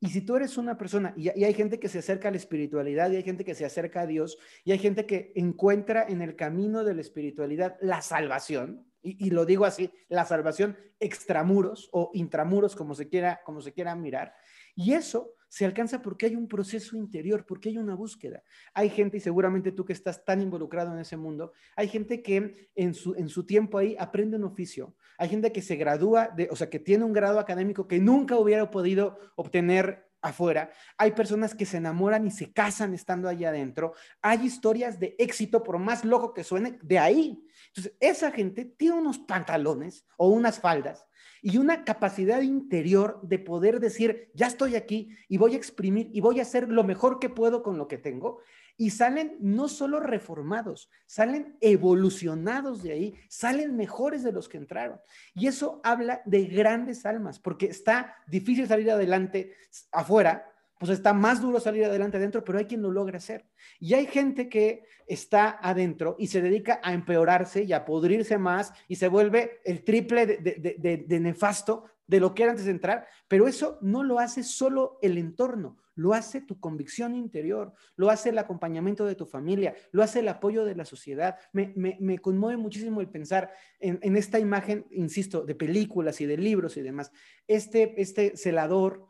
Y 0.00 0.10
si 0.10 0.20
tú 0.20 0.36
eres 0.36 0.56
una 0.56 0.78
persona, 0.78 1.12
y, 1.16 1.28
hay 1.28 1.54
gente 1.54 1.80
que 1.80 1.88
se 1.88 1.98
acerca 1.98 2.28
a 2.28 2.30
la 2.30 2.36
espiritualidad, 2.36 3.10
y 3.10 3.16
hay 3.16 3.22
gente 3.24 3.44
que 3.44 3.54
se 3.54 3.64
acerca 3.64 4.02
a 4.02 4.06
Dios, 4.06 4.38
y 4.64 4.72
hay 4.72 4.78
gente 4.78 5.06
que 5.06 5.32
encuentra 5.34 6.04
en 6.08 6.22
el 6.22 6.36
camino 6.36 6.84
de 6.84 6.94
la 6.94 7.00
espiritualidad 7.00 7.76
la 7.80 8.00
salvación, 8.00 8.86
y, 9.02 9.26
y 9.26 9.30
lo 9.30 9.44
digo 9.44 9.64
así, 9.64 9.90
la 10.08 10.24
salvación 10.24 10.76
extramuros 11.00 11.88
o 11.92 12.10
intramuros, 12.14 12.76
como 12.76 12.94
se 12.94 13.08
quiera, 13.08 13.40
como 13.44 13.60
se 13.60 13.72
quiera 13.72 13.94
mirar, 13.96 14.34
y 14.78 14.92
eso 14.92 15.34
se 15.48 15.64
alcanza 15.64 16.00
porque 16.02 16.26
hay 16.26 16.36
un 16.36 16.46
proceso 16.46 16.96
interior, 16.96 17.44
porque 17.44 17.70
hay 17.70 17.78
una 17.78 17.96
búsqueda. 17.96 18.44
Hay 18.72 18.90
gente, 18.90 19.16
y 19.16 19.20
seguramente 19.20 19.72
tú 19.72 19.84
que 19.84 19.92
estás 19.92 20.24
tan 20.24 20.40
involucrado 20.40 20.92
en 20.92 21.00
ese 21.00 21.16
mundo, 21.16 21.52
hay 21.74 21.88
gente 21.88 22.22
que 22.22 22.70
en 22.76 22.94
su, 22.94 23.16
en 23.16 23.28
su 23.28 23.44
tiempo 23.44 23.78
ahí 23.78 23.96
aprende 23.98 24.36
un 24.36 24.44
oficio. 24.44 24.94
Hay 25.16 25.30
gente 25.30 25.50
que 25.50 25.62
se 25.62 25.74
gradúa, 25.74 26.28
de, 26.28 26.48
o 26.52 26.54
sea, 26.54 26.70
que 26.70 26.78
tiene 26.78 27.04
un 27.04 27.12
grado 27.12 27.40
académico 27.40 27.88
que 27.88 27.98
nunca 27.98 28.36
hubiera 28.36 28.70
podido 28.70 29.18
obtener 29.34 30.06
afuera, 30.20 30.70
hay 30.96 31.12
personas 31.12 31.56
que 31.56 31.66
se 31.66 31.78
enamoran 31.78 32.24
y 32.26 32.30
se 32.30 32.52
casan 32.52 32.94
estando 32.94 33.28
allá 33.28 33.48
adentro, 33.48 33.94
hay 34.22 34.46
historias 34.46 35.00
de 35.00 35.16
éxito, 35.18 35.64
por 35.64 35.78
más 35.78 36.04
loco 36.04 36.34
que 36.34 36.44
suene, 36.44 36.78
de 36.82 36.98
ahí. 37.00 37.44
Entonces, 37.68 37.94
esa 37.98 38.30
gente 38.30 38.64
tiene 38.64 38.96
unos 38.96 39.18
pantalones 39.18 40.06
o 40.16 40.28
unas 40.28 40.60
faldas 40.60 41.07
y 41.42 41.58
una 41.58 41.84
capacidad 41.84 42.40
interior 42.42 43.20
de 43.22 43.38
poder 43.38 43.80
decir, 43.80 44.30
ya 44.34 44.46
estoy 44.46 44.76
aquí 44.76 45.10
y 45.28 45.38
voy 45.38 45.54
a 45.54 45.56
exprimir 45.56 46.10
y 46.12 46.20
voy 46.20 46.38
a 46.38 46.42
hacer 46.42 46.68
lo 46.68 46.84
mejor 46.84 47.18
que 47.18 47.28
puedo 47.28 47.62
con 47.62 47.78
lo 47.78 47.88
que 47.88 47.98
tengo. 47.98 48.40
Y 48.76 48.90
salen 48.90 49.36
no 49.40 49.68
solo 49.68 49.98
reformados, 49.98 50.88
salen 51.04 51.56
evolucionados 51.60 52.82
de 52.82 52.92
ahí, 52.92 53.14
salen 53.28 53.76
mejores 53.76 54.22
de 54.22 54.30
los 54.30 54.48
que 54.48 54.56
entraron. 54.56 55.00
Y 55.34 55.48
eso 55.48 55.80
habla 55.82 56.22
de 56.26 56.44
grandes 56.44 57.04
almas, 57.04 57.40
porque 57.40 57.66
está 57.66 58.14
difícil 58.28 58.68
salir 58.68 58.90
adelante 58.90 59.52
afuera, 59.90 60.52
pues 60.78 60.92
está 60.92 61.12
más 61.12 61.42
duro 61.42 61.60
salir 61.60 61.84
adelante 61.84 62.16
adentro, 62.16 62.44
pero 62.44 62.58
hay 62.58 62.66
quien 62.66 62.82
lo 62.82 62.90
logra 62.90 63.18
hacer. 63.18 63.44
Y 63.80 63.94
hay 63.94 64.06
gente 64.06 64.48
que 64.48 64.84
está 65.06 65.58
adentro 65.60 66.16
y 66.18 66.28
se 66.28 66.40
dedica 66.40 66.80
a 66.82 66.92
empeorarse 66.92 67.64
y 67.64 67.72
a 67.72 67.84
podrirse 67.84 68.38
más 68.38 68.72
y 68.86 68.96
se 68.96 69.08
vuelve 69.08 69.60
el 69.64 69.82
triple 69.82 70.26
de, 70.26 71.20
nefasto 71.20 71.84
de 72.06 72.20
lo 72.20 72.34
que 72.34 72.44
era 72.44 72.52
antes 72.52 72.66
de 72.66 72.70
entrar, 72.70 73.06
pero 73.26 73.46
eso 73.46 73.78
no 73.82 74.02
lo 74.02 74.18
hace 74.18 74.42
solo 74.42 74.98
el 75.02 75.18
entorno, 75.18 75.76
lo 75.94 76.14
hace 76.14 76.40
tu 76.40 76.58
convicción 76.58 77.14
interior, 77.14 77.74
lo 77.96 78.08
hace 78.08 78.30
el 78.30 78.38
acompañamiento 78.38 79.04
de 79.04 79.14
tu 79.14 79.26
familia, 79.26 79.74
lo 79.90 80.02
hace 80.02 80.20
el 80.20 80.28
apoyo 80.28 80.64
de 80.64 80.74
la 80.74 80.86
sociedad. 80.86 81.36
Me, 81.52 82.18
conmueve 82.20 82.56
muchísimo 82.56 83.02
el 83.02 83.10
pensar 83.10 83.52
en, 83.78 84.16
esta 84.16 84.38
imagen, 84.38 84.86
insisto, 84.90 85.44
de 85.44 85.54
películas 85.54 86.20
y 86.22 86.26
de 86.26 86.38
libros 86.38 86.78
y 86.78 86.82
demás. 86.82 87.12
Este, 87.46 88.00
este 88.00 88.36
celador 88.36 89.08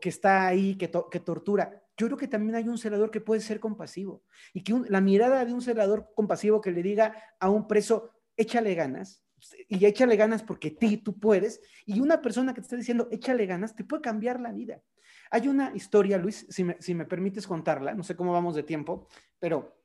que 0.00 0.08
está 0.08 0.46
ahí, 0.46 0.76
que, 0.76 0.90
que 1.10 1.20
tortura. 1.20 1.82
Yo 1.96 2.06
creo 2.06 2.18
que 2.18 2.28
también 2.28 2.54
hay 2.56 2.68
un 2.68 2.78
celador 2.78 3.10
que 3.10 3.20
puede 3.20 3.40
ser 3.40 3.60
compasivo 3.60 4.22
y 4.52 4.62
que 4.62 4.74
la 4.88 5.00
mirada 5.00 5.44
de 5.44 5.52
un 5.52 5.62
celador 5.62 6.10
compasivo 6.14 6.60
que 6.60 6.72
le 6.72 6.82
diga 6.82 7.14
a 7.38 7.50
un 7.50 7.68
preso, 7.68 8.10
échale 8.36 8.74
ganas, 8.74 9.22
y 9.68 9.84
échale 9.84 10.16
ganas 10.16 10.42
porque 10.42 10.70
ti, 10.70 10.98
tú 10.98 11.18
puedes, 11.18 11.60
y 11.84 12.00
una 12.00 12.20
persona 12.22 12.54
que 12.54 12.60
te 12.60 12.66
está 12.66 12.76
diciendo, 12.76 13.08
échale 13.10 13.46
ganas, 13.46 13.74
te 13.74 13.84
puede 13.84 14.02
cambiar 14.02 14.40
la 14.40 14.52
vida. 14.52 14.80
Hay 15.30 15.48
una 15.48 15.72
historia, 15.74 16.18
Luis, 16.18 16.46
si 16.48 16.64
me, 16.64 16.76
si 16.78 16.94
me 16.94 17.06
permites 17.06 17.46
contarla, 17.46 17.94
no 17.94 18.02
sé 18.02 18.14
cómo 18.14 18.32
vamos 18.32 18.54
de 18.54 18.62
tiempo, 18.62 19.08
pero 19.38 19.76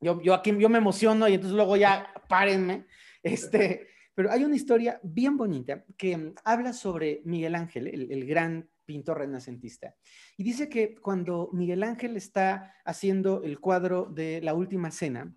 yo, 0.00 0.20
yo 0.22 0.34
aquí 0.34 0.56
yo 0.58 0.68
me 0.68 0.78
emociono 0.78 1.28
y 1.28 1.34
entonces 1.34 1.54
luego 1.54 1.76
ya 1.76 2.08
párenme. 2.28 2.86
Este, 3.22 3.88
pero 4.14 4.30
hay 4.30 4.44
una 4.44 4.56
historia 4.56 5.00
bien 5.02 5.36
bonita 5.36 5.84
que 5.96 6.34
habla 6.44 6.72
sobre 6.72 7.22
Miguel 7.24 7.54
Ángel, 7.54 7.88
el, 7.88 8.10
el 8.10 8.26
gran 8.26 8.68
pintor 8.84 9.18
renacentista. 9.18 9.94
Y 10.36 10.44
dice 10.44 10.68
que 10.68 10.94
cuando 10.96 11.50
Miguel 11.52 11.82
Ángel 11.82 12.16
está 12.16 12.74
haciendo 12.84 13.42
el 13.42 13.60
cuadro 13.60 14.06
de 14.06 14.40
la 14.42 14.54
última 14.54 14.90
cena 14.90 15.34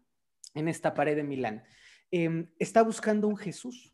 en 0.53 0.67
esta 0.67 0.93
pared 0.93 1.15
de 1.15 1.23
Milán, 1.23 1.63
em, 2.11 2.49
está 2.59 2.81
buscando 2.83 3.27
un 3.27 3.37
Jesús, 3.37 3.93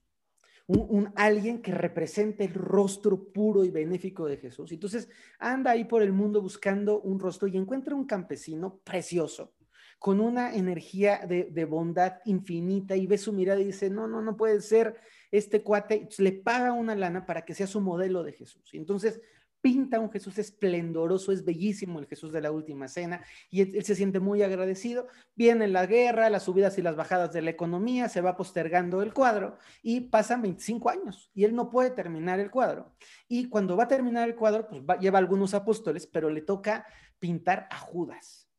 un, 0.67 1.11
alguien 1.15 1.61
que 1.61 1.73
represente 1.73 2.45
el 2.45 2.53
rostro 2.53 3.31
puro 3.31 3.65
y 3.65 3.69
benéfico 3.69 4.25
de 4.25 4.37
Jesús. 4.37 4.71
Entonces 4.71 5.09
anda 5.39 5.71
ahí 5.71 5.83
por 5.83 6.01
el 6.01 6.13
mundo 6.13 6.41
buscando 6.41 7.01
un 7.01 7.19
rostro 7.19 7.47
y 7.47 7.57
encuentra 7.57 7.95
un 7.95 8.05
campesino 8.05 8.79
precioso, 8.83 9.53
con 9.99 10.19
una 10.19 10.53
energía 10.53 11.25
de, 11.27 11.45
de, 11.45 11.65
bondad 11.65 12.15
infinita 12.25 12.95
y 12.95 13.07
ve 13.07 13.17
su 13.17 13.31
mirada 13.31 13.61
y 13.61 13.65
dice, 13.65 13.89
no, 13.89 14.07
no, 14.07 14.21
no 14.21 14.35
puede 14.35 14.59
ser 14.59 14.95
este 15.31 15.63
cuate, 15.63 16.07
le 16.17 16.31
paga 16.33 16.73
una 16.73 16.93
lana 16.93 17.25
para 17.25 17.43
que 17.45 17.55
sea 17.55 17.67
su 17.67 17.79
modelo 17.79 18.21
de 18.21 18.33
Jesús. 18.33 18.73
Y 18.73 18.77
entonces 18.77 19.21
pinta 19.63 19.97
un 19.97 20.11
Jesús 20.11 20.37
esplendoroso, 20.39 21.31
es 21.31 21.45
bellísimo 21.45 21.99
el 21.99 22.05
Jesús 22.05 22.33
de 22.33 22.41
la 22.41 22.51
última 22.51 22.89
cena 22.89 23.23
y 23.49 23.61
él, 23.61 23.85
se 23.85 23.95
siente 23.95 24.19
muy 24.19 24.43
agradecido. 24.43 25.07
Viene 25.35 25.69
la 25.69 25.85
guerra, 25.85 26.29
las 26.29 26.43
subidas 26.43 26.77
y 26.77 26.81
las 26.81 26.97
bajadas 26.97 27.31
de 27.31 27.41
la 27.41 27.51
economía, 27.51 28.09
se 28.09 28.19
va 28.19 28.35
postergando 28.35 29.01
el 29.01 29.13
cuadro 29.13 29.57
y 29.81 30.01
pasan 30.01 30.41
25 30.41 30.89
años 30.89 31.31
y 31.33 31.45
él 31.45 31.55
no 31.55 31.69
puede 31.69 31.91
terminar 31.91 32.41
el 32.41 32.51
cuadro. 32.51 32.93
Y 33.29 33.47
cuando 33.47 33.77
va 33.77 33.85
a 33.85 33.87
terminar 33.87 34.27
el 34.27 34.35
cuadro, 34.35 34.67
pues 34.67 34.83
lleva 34.99 35.19
algunos 35.19 35.53
apóstoles, 35.53 36.07
pero 36.07 36.29
le 36.29 36.41
toca 36.41 36.85
pintar 37.17 37.69
a 37.71 37.77
Judas. 37.77 38.49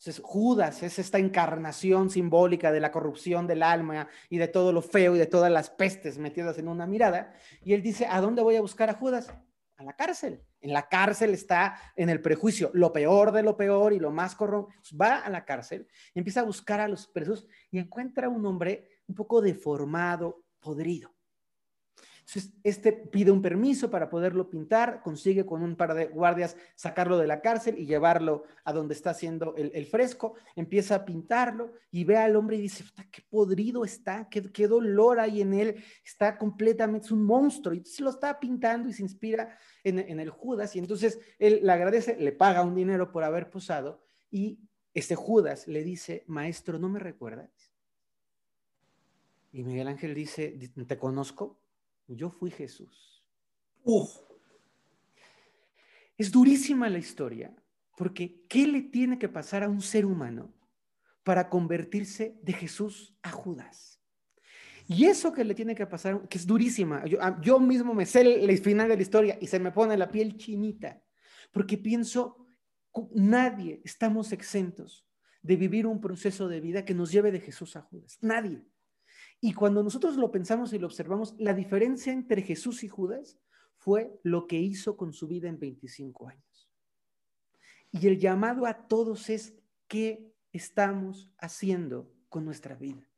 Entonces, 0.00 0.20
Judas 0.24 0.82
es 0.82 0.98
esta 0.98 1.18
encarnación 1.18 2.10
simbólica 2.10 2.72
de 2.72 2.80
la 2.80 2.90
corrupción 2.90 3.46
del 3.46 3.62
alma 3.62 4.08
y 4.28 4.38
de 4.38 4.48
todo 4.48 4.72
lo 4.72 4.82
feo 4.82 5.14
y 5.14 5.18
de 5.20 5.26
todas 5.26 5.52
las 5.52 5.70
pestes 5.70 6.18
metidas 6.18 6.58
en 6.58 6.66
una 6.66 6.88
mirada. 6.88 7.34
Y 7.62 7.74
él 7.74 7.82
dice, 7.82 8.06
¿a 8.10 8.20
dónde 8.20 8.42
voy 8.42 8.56
a 8.56 8.62
buscar 8.62 8.90
a 8.90 8.94
Judas? 8.94 9.32
A 9.80 9.82
la 9.84 9.94
cárcel. 9.94 10.42
En 10.60 10.72
la 10.72 10.88
cárcel 10.88 11.32
está 11.32 11.80
en 11.96 12.10
el 12.10 12.20
prejuicio, 12.20 12.70
lo 12.74 12.92
peor 12.92 13.32
de 13.32 13.42
lo 13.42 13.56
peor 13.56 13.94
y 13.94 13.98
lo 13.98 14.10
más 14.10 14.34
corrompido. 14.34 14.78
Va 15.00 15.18
a 15.18 15.30
la 15.30 15.44
cárcel, 15.44 15.88
empieza 16.14 16.40
a 16.40 16.44
buscar 16.44 16.80
a 16.80 16.88
los 16.88 17.06
presos 17.06 17.46
y 17.70 17.78
encuentra 17.78 18.28
un 18.28 18.44
hombre 18.44 18.88
un 19.06 19.14
poco 19.14 19.40
deformado, 19.40 20.44
podrido. 20.60 21.14
Entonces, 22.32 22.52
este 22.62 22.92
pide 22.92 23.32
un 23.32 23.42
permiso 23.42 23.90
para 23.90 24.08
poderlo 24.08 24.48
pintar, 24.48 25.02
consigue 25.02 25.44
con 25.44 25.62
un 25.62 25.74
par 25.74 25.94
de 25.94 26.06
guardias 26.06 26.56
sacarlo 26.76 27.18
de 27.18 27.26
la 27.26 27.40
cárcel 27.40 27.76
y 27.76 27.86
llevarlo 27.86 28.44
a 28.62 28.72
donde 28.72 28.94
está 28.94 29.10
haciendo 29.10 29.56
el, 29.56 29.84
fresco, 29.86 30.34
empieza 30.54 30.94
a 30.94 31.04
pintarlo 31.04 31.72
y 31.90 32.04
ve 32.04 32.18
al 32.18 32.36
hombre 32.36 32.56
y 32.56 32.60
dice, 32.60 32.84
qué 33.10 33.24
podrido 33.28 33.84
está, 33.84 34.28
qué, 34.30 34.42
qué, 34.52 34.68
dolor 34.68 35.18
hay 35.18 35.40
en 35.40 35.54
él, 35.54 35.82
está 36.04 36.38
completamente, 36.38 37.06
es 37.06 37.10
un 37.10 37.24
monstruo. 37.24 37.74
Y 37.74 37.84
se 37.84 38.04
lo 38.04 38.10
está 38.10 38.38
pintando 38.38 38.88
y 38.88 38.92
se 38.92 39.02
inspira 39.02 39.58
en, 39.82 39.98
en 39.98 40.20
el 40.20 40.30
Judas 40.30 40.76
y 40.76 40.78
entonces 40.78 41.18
él 41.40 41.60
le 41.64 41.72
agradece, 41.72 42.16
le 42.16 42.30
paga 42.30 42.62
un 42.62 42.76
dinero 42.76 43.10
por 43.10 43.24
haber 43.24 43.50
posado 43.50 44.04
y 44.30 44.60
este 44.94 45.16
Judas 45.16 45.66
le 45.66 45.82
dice, 45.82 46.22
maestro, 46.28 46.78
¿no 46.78 46.88
me 46.88 47.00
recuerdas? 47.00 47.50
Y 49.50 49.64
Miguel 49.64 49.88
Ángel 49.88 50.14
dice, 50.14 50.56
¿te 50.86 50.96
conozco? 50.96 51.59
Yo 52.16 52.30
fui 52.30 52.50
Jesús. 52.50 53.24
Es 56.16 56.30
durísima 56.30 56.88
la 56.90 56.98
historia, 56.98 57.54
porque 57.96 58.44
¿qué 58.48 58.66
le 58.66 58.82
tiene 58.82 59.18
que 59.18 59.28
pasar 59.28 59.62
a 59.62 59.68
un 59.68 59.80
ser 59.80 60.04
humano 60.04 60.52
para 61.22 61.48
convertirse 61.48 62.38
de 62.42 62.52
Jesús 62.52 63.16
a 63.22 63.30
Judas? 63.30 64.00
Y 64.86 65.04
eso 65.04 65.32
que 65.32 65.44
le 65.44 65.54
tiene 65.54 65.74
que 65.74 65.86
pasar, 65.86 66.28
que 66.28 66.36
es 66.36 66.46
durísima, 66.46 67.06
yo, 67.06 67.18
yo 67.40 67.60
mismo 67.60 67.94
me 67.94 68.04
sé 68.06 68.22
el, 68.22 68.50
el 68.50 68.58
final 68.58 68.88
de 68.88 68.96
la 68.96 69.02
historia 69.02 69.38
y 69.40 69.46
se 69.46 69.60
me 69.60 69.70
pone 69.70 69.96
la 69.96 70.10
piel 70.10 70.36
chinita, 70.36 71.00
porque 71.52 71.78
pienso, 71.78 72.46
nadie 73.14 73.80
estamos 73.84 74.32
exentos 74.32 75.06
de 75.42 75.56
vivir 75.56 75.86
un 75.86 76.00
proceso 76.00 76.48
de 76.48 76.60
vida 76.60 76.84
que 76.84 76.94
nos 76.94 77.12
lleve 77.12 77.30
de 77.30 77.40
Jesús 77.40 77.76
a 77.76 77.82
Judas. 77.82 78.18
Nadie. 78.20 78.62
Y 79.40 79.54
cuando 79.54 79.82
nosotros 79.82 80.16
lo 80.16 80.30
pensamos 80.30 80.72
y 80.72 80.78
lo 80.78 80.86
observamos, 80.86 81.34
la 81.38 81.54
diferencia 81.54 82.12
entre 82.12 82.42
Jesús 82.42 82.84
y 82.84 82.88
Judas 82.88 83.38
fue 83.76 84.20
lo 84.22 84.46
que 84.46 84.58
hizo 84.58 84.96
con 84.96 85.12
su 85.12 85.26
vida 85.26 85.48
en 85.48 85.58
25 85.58 86.28
años. 86.28 86.70
Y 87.90 88.06
el 88.06 88.18
llamado 88.18 88.66
a 88.66 88.86
todos 88.86 89.30
es, 89.30 89.54
¿qué 89.88 90.32
estamos 90.52 91.32
haciendo 91.38 92.12
con 92.28 92.44
nuestra 92.44 92.74
vida? 92.74 93.10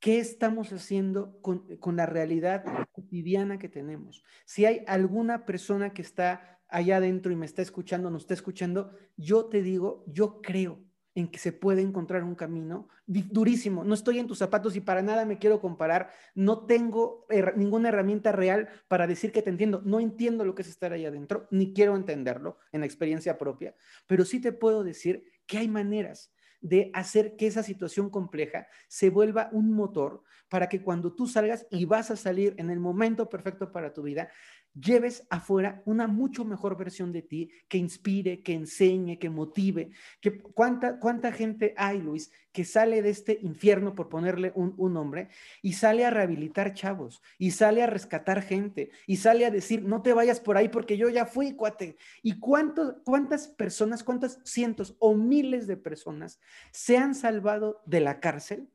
¿Qué 0.00 0.18
estamos 0.18 0.72
haciendo 0.72 1.40
con, 1.40 1.96
la 1.96 2.04
realidad 2.04 2.64
cotidiana 2.92 3.58
que 3.58 3.70
tenemos. 3.70 4.22
Si 4.44 4.66
hay 4.66 4.84
alguna 4.86 5.46
persona 5.46 5.94
que 5.94 6.02
está 6.02 6.60
allá 6.68 6.98
adentro 6.98 7.32
y 7.32 7.36
me 7.36 7.46
está 7.46 7.62
escuchando, 7.62 8.10
nos 8.10 8.24
está 8.24 8.34
escuchando, 8.34 8.90
yo 9.16 9.46
te 9.46 9.62
digo, 9.62 10.04
yo 10.06 10.42
creo 10.42 10.84
en 11.14 11.28
que 11.28 11.38
se 11.38 11.52
puede 11.52 11.80
encontrar 11.80 12.24
un 12.24 12.34
camino 12.34 12.88
durísimo. 13.06 13.84
No 13.84 13.94
estoy 13.94 14.18
en 14.18 14.26
tus 14.26 14.38
zapatos 14.38 14.74
y 14.76 14.80
para 14.80 15.02
nada 15.02 15.24
me 15.24 15.38
quiero 15.38 15.60
comparar. 15.60 16.10
No 16.34 16.66
tengo 16.66 17.26
ninguna 17.56 17.90
herramienta 17.90 18.32
real 18.32 18.68
para 18.88 19.06
decir 19.06 19.30
que 19.30 19.42
te 19.42 19.50
entiendo. 19.50 19.80
No 19.84 20.00
entiendo 20.00 20.44
lo 20.44 20.54
que 20.54 20.62
es 20.62 20.68
estar 20.68 20.92
allá 20.92 21.08
adentro, 21.08 21.46
ni 21.50 21.72
quiero 21.72 21.96
entenderlo 21.96 22.58
en 22.72 22.80
la 22.80 22.86
experiencia 22.86 23.38
propia, 23.38 23.74
pero 24.06 24.24
sí 24.24 24.40
te 24.40 24.52
puedo 24.52 24.82
decir 24.82 25.24
que 25.46 25.58
hay 25.58 25.68
maneras 25.68 26.32
de 26.64 26.90
hacer 26.94 27.36
que 27.36 27.46
esa 27.46 27.62
situación 27.62 28.08
compleja 28.08 28.66
se 28.88 29.10
vuelva 29.10 29.50
un 29.52 29.72
motor 29.72 30.22
para 30.48 30.68
que 30.70 30.82
cuando 30.82 31.14
tú 31.14 31.26
salgas 31.26 31.66
y 31.70 31.84
vas 31.84 32.10
a 32.10 32.16
salir 32.16 32.54
en 32.56 32.70
el 32.70 32.80
momento 32.80 33.28
perfecto 33.28 33.70
para 33.70 33.92
tu 33.92 34.02
vida, 34.02 34.30
lleves 34.74 35.26
afuera 35.30 35.82
una 35.84 36.06
mucho 36.06 36.44
mejor 36.44 36.76
versión 36.76 37.12
de 37.12 37.22
ti 37.22 37.50
que 37.68 37.78
inspire, 37.78 38.42
que 38.42 38.54
enseñe, 38.54 39.18
que 39.18 39.30
motive. 39.30 39.90
Que, 40.20 40.38
¿cuánta, 40.40 40.98
¿Cuánta 40.98 41.32
gente 41.32 41.74
hay, 41.76 42.00
Luis, 42.00 42.30
que 42.52 42.64
sale 42.64 43.02
de 43.02 43.10
este 43.10 43.38
infierno, 43.42 43.94
por 43.94 44.08
ponerle 44.08 44.52
un, 44.54 44.74
nombre, 44.92 45.28
y 45.62 45.72
sale 45.74 46.04
a 46.04 46.10
rehabilitar 46.10 46.74
chavos, 46.74 47.22
y 47.38 47.50
sale 47.50 47.82
a 47.82 47.86
rescatar 47.86 48.42
gente, 48.42 48.90
y 49.06 49.16
sale 49.16 49.44
a 49.46 49.50
decir, 49.50 49.82
no 49.82 50.02
te 50.02 50.12
vayas 50.12 50.40
por 50.40 50.56
ahí 50.56 50.68
porque 50.68 50.96
yo 50.96 51.08
ya 51.08 51.26
fui, 51.26 51.54
cuate? 51.54 51.96
¿Y 52.22 52.38
cuánto, 52.38 53.02
cuántas 53.04 53.48
personas, 53.48 54.04
cuántas 54.04 54.40
cientos 54.44 54.96
o 54.98 55.14
miles 55.14 55.66
de 55.66 55.76
personas 55.76 56.40
se 56.72 56.96
han 56.96 57.14
salvado 57.14 57.82
de 57.86 58.00
la 58.00 58.20
cárcel? 58.20 58.68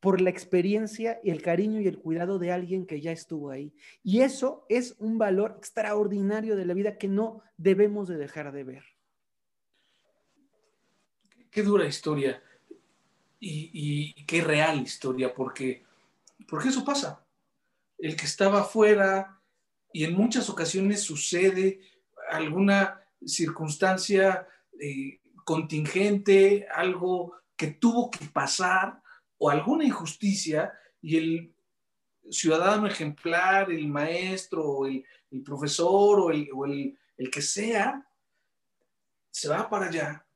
Por 0.00 0.20
la 0.20 0.30
experiencia 0.30 1.20
y 1.24 1.30
el 1.30 1.42
cariño 1.42 1.80
y 1.80 1.88
el 1.88 1.98
cuidado 1.98 2.38
de 2.38 2.52
alguien 2.52 2.86
que 2.86 3.00
ya 3.00 3.10
estuvo 3.10 3.50
ahí. 3.50 3.74
Y 4.02 4.20
eso 4.20 4.64
es 4.68 4.94
un 4.98 5.18
valor 5.18 5.54
extraordinario 5.58 6.56
de 6.56 6.64
la 6.64 6.74
vida 6.74 6.98
que 6.98 7.08
no 7.08 7.42
debemos 7.56 8.08
de 8.08 8.16
dejar 8.16 8.52
de 8.52 8.64
ver. 8.64 8.84
Qué 11.50 11.62
dura 11.62 11.86
historia 11.86 12.40
y, 13.40 14.24
qué 14.24 14.42
real 14.42 14.80
historia, 14.80 15.34
porque, 15.34 15.84
porque 16.48 16.68
eso 16.68 16.84
pasa. 16.84 17.24
El 17.98 18.14
que 18.14 18.26
estaba 18.26 18.60
afuera 18.60 19.40
y 19.92 20.04
en 20.04 20.14
muchas 20.14 20.48
ocasiones 20.48 21.02
sucede 21.02 21.80
alguna 22.30 23.02
circunstancia 23.24 24.46
eh, 24.80 25.20
contingente, 25.44 26.68
algo 26.72 27.32
que 27.56 27.68
tuvo 27.68 28.10
que 28.10 28.24
pasar 28.26 29.02
o 29.38 29.50
alguna 29.50 29.84
injusticia 29.84 30.72
y 31.00 31.16
el 31.16 31.54
ciudadano 32.30 32.86
ejemplar, 32.86 33.70
el 33.70 33.88
maestro, 33.88 34.64
o 34.64 34.86
el, 34.86 35.04
profesor 35.44 36.20
o, 36.20 36.30
el, 36.30 36.98
el 37.16 37.30
que 37.30 37.42
sea, 37.42 38.06
se 39.30 39.48
va 39.48 39.68
para 39.70 39.86
allá, 39.86 40.26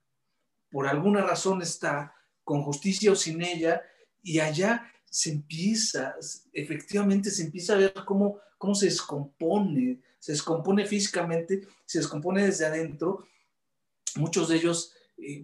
por 0.71 0.87
alguna 0.87 1.23
razón 1.23 1.61
está, 1.63 2.15
con 2.45 2.63
justicia 2.63 3.13
o 3.13 3.17
sin 3.17 3.43
ella, 3.43 3.83
y 4.23 4.39
allá 4.39 4.91
se 5.05 5.31
empieza, 5.31 6.15
efectivamente 6.53 7.31
se 7.31 7.43
empieza 7.43 7.75
a 7.75 7.79
ver 7.79 7.93
cómo, 8.07 8.39
cómo 8.57 8.75
se 8.75 8.87
descompone, 8.87 10.01
se 10.19 10.33
descompone 10.33 10.87
físicamente, 10.87 11.69
se 11.85 11.99
descompone 11.99 12.45
desde 12.45 12.65
adentro. 12.65 13.27
Muchos 14.17 14.49
de 14.49 14.57
ellos 14.57 14.95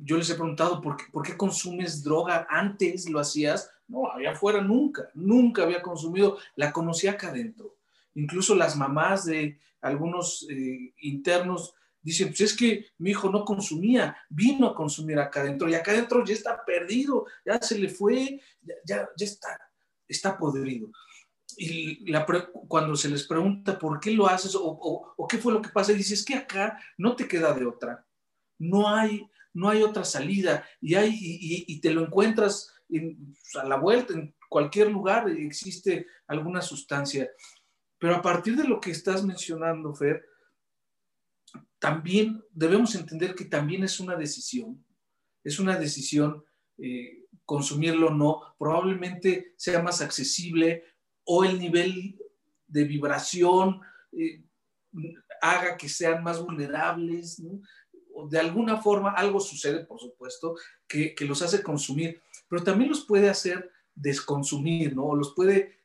yo 0.02 0.16
les 0.16 0.30
he 0.30 0.34
preguntado, 0.34 0.80
¿por 0.80 0.96
qué, 0.96 1.04
¿por 1.12 1.22
qué, 1.22 1.36
consumes 1.36 2.02
droga? 2.02 2.46
Antes 2.50 3.08
lo 3.08 3.20
hacías. 3.20 3.70
No, 3.86 4.10
allá 4.10 4.32
afuera 4.32 4.60
nunca, 4.60 5.08
nunca 5.14 5.62
había 5.62 5.82
consumido. 5.82 6.38
La 6.56 6.72
conocía 6.72 7.12
acá 7.12 7.28
adentro. 7.28 7.76
Incluso 8.14 8.54
las 8.54 8.76
mamás 8.76 9.24
de 9.24 9.58
algunos 9.80 10.46
eh, 10.50 10.92
internos 11.00 11.74
dicen, 12.02 12.28
pues 12.28 12.40
es 12.40 12.56
que 12.56 12.86
mi 12.98 13.10
hijo 13.10 13.30
no 13.30 13.44
consumía, 13.44 14.16
vino 14.28 14.66
a 14.66 14.74
consumir 14.74 15.18
acá 15.18 15.40
adentro 15.40 15.68
y 15.68 15.74
acá 15.74 15.92
adentro 15.92 16.24
ya 16.24 16.34
está 16.34 16.64
perdido, 16.64 17.26
ya 17.44 17.60
se 17.60 17.78
le 17.78 17.88
fue, 17.88 18.40
ya, 18.62 19.08
ya, 19.16 19.24
está, 19.24 19.58
está 20.06 20.36
podrido. 20.36 20.90
Y 21.56 22.12
cuando 22.68 22.94
se 22.96 23.08
les 23.08 23.26
pregunta 23.26 23.78
por 23.78 23.98
qué 23.98 24.12
lo 24.12 24.26
haces 24.28 24.54
o 24.54 25.26
qué 25.28 25.38
fue 25.38 25.52
lo 25.52 25.60
que 25.60 25.70
pasa, 25.70 25.92
dices, 25.92 26.20
es 26.20 26.24
que 26.24 26.34
acá 26.34 26.78
no 26.96 27.16
te 27.16 27.26
queda 27.26 27.52
de 27.52 27.66
otra. 27.66 28.04
No 28.58 28.88
hay, 28.88 29.26
no 29.54 29.68
hay 29.68 29.82
otra 29.82 30.04
salida 30.04 30.64
y, 30.80 30.94
hay, 30.94 31.16
y, 31.20 31.80
te 31.80 31.92
lo 31.92 32.04
encuentras 32.04 32.74
a 33.60 33.64
la 33.64 33.76
vuelta, 33.76 34.14
en 34.14 34.34
cualquier 34.48 34.90
lugar 34.90 35.28
existe 35.28 36.06
alguna 36.26 36.62
sustancia. 36.62 37.30
Pero 37.98 38.16
a 38.16 38.22
partir 38.22 38.56
de 38.56 38.64
lo 38.64 38.80
que 38.80 38.90
estás 38.90 39.24
mencionando, 39.24 39.94
Fer, 39.94 40.24
también 41.78 42.42
debemos 42.50 42.94
entender 42.94 43.34
que 43.34 43.44
también 43.44 43.84
es 43.84 44.00
una 44.00 44.16
decisión, 44.16 44.84
es 45.44 45.58
una 45.58 45.78
decisión 45.78 46.44
eh, 46.78 47.26
consumirlo 47.44 48.08
o 48.08 48.14
no, 48.14 48.54
probablemente 48.58 49.54
sea 49.56 49.82
más 49.82 50.00
accesible 50.00 50.84
o 51.24 51.44
el 51.44 51.58
nivel 51.58 52.18
de 52.66 52.84
vibración 52.84 53.80
eh, 54.12 54.44
haga 55.40 55.76
que 55.76 55.88
sean 55.88 56.22
más 56.22 56.42
vulnerables. 56.42 57.42
De 58.26 58.38
alguna 58.38 58.80
forma 58.80 59.12
algo 59.12 59.40
sucede, 59.40 59.84
por 59.84 60.00
supuesto, 60.00 60.56
que, 60.86 61.14
los 61.20 61.42
hace 61.42 61.62
consumir, 61.62 62.20
pero 62.48 62.62
también 62.62 62.90
los 62.90 63.04
puede 63.04 63.28
hacer 63.28 63.70
desconsumir, 63.94 64.94
¿no? 64.94 65.14
Los 65.14 65.34
puede 65.34 65.78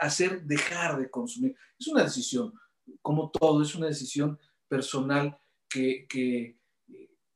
hacer 0.00 0.42
dejar 0.42 0.98
de 0.98 1.10
consumir. 1.10 1.56
Es 1.78 1.86
una 1.88 2.04
decisión, 2.04 2.52
como 3.02 3.30
todo, 3.30 3.62
es 3.62 3.74
una 3.74 3.86
decisión 3.86 4.38
personal 4.68 5.38
que, 5.68 6.56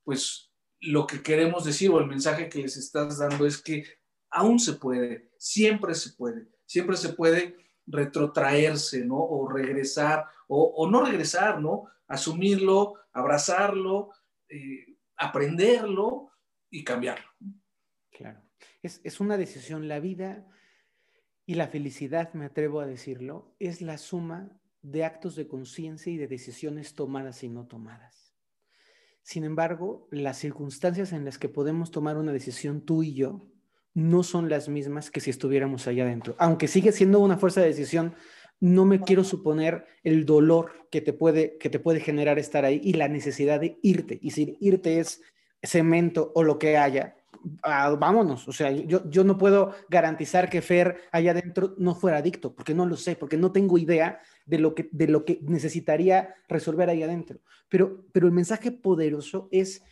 pues, 0.03 0.51
lo 0.81 1.07
que 1.07 1.23
queremos 1.23 1.65
decir 1.65 1.91
o 1.91 1.99
el 1.99 2.07
mensaje 2.07 2.49
que 2.49 2.61
les 2.61 2.77
estás 2.77 3.19
dando 3.19 3.47
es 3.47 3.61
que 3.63 3.85
aún 4.31 4.59
se 4.59 4.75
puede, 4.75 5.31
siempre 5.39 5.95
se 5.95 6.11
puede, 6.11 6.49
siempre 6.67 6.97
se 6.97 7.11
puede 7.11 7.57
retrotraerse, 7.87 9.05
¿no? 9.05 9.19
O 9.19 9.49
regresar, 9.49 10.27
o, 10.49 10.65
o 10.77 10.91
no 10.91 11.05
regresar, 11.05 11.61
¿no? 11.61 11.85
Asumirlo, 12.07 12.95
abrazarlo 13.13 14.11
eh, 14.55 14.97
aprenderlo 15.17 16.31
y 16.71 16.85
cambiarlo. 16.85 17.27
Claro, 18.11 18.41
es, 18.83 19.01
es 19.03 19.21
una 19.21 19.37
decisión. 19.37 19.89
La 19.89 19.99
vida 19.99 20.47
y 21.45 21.55
la 21.55 21.69
felicidad, 21.69 22.33
me 22.35 22.47
atrevo 22.47 22.81
a 22.81 22.87
decirlo, 22.87 23.55
es 23.59 23.83
la 23.83 23.99
suma 23.99 24.57
de 24.83 25.05
actos 25.05 25.35
de 25.35 25.49
conciencia 25.49 26.13
y 26.13 26.17
de 26.17 26.29
decisiones 26.29 26.95
tomadas 26.95 27.43
y 27.43 27.49
no 27.49 27.67
tomadas. 27.67 28.35
Sin 29.23 29.43
embargo, 29.45 30.07
las 30.11 30.39
circunstancias 30.39 31.13
en 31.13 31.25
las 31.25 31.39
que 31.39 31.49
podemos 31.49 31.91
tomar 31.91 32.17
una 32.17 32.33
decisión 32.33 32.85
tú 32.85 33.03
y 33.03 33.15
yo 33.15 33.49
no 33.95 34.23
son 34.23 34.49
las 34.49 34.69
mismas 34.69 35.11
que 35.11 35.21
si 35.21 35.31
estuviéramos 35.31 35.87
allá 35.87 36.05
adentro. 36.05 36.37
Aunque 36.39 36.69
sigue 36.69 36.93
siendo 36.93 37.21
una 37.21 37.39
fuerza 37.39 37.61
de 37.61 37.69
decisión 37.69 38.15
no 38.61 38.85
me 38.85 39.01
quiero 39.01 39.25
suponer 39.25 39.87
el 40.03 40.25
dolor 40.25 40.89
que 40.91 41.01
te 41.01 41.13
puede, 41.13 41.59
que 41.59 41.71
te 41.71 41.79
puede 41.79 42.01
generar 42.01 42.39
estar 42.39 42.65
ahí 42.65 42.81
y 42.83 42.95
la 42.95 43.09
necesidad 43.09 43.61
de 43.61 43.79
irte. 43.83 44.19
Y 44.23 44.31
si 44.31 44.57
irte 44.61 45.01
es 45.01 45.21
cemento 45.63 46.33
o 46.35 46.43
lo 46.43 46.59
que 46.59 46.77
haya, 46.77 47.17
ah, 47.63 47.95
vámonos. 47.99 48.47
O 48.49 48.53
sea, 48.53 48.71
yo, 48.71 49.09
yo 49.11 49.25
no 49.25 49.39
puedo 49.39 49.73
garantizar 49.89 50.49
que 50.49 50.63
Fer 50.63 51.01
allá 51.13 51.33
adentro 51.33 51.75
no 51.79 51.95
fuera 51.95 52.19
adicto, 52.19 52.55
porque 52.55 52.75
no 52.75 52.87
lo 52.87 52.97
sé, 52.97 53.17
porque 53.17 53.37
no 53.37 53.53
tengo 53.53 53.79
idea 53.79 54.21
de 54.47 54.59
lo 54.59 54.75
que, 54.75 54.89
de 54.93 55.09
lo 55.09 55.25
que 55.25 55.41
necesitaría 55.43 56.35
resolver 56.49 56.89
ahí 56.89 57.03
adentro. 57.03 57.41
Pero, 57.69 58.05
pero 58.13 58.27
el 58.27 58.33
mensaje 58.33 58.71
poderoso 58.71 59.49
es, 59.51 59.83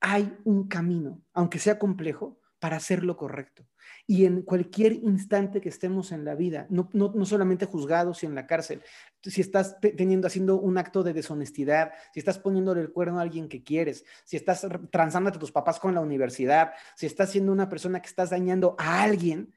hay 0.00 0.36
un 0.44 0.68
camino, 0.68 1.22
aunque 1.32 1.58
sea 1.58 1.78
complejo, 1.78 2.40
para 2.58 2.76
hacer 2.76 3.04
lo 3.04 3.16
correcto 3.16 3.67
y 4.06 4.24
en 4.24 4.42
cualquier 4.42 4.92
instante 4.92 5.60
que 5.60 5.68
estemos 5.68 6.12
en 6.12 6.24
la 6.24 6.34
vida, 6.34 6.66
no, 6.70 6.88
no, 6.92 7.24
solamente 7.24 7.66
juzgados 7.66 8.22
y 8.22 8.26
en 8.26 8.34
la 8.34 8.46
cárcel, 8.46 8.82
si 9.22 9.40
estás 9.40 9.78
teniendo, 9.80 10.26
haciendo 10.26 10.58
un 10.60 10.78
acto 10.78 11.02
de 11.02 11.12
deshonestidad, 11.12 11.92
si 12.12 12.20
estás 12.20 12.38
poniéndole 12.38 12.80
el 12.80 12.92
cuerno 12.92 13.18
a 13.18 13.22
alguien 13.22 13.48
que 13.48 13.62
quieres, 13.62 14.04
si 14.24 14.36
estás 14.36 14.66
transando 14.90 15.30
a 15.30 15.32
tus 15.32 15.52
papás 15.52 15.78
con 15.78 15.94
la 15.94 16.00
universidad, 16.00 16.72
si 16.96 17.06
estás 17.06 17.30
siendo 17.30 17.52
una 17.52 17.68
persona 17.68 18.00
que 18.00 18.08
estás 18.08 18.30
dañando 18.30 18.76
a 18.78 19.02
alguien, 19.02 19.52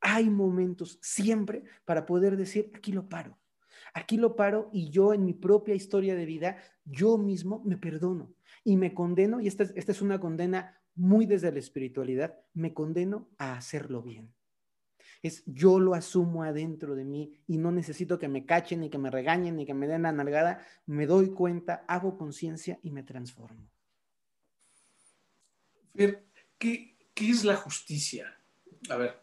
hay 0.00 0.28
momentos 0.28 0.98
siempre 1.00 1.64
para 1.84 2.04
poder 2.04 2.36
decir, 2.36 2.70
aquí 2.74 2.92
lo 2.92 3.08
paro. 3.08 3.38
Aquí 3.94 4.16
lo 4.16 4.34
paro 4.34 4.70
y 4.72 4.90
yo 4.90 5.14
en 5.14 5.24
mi 5.24 5.32
propia 5.32 5.74
historia 5.74 6.14
de 6.14 6.26
vida, 6.26 6.56
yo 6.84 7.16
mismo 7.16 7.62
me 7.64 7.76
perdono 7.76 8.34
y 8.64 8.76
me 8.76 8.92
condeno, 8.92 9.40
y 9.40 9.46
esta, 9.46 9.64
esta 9.74 9.92
es 9.92 10.02
una 10.02 10.18
condena 10.18 10.80
muy 10.96 11.26
desde 11.26 11.52
la 11.52 11.58
espiritualidad, 11.58 12.38
me 12.52 12.72
condeno 12.72 13.28
a 13.38 13.54
hacerlo 13.54 14.02
bien. 14.02 14.32
Es 15.22 15.42
yo 15.46 15.80
lo 15.80 15.94
asumo 15.94 16.42
adentro 16.42 16.94
de 16.94 17.04
mí 17.04 17.32
y 17.46 17.56
no 17.56 17.72
necesito 17.72 18.18
que 18.18 18.28
me 18.28 18.44
cachen, 18.44 18.80
ni 18.80 18.90
que 18.90 18.98
me 18.98 19.10
regañen, 19.10 19.56
ni 19.56 19.64
que 19.64 19.74
me 19.74 19.88
den 19.88 20.02
la 20.02 20.12
nalgada. 20.12 20.64
Me 20.86 21.06
doy 21.06 21.30
cuenta, 21.30 21.84
hago 21.88 22.18
conciencia 22.18 22.78
y 22.82 22.90
me 22.90 23.02
transformo. 23.02 23.66
Fer, 25.94 26.24
¿qué, 26.58 26.96
es 27.14 27.44
la 27.44 27.56
justicia? 27.56 28.38
A 28.90 28.96
ver, 28.96 29.18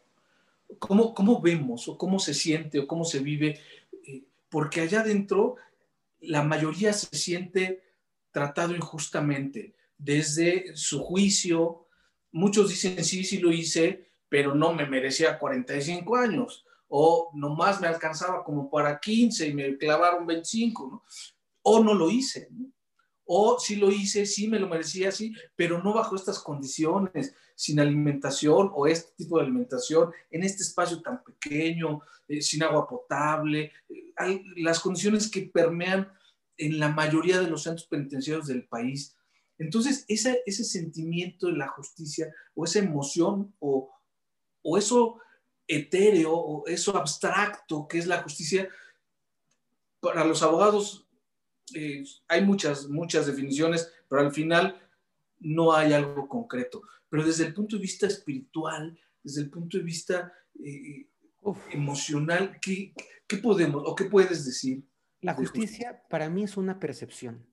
¿cómo, 0.79 1.13
¿cómo, 1.13 1.39
vemos 1.39 1.87
o 1.87 1.97
cómo 1.97 2.19
se 2.19 2.33
siente 2.33 2.79
o 2.79 2.87
cómo 2.87 3.05
se 3.05 3.19
vive? 3.19 3.59
Eh, 4.07 4.23
porque 4.49 4.81
allá 4.81 5.01
adentro 5.01 5.57
la 6.21 6.43
mayoría 6.43 6.93
se 6.93 7.15
siente 7.15 7.83
tratado 8.31 8.75
injustamente 8.75 9.75
desde 10.01 10.75
su 10.75 11.03
juicio. 11.03 11.87
Muchos 12.31 12.69
dicen, 12.69 13.03
sí, 13.03 13.23
sí 13.23 13.39
lo 13.39 13.51
hice, 13.51 14.09
pero 14.29 14.55
no 14.55 14.73
me 14.73 14.85
merecía 14.85 15.37
45 15.37 16.15
años, 16.15 16.65
o 16.87 17.31
nomás 17.33 17.79
me 17.79 17.87
alcanzaba 17.87 18.43
como 18.43 18.69
para 18.69 18.99
15 18.99 19.47
y 19.47 19.53
me 19.53 19.77
clavaron 19.77 20.25
25, 20.25 20.89
¿no? 20.89 21.03
o 21.63 21.83
no 21.83 21.93
lo 21.93 22.09
hice, 22.09 22.49
o 23.25 23.59
sí 23.59 23.75
lo 23.75 23.91
hice, 23.91 24.25
sí 24.25 24.47
me 24.47 24.59
lo 24.59 24.67
merecía, 24.67 25.11
sí, 25.11 25.33
pero 25.55 25.81
no 25.81 25.93
bajo 25.93 26.15
estas 26.15 26.39
condiciones, 26.39 27.35
sin 27.55 27.79
alimentación 27.79 28.71
o 28.73 28.87
este 28.87 29.13
tipo 29.15 29.37
de 29.37 29.43
alimentación, 29.43 30.11
en 30.31 30.43
este 30.43 30.63
espacio 30.63 31.01
tan 31.01 31.23
pequeño, 31.23 32.01
eh, 32.27 32.41
sin 32.41 32.63
agua 32.63 32.87
potable, 32.87 33.71
eh, 33.89 34.43
las 34.57 34.79
condiciones 34.79 35.29
que 35.29 35.43
permean 35.43 36.11
en 36.57 36.79
la 36.79 36.89
mayoría 36.89 37.39
de 37.39 37.47
los 37.47 37.63
centros 37.63 37.87
penitenciarios 37.87 38.47
del 38.47 38.67
país. 38.67 39.15
Entonces, 39.61 40.05
ese, 40.07 40.41
ese 40.45 40.63
sentimiento 40.63 41.47
de 41.47 41.53
la 41.53 41.67
justicia 41.67 42.33
o 42.55 42.65
esa 42.65 42.79
emoción 42.79 43.53
o, 43.59 43.91
o 44.63 44.77
eso 44.77 45.19
etéreo 45.67 46.33
o 46.33 46.67
eso 46.67 46.97
abstracto 46.97 47.87
que 47.87 47.99
es 47.99 48.07
la 48.07 48.23
justicia, 48.23 48.67
para 49.99 50.25
los 50.25 50.41
abogados 50.41 51.07
eh, 51.75 52.03
hay 52.27 52.43
muchas, 52.43 52.89
muchas 52.89 53.27
definiciones, 53.27 53.91
pero 54.09 54.21
al 54.21 54.31
final 54.31 54.81
no 55.39 55.73
hay 55.73 55.93
algo 55.93 56.27
concreto. 56.27 56.81
Pero 57.07 57.23
desde 57.23 57.45
el 57.45 57.53
punto 57.53 57.75
de 57.75 57.83
vista 57.83 58.07
espiritual, 58.07 58.99
desde 59.23 59.41
el 59.41 59.51
punto 59.51 59.77
de 59.77 59.83
vista 59.83 60.33
eh, 60.59 61.07
emocional, 61.71 62.57
¿qué, 62.59 62.93
¿qué, 63.27 63.37
podemos 63.37 63.83
o 63.85 63.93
qué 63.95 64.05
puedes 64.05 64.43
decir? 64.43 64.83
La 65.21 65.35
justicia 65.35 66.01
para 66.09 66.29
mí 66.29 66.43
es 66.43 66.57
una 66.57 66.79
percepción. 66.79 67.45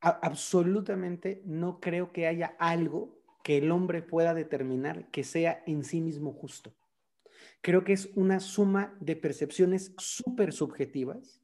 Absolutamente 0.00 1.42
no 1.44 1.80
creo 1.80 2.12
que 2.12 2.26
haya 2.26 2.56
algo 2.58 3.18
que 3.42 3.58
el 3.58 3.70
hombre 3.70 4.02
pueda 4.02 4.34
determinar 4.34 5.10
que 5.10 5.24
sea 5.24 5.62
en 5.66 5.84
sí 5.84 6.00
mismo 6.00 6.32
justo. 6.32 6.74
Creo 7.60 7.84
que 7.84 7.92
es 7.92 8.10
una 8.14 8.40
suma 8.40 8.96
de 9.00 9.16
percepciones 9.16 9.94
súper 9.98 10.52
subjetivas, 10.52 11.40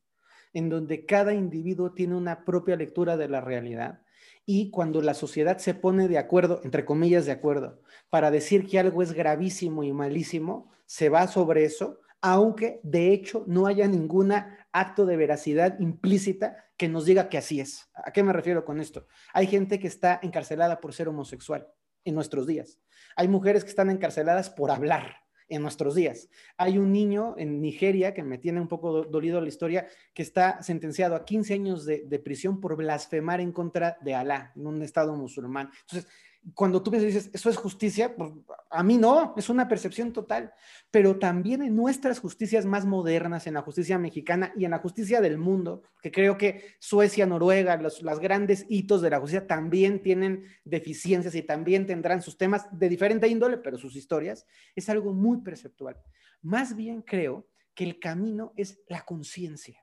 en 0.53 0.68
donde 0.68 1.07
cada 1.07 1.34
individuo 1.34 1.92
tiene 1.92 2.14
una 2.14 2.44
propia 2.44 2.76
lectura 2.76 3.16
de 3.16 3.28
la 3.28 3.40
realidad. 3.40 4.03
Y 4.44 4.70
cuando 4.70 5.00
la 5.00 5.14
sociedad 5.14 5.59
se 5.59 5.74
pone 5.74 6.09
de 6.09 6.18
acuerdo, 6.18 6.61
entre 6.64 6.84
comillas 6.84 7.26
de 7.26 7.32
acuerdo, 7.32 7.80
para 8.11 8.30
decir 8.30 8.66
que 8.66 8.78
algo 8.78 9.03
es 9.03 9.12
gravísimo 9.12 9.84
y 9.84 9.92
malísimo, 9.92 10.70
se 10.86 11.09
va 11.09 11.26
sobre 11.26 11.64
eso, 11.64 12.00
aunque 12.22 12.80
de 12.84 13.12
hecho 13.12 13.44
no 13.46 13.66
haya 13.66 13.86
ningún 13.88 14.32
acto 14.72 15.04
de 15.04 15.16
veracidad 15.16 15.78
implícita 15.80 16.56
que 16.76 16.88
nos 16.88 17.04
diga 17.04 17.28
que 17.28 17.36
así 17.36 17.60
es. 17.60 17.90
¿A 17.94 18.12
qué 18.12 18.22
me 18.22 18.32
refiero 18.32 18.64
con 18.64 18.80
esto? 18.80 19.06
Hay 19.34 19.46
gente 19.48 19.78
que 19.78 19.88
está 19.88 20.20
encarcelada 20.22 20.80
por 20.80 20.94
ser 20.94 21.08
homosexual 21.08 21.68
en 22.04 22.14
nuestros 22.14 22.46
días. 22.46 22.80
Hay 23.16 23.28
mujeres 23.28 23.64
que 23.64 23.70
están 23.70 23.90
encarceladas 23.90 24.50
por 24.50 24.70
hablar 24.70 25.16
en 25.48 25.62
nuestros 25.62 25.94
días. 25.94 26.30
Hay 26.56 26.78
un 26.78 26.92
niño 26.92 27.34
en 27.36 27.60
Nigeria, 27.60 28.14
que 28.14 28.22
me 28.22 28.38
tiene 28.38 28.60
un 28.60 28.68
poco 28.68 29.02
dolido 29.02 29.40
la 29.40 29.48
historia, 29.48 29.86
que 30.14 30.22
está 30.22 30.62
sentenciado 30.62 31.14
a 31.14 31.24
15 31.24 31.54
años 31.54 31.84
de, 31.84 32.04
de 32.06 32.18
prisión 32.18 32.60
por 32.60 32.76
blasfemar 32.76 33.40
en 33.40 33.52
contra 33.52 33.98
de 34.00 34.14
Alá, 34.14 34.52
en 34.56 34.66
un 34.66 34.80
estado 34.82 35.14
musulmán. 35.14 35.70
Entonces, 35.82 36.10
cuando 36.55 36.82
tú 36.82 36.90
dices, 36.90 37.30
eso 37.32 37.51
es 37.51 37.57
justicia, 37.57 38.16
pues 38.16 38.32
a 38.70 38.82
mí 38.82 38.99
no, 38.99 39.32
es 39.36 39.49
una 39.49 39.68
percepción 39.68 40.12
total, 40.12 40.53
pero 40.90 41.18
también 41.18 41.62
en 41.62 41.76
nuestras 41.76 42.18
justicias 42.18 42.66
más 42.66 42.84
modernas, 42.84 43.47
en 43.47 43.55
la 43.55 43.62
justicia 43.62 43.97
mexicana 43.99 44.53
y 44.57 44.64
en 44.64 44.72
la 44.72 44.78
justicia 44.78 45.20
del 45.20 45.38
mundo, 45.38 45.82
que 46.03 46.11
creo 46.11 46.36
que 46.36 46.74
Suecia, 46.80 47.26
Noruega, 47.26 47.76
los, 47.76 48.03
grandes 48.20 48.66
hitos 48.68 49.03
de 49.03 49.11
la 49.11 49.20
justicia 49.20 49.47
también 49.47 50.03
tienen 50.03 50.45
deficiencias 50.64 51.34
y 51.36 51.43
también 51.43 51.86
tendrán 51.86 52.22
sus 52.22 52.36
temas 52.36 52.66
de 52.72 52.88
diferente 52.88 53.28
índole, 53.28 53.59
pero 53.59 53.78
sus 53.78 53.95
historias, 53.95 54.45
es 54.74 54.88
algo 54.88 55.12
muy 55.12 55.43
perceptual. 55.43 55.97
Más 56.40 56.74
bien 56.74 57.03
creo 57.03 57.47
que 57.74 57.84
el 57.84 58.01
camino 58.01 58.53
es 58.57 58.80
la 58.88 59.03
conciencia. 59.03 59.82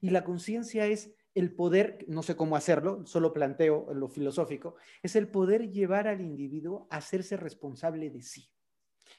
Y 0.00 0.10
la 0.10 0.24
conciencia 0.24 0.86
es 0.86 1.10
el 1.34 1.54
poder, 1.54 2.04
no 2.08 2.22
sé 2.22 2.36
cómo 2.36 2.56
hacerlo, 2.56 3.06
solo 3.06 3.32
planteo 3.32 3.92
lo 3.94 4.08
filosófico, 4.08 4.76
es 5.02 5.16
el 5.16 5.28
poder 5.28 5.70
llevar 5.70 6.08
al 6.08 6.20
individuo 6.20 6.86
a 6.90 6.96
hacerse 6.96 7.36
responsable 7.36 8.10
de 8.10 8.22
sí. 8.22 8.50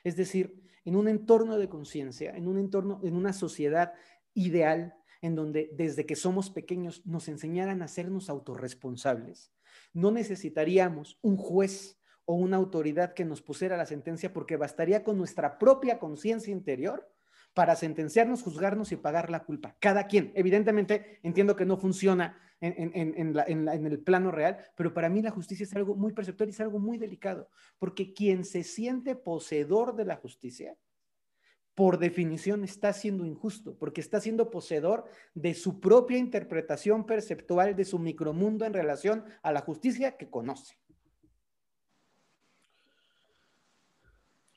Es 0.04 0.16
decir, 0.16 0.62
en 0.84 0.96
un 0.96 1.08
entorno 1.08 1.58
de 1.58 1.70
conciencia, 1.70 2.36
en 2.36 2.48
un 2.48 2.58
entorno, 2.58 3.00
en 3.04 3.16
una 3.16 3.34
sociedad 3.34 3.94
ideal, 4.34 4.96
en 5.22 5.36
donde 5.36 5.70
desde 5.74 6.06
que 6.06 6.16
somos 6.16 6.50
pequeños 6.50 7.06
nos 7.06 7.28
enseñaran 7.28 7.82
a 7.82 7.86
hacernos 7.86 8.30
autorresponsables, 8.30 9.54
no 9.94 10.12
necesitaríamos 10.12 11.20
un 11.22 11.38
juez 11.38 12.00
o 12.26 12.34
una 12.36 12.58
autoridad 12.58 13.14
que 13.14 13.26
nos 13.26 13.42
pusiera 13.42 13.78
la 13.78 13.86
sentencia 13.86 14.34
porque 14.34 14.58
bastaría 14.58 15.04
con 15.04 15.18
nuestra 15.18 15.58
propia 15.60 16.00
conciencia 16.00 16.52
interior 16.52 17.11
para 17.54 17.76
sentenciarnos, 17.76 18.44
juzgarnos 18.44 18.92
y 18.92 18.96
pagar 18.96 19.30
la 19.30 19.44
culpa. 19.44 19.76
Cada 19.80 20.08
quien. 20.08 20.32
Evidentemente, 20.36 21.20
entiendo 21.24 21.56
que 21.56 21.66
no 21.66 21.78
funciona 21.78 22.38
en, 22.62 23.86
el 23.86 24.00
plano 24.00 24.32
real, 24.32 24.58
pero 24.76 24.94
para 24.94 25.10
mí 25.10 25.22
la 25.22 25.32
justicia 25.32 25.64
es 25.64 25.74
algo 25.76 25.96
muy 25.96 26.14
perceptor 26.14 26.48
y 26.48 26.52
es 26.52 26.62
algo 26.62 26.80
muy 26.80 26.98
delicado, 26.98 27.50
porque 27.80 28.14
quien 28.14 28.46
se 28.46 28.64
siente 28.64 29.16
poseedor 29.16 29.96
de 29.96 30.06
la 30.06 30.16
justicia, 30.16 30.78
por 31.74 31.98
definición 31.98 32.64
está 32.64 32.94
siendo 32.94 33.26
injusto, 33.26 33.76
porque 33.78 34.02
está 34.02 34.20
siendo 34.20 34.52
poseedor 34.52 35.06
de 35.34 35.54
su 35.56 35.80
propia 35.80 36.18
interpretación 36.18 37.06
perceptual 37.06 37.76
de 37.76 37.86
su 37.86 37.98
micromundo 37.98 38.66
en 38.66 38.74
relación 38.74 39.24
a 39.42 39.52
la 39.52 39.62
justicia 39.62 40.18
que 40.18 40.30
conoce. 40.30 40.78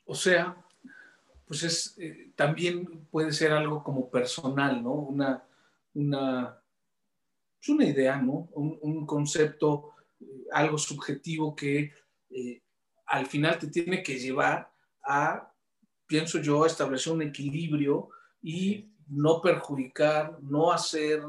O 0.05 0.13
sea, 0.13 0.64
pues 1.45 1.63
es, 1.63 1.95
eh, 1.97 2.31
también 2.35 3.07
puede 3.11 3.31
ser 3.31 3.51
algo 3.51 3.83
como 3.83 4.09
personal, 4.09 4.83
¿no? 4.83 4.93
Una, 4.93 5.43
una, 5.93 6.61
es 7.61 7.69
una 7.69 7.85
idea, 7.85 8.21
¿no? 8.21 8.49
Un, 8.53 9.05
concepto, 9.05 9.93
eh, 10.19 10.45
algo 10.51 10.77
subjetivo 10.77 11.55
que 11.55 11.91
eh, 12.29 12.61
al 13.05 13.27
final 13.27 13.59
te 13.59 13.67
tiene 13.67 14.01
que 14.01 14.17
llevar 14.17 14.71
a, 15.03 15.51
pienso 16.07 16.39
yo, 16.39 16.63
a 16.63 16.67
establecer 16.67 17.13
un 17.13 17.21
equilibrio 17.21 18.09
y 18.41 18.91
no 19.07 19.41
perjudicar, 19.41 20.39
no 20.41 20.71
hacer 20.71 21.21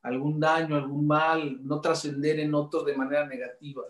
algún 0.00 0.40
daño, 0.40 0.76
algún 0.76 1.06
mal, 1.06 1.66
no 1.66 1.80
trascender 1.80 2.40
en 2.40 2.54
otro 2.54 2.82
de 2.82 2.96
manera 2.96 3.26
negativa. 3.26 3.82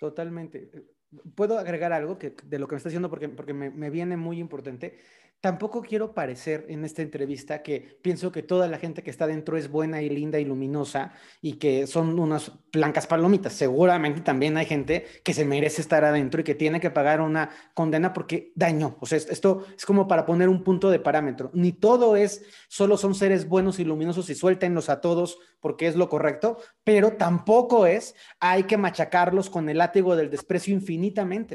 Totalmente 0.00 0.95
puedo 1.34 1.58
agregar 1.58 1.92
algo 1.92 2.18
que, 2.18 2.34
de 2.44 2.58
lo 2.58 2.68
que 2.68 2.74
me 2.74 2.78
está 2.78 2.88
diciendo 2.88 3.10
porque, 3.10 3.28
porque 3.28 3.54
me, 3.54 3.70
me 3.70 3.90
viene 3.90 4.16
muy 4.16 4.38
importante. 4.38 4.98
Tampoco 5.40 5.82
quiero 5.82 6.12
parecer 6.12 6.64
en 6.70 6.84
esta 6.84 7.02
entrevista 7.02 7.62
que 7.62 7.98
pienso 8.02 8.32
que 8.32 8.42
toda 8.42 8.68
la 8.68 8.78
gente 8.78 9.02
que 9.02 9.10
está 9.10 9.26
dentro 9.26 9.56
es 9.56 9.70
buena 9.70 10.00
y 10.02 10.08
linda 10.08 10.40
y 10.40 10.44
luminosa 10.44 11.12
y 11.42 11.52
que 11.54 11.86
son 11.86 12.18
unas 12.18 12.50
blancas 12.72 13.06
palomitas. 13.06 13.52
Seguramente 13.52 14.22
también 14.22 14.56
hay 14.56 14.64
gente 14.64 15.06
que 15.22 15.34
se 15.34 15.44
merece 15.44 15.82
estar 15.82 16.04
adentro 16.04 16.40
y 16.40 16.44
que 16.44 16.54
tiene 16.54 16.80
que 16.80 16.90
pagar 16.90 17.20
una 17.20 17.50
condena 17.74 18.12
porque 18.12 18.52
dañó. 18.56 18.96
O 18.98 19.06
sea, 19.06 19.18
esto 19.18 19.66
es 19.76 19.84
como 19.84 20.08
para 20.08 20.24
poner 20.24 20.48
un 20.48 20.64
punto 20.64 20.90
de 20.90 20.98
parámetro. 20.98 21.50
Ni 21.52 21.70
todo 21.70 22.16
es, 22.16 22.44
solo 22.68 22.96
son 22.96 23.14
seres 23.14 23.46
buenos 23.46 23.78
y 23.78 23.84
luminosos 23.84 24.30
y 24.30 24.34
suéltenlos 24.34 24.88
a 24.88 25.00
todos 25.00 25.38
porque 25.60 25.86
es 25.86 25.96
lo 25.96 26.08
correcto, 26.08 26.58
pero 26.84 27.12
tampoco 27.12 27.86
es, 27.86 28.14
hay 28.40 28.64
que 28.64 28.76
machacarlos 28.76 29.50
con 29.50 29.68
el 29.68 29.78
látigo 29.78 30.16
del 30.16 30.30
desprecio 30.30 30.74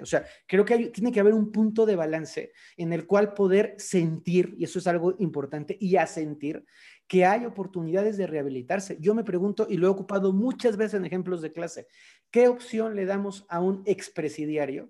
O 0.01 0.05
sea, 0.05 0.25
creo 0.47 0.65
que 0.65 0.89
tiene 0.89 1.11
que 1.11 1.19
haber 1.19 1.33
un 1.33 1.51
punto 1.51 1.85
de 1.85 1.95
balance 1.95 2.51
en 2.77 2.93
el 2.93 3.05
cual 3.05 3.33
poder 3.33 3.75
sentir, 3.77 4.55
y 4.57 4.63
eso 4.63 4.79
es 4.79 4.87
algo 4.87 5.15
importante, 5.19 5.77
y 5.79 5.95
a 5.95 6.07
sentir 6.07 6.65
que 7.07 7.25
hay 7.25 7.45
oportunidades 7.45 8.17
de 8.17 8.27
rehabilitarse. 8.27 8.97
Yo 8.99 9.13
me 9.13 9.23
pregunto, 9.23 9.67
y 9.69 9.77
lo 9.77 9.87
he 9.87 9.89
ocupado 9.89 10.33
muchas 10.33 10.77
veces 10.77 10.95
en 10.95 11.05
ejemplos 11.05 11.41
de 11.41 11.51
clase, 11.51 11.87
¿qué 12.31 12.47
opción 12.47 12.95
le 12.95 13.05
damos 13.05 13.45
a 13.49 13.59
un 13.59 13.83
expresidiario? 13.85 14.89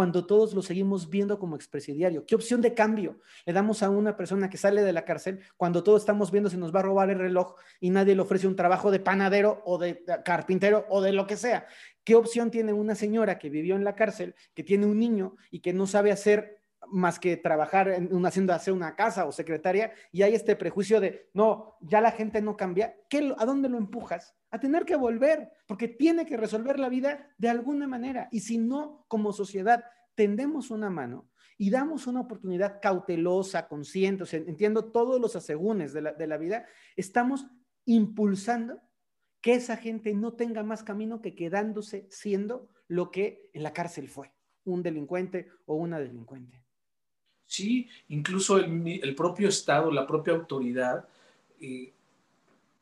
Cuando 0.00 0.24
todos 0.24 0.54
lo 0.54 0.62
seguimos 0.62 1.10
viendo 1.10 1.38
como 1.38 1.56
expresidiario? 1.56 2.24
¿Qué 2.24 2.34
opción 2.34 2.62
de 2.62 2.72
cambio 2.72 3.20
le 3.44 3.52
damos 3.52 3.82
a 3.82 3.90
una 3.90 4.16
persona 4.16 4.48
que 4.48 4.56
sale 4.56 4.80
de 4.80 4.94
la 4.94 5.04
cárcel 5.04 5.40
cuando 5.58 5.82
todos 5.82 6.00
estamos 6.00 6.30
viendo 6.30 6.48
si 6.48 6.56
nos 6.56 6.74
va 6.74 6.80
a 6.80 6.84
robar 6.84 7.10
el 7.10 7.18
reloj 7.18 7.54
y 7.80 7.90
nadie 7.90 8.14
le 8.14 8.22
ofrece 8.22 8.46
un 8.46 8.56
trabajo 8.56 8.90
de 8.90 8.98
panadero 8.98 9.60
o 9.66 9.76
de 9.76 10.02
carpintero 10.24 10.86
o 10.88 11.02
de 11.02 11.12
lo 11.12 11.26
que 11.26 11.36
sea? 11.36 11.66
¿Qué 12.02 12.14
opción 12.14 12.50
tiene 12.50 12.72
una 12.72 12.94
señora 12.94 13.38
que 13.38 13.50
vivió 13.50 13.76
en 13.76 13.84
la 13.84 13.94
cárcel, 13.94 14.34
que 14.54 14.64
tiene 14.64 14.86
un 14.86 14.98
niño 14.98 15.36
y 15.50 15.60
que 15.60 15.74
no 15.74 15.86
sabe 15.86 16.12
hacer 16.12 16.59
más 16.90 17.18
que 17.18 17.36
trabajar 17.36 17.88
en 17.88 18.14
una 18.14 18.28
hacienda, 18.28 18.54
hacer 18.54 18.74
una 18.74 18.96
casa 18.96 19.26
o 19.26 19.32
secretaria, 19.32 19.92
y 20.12 20.22
hay 20.22 20.34
este 20.34 20.56
prejuicio 20.56 21.00
de, 21.00 21.30
no, 21.34 21.76
ya 21.80 22.00
la 22.00 22.12
gente 22.12 22.40
no 22.42 22.56
cambia, 22.56 22.96
¿Qué, 23.08 23.34
¿a 23.38 23.44
dónde 23.44 23.68
lo 23.68 23.78
empujas? 23.78 24.34
A 24.50 24.58
tener 24.58 24.84
que 24.84 24.96
volver, 24.96 25.50
porque 25.66 25.88
tiene 25.88 26.26
que 26.26 26.36
resolver 26.36 26.78
la 26.78 26.88
vida 26.88 27.28
de 27.38 27.48
alguna 27.48 27.86
manera. 27.86 28.28
Y 28.30 28.40
si 28.40 28.58
no, 28.58 29.04
como 29.08 29.32
sociedad, 29.32 29.84
tendemos 30.14 30.70
una 30.70 30.90
mano 30.90 31.30
y 31.56 31.70
damos 31.70 32.06
una 32.06 32.20
oportunidad 32.20 32.80
cautelosa, 32.80 33.68
consciente, 33.68 34.22
o 34.22 34.26
sea, 34.26 34.40
entiendo 34.40 34.90
todos 34.90 35.20
los 35.20 35.36
asegúnes 35.36 35.92
de 35.92 36.02
la, 36.02 36.12
de 36.12 36.26
la 36.26 36.38
vida, 36.38 36.66
estamos 36.96 37.46
impulsando 37.84 38.80
que 39.40 39.54
esa 39.54 39.76
gente 39.76 40.14
no 40.14 40.34
tenga 40.34 40.62
más 40.62 40.82
camino 40.82 41.20
que 41.20 41.34
quedándose 41.34 42.06
siendo 42.10 42.68
lo 42.88 43.10
que 43.10 43.50
en 43.52 43.62
la 43.62 43.72
cárcel 43.72 44.08
fue, 44.08 44.32
un 44.64 44.82
delincuente 44.82 45.48
o 45.66 45.76
una 45.76 45.98
delincuente. 45.98 46.59
Sí, 47.50 47.88
incluso 48.10 48.58
el, 48.58 49.14
propio 49.16 49.48
Estado, 49.48 49.90
la 49.90 50.06
propia 50.06 50.34
autoridad, 50.34 51.04
eh, 51.60 51.92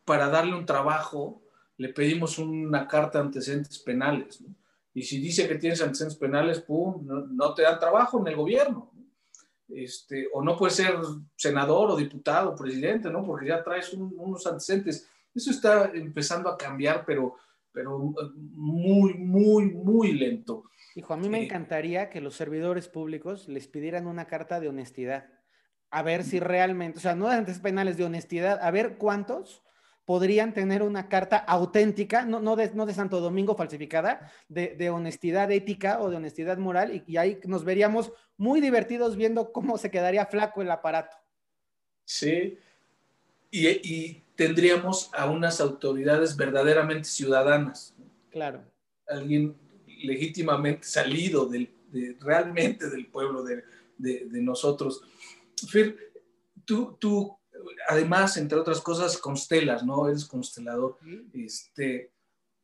para 0.04 0.28
darle 0.28 0.54
un 0.54 0.66
trabajo, 0.66 1.40
le 1.78 1.88
pedimos 1.88 2.36
una 2.36 2.86
carta 2.86 3.18
de 3.18 3.24
antecedentes 3.24 3.78
penales. 3.78 4.44
Y 4.92 5.04
si 5.04 5.20
dice 5.20 5.48
que 5.48 5.54
tienes 5.54 5.80
antecedentes 5.80 6.18
penales, 6.18 6.60
pum, 6.60 7.02
no, 7.30 7.54
te 7.54 7.62
dan 7.62 7.80
trabajo 7.80 8.20
en 8.20 8.26
el 8.26 8.36
gobierno. 8.36 8.90
Este, 9.70 10.28
o 10.34 10.42
no 10.42 10.54
puedes 10.54 10.76
ser 10.76 10.96
senador 11.34 11.90
o 11.90 11.96
diputado 11.96 12.50
o 12.50 12.54
presidente, 12.54 13.08
¿no? 13.08 13.24
Porque 13.24 13.48
ya 13.48 13.64
traes 13.64 13.94
unos 13.94 14.46
antecedentes. 14.46 15.08
Eso 15.34 15.50
está 15.50 15.90
empezando 15.94 16.50
a 16.50 16.58
cambiar, 16.58 17.06
pero, 17.06 17.36
pero 17.72 18.12
muy, 18.52 19.14
muy, 19.14 19.70
muy 19.70 20.12
lento. 20.12 20.64
Hijo, 20.98 21.14
a 21.14 21.16
mí 21.16 21.28
me 21.28 21.40
encantaría 21.40 22.10
que 22.10 22.20
los 22.20 22.34
servidores 22.34 22.88
públicos 22.88 23.46
les 23.46 23.68
pidieran 23.68 24.08
una 24.08 24.26
carta 24.26 24.58
de 24.58 24.66
honestidad. 24.66 25.26
A 25.90 26.02
ver 26.02 26.24
si 26.24 26.40
realmente, 26.40 26.98
o 26.98 27.00
sea, 27.00 27.14
no 27.14 27.28
de 27.28 27.34
antecedentes 27.36 27.62
penales, 27.62 27.96
de 27.96 28.04
honestidad, 28.04 28.58
a 28.60 28.68
ver 28.72 28.98
cuántos 28.98 29.62
podrían 30.04 30.52
tener 30.52 30.82
una 30.82 31.08
carta 31.08 31.36
auténtica, 31.36 32.24
no, 32.24 32.40
no, 32.40 32.56
de, 32.56 32.72
no 32.74 32.84
de 32.84 32.94
Santo 32.94 33.20
Domingo 33.20 33.54
falsificada, 33.54 34.32
de, 34.48 34.90
honestidad 34.90 35.52
ética 35.52 36.00
o 36.00 36.10
de 36.10 36.16
honestidad 36.16 36.58
moral, 36.58 36.92
y, 36.92 37.04
y, 37.06 37.16
ahí 37.16 37.38
nos 37.44 37.62
veríamos 37.62 38.10
muy 38.36 38.60
divertidos 38.60 39.14
viendo 39.14 39.52
cómo 39.52 39.78
se 39.78 39.92
quedaría 39.92 40.26
flaco 40.26 40.62
el 40.62 40.70
aparato. 40.72 41.16
Sí, 42.04 42.58
y, 43.52 43.68
y 43.68 44.24
tendríamos 44.34 45.14
a 45.14 45.30
unas 45.30 45.60
autoridades 45.60 46.36
verdaderamente 46.36 47.08
ciudadanas. 47.08 47.94
Claro. 48.30 48.64
Alguien 49.06 49.54
legítimamente 50.04 50.86
salido 50.86 51.46
del, 51.46 51.72
realmente 52.20 52.88
del 52.90 53.06
pueblo 53.06 53.42
de, 53.42 53.64
de 53.98 54.42
nosotros. 54.42 55.02
Fer, 55.68 56.12
tú, 56.64 56.96
tú 57.00 57.38
además, 57.88 58.36
entre 58.36 58.58
otras 58.58 58.80
cosas, 58.80 59.18
constelas, 59.18 59.84
¿no? 59.84 60.08
Eres 60.08 60.24
constelador. 60.24 60.98
Este, 61.32 62.12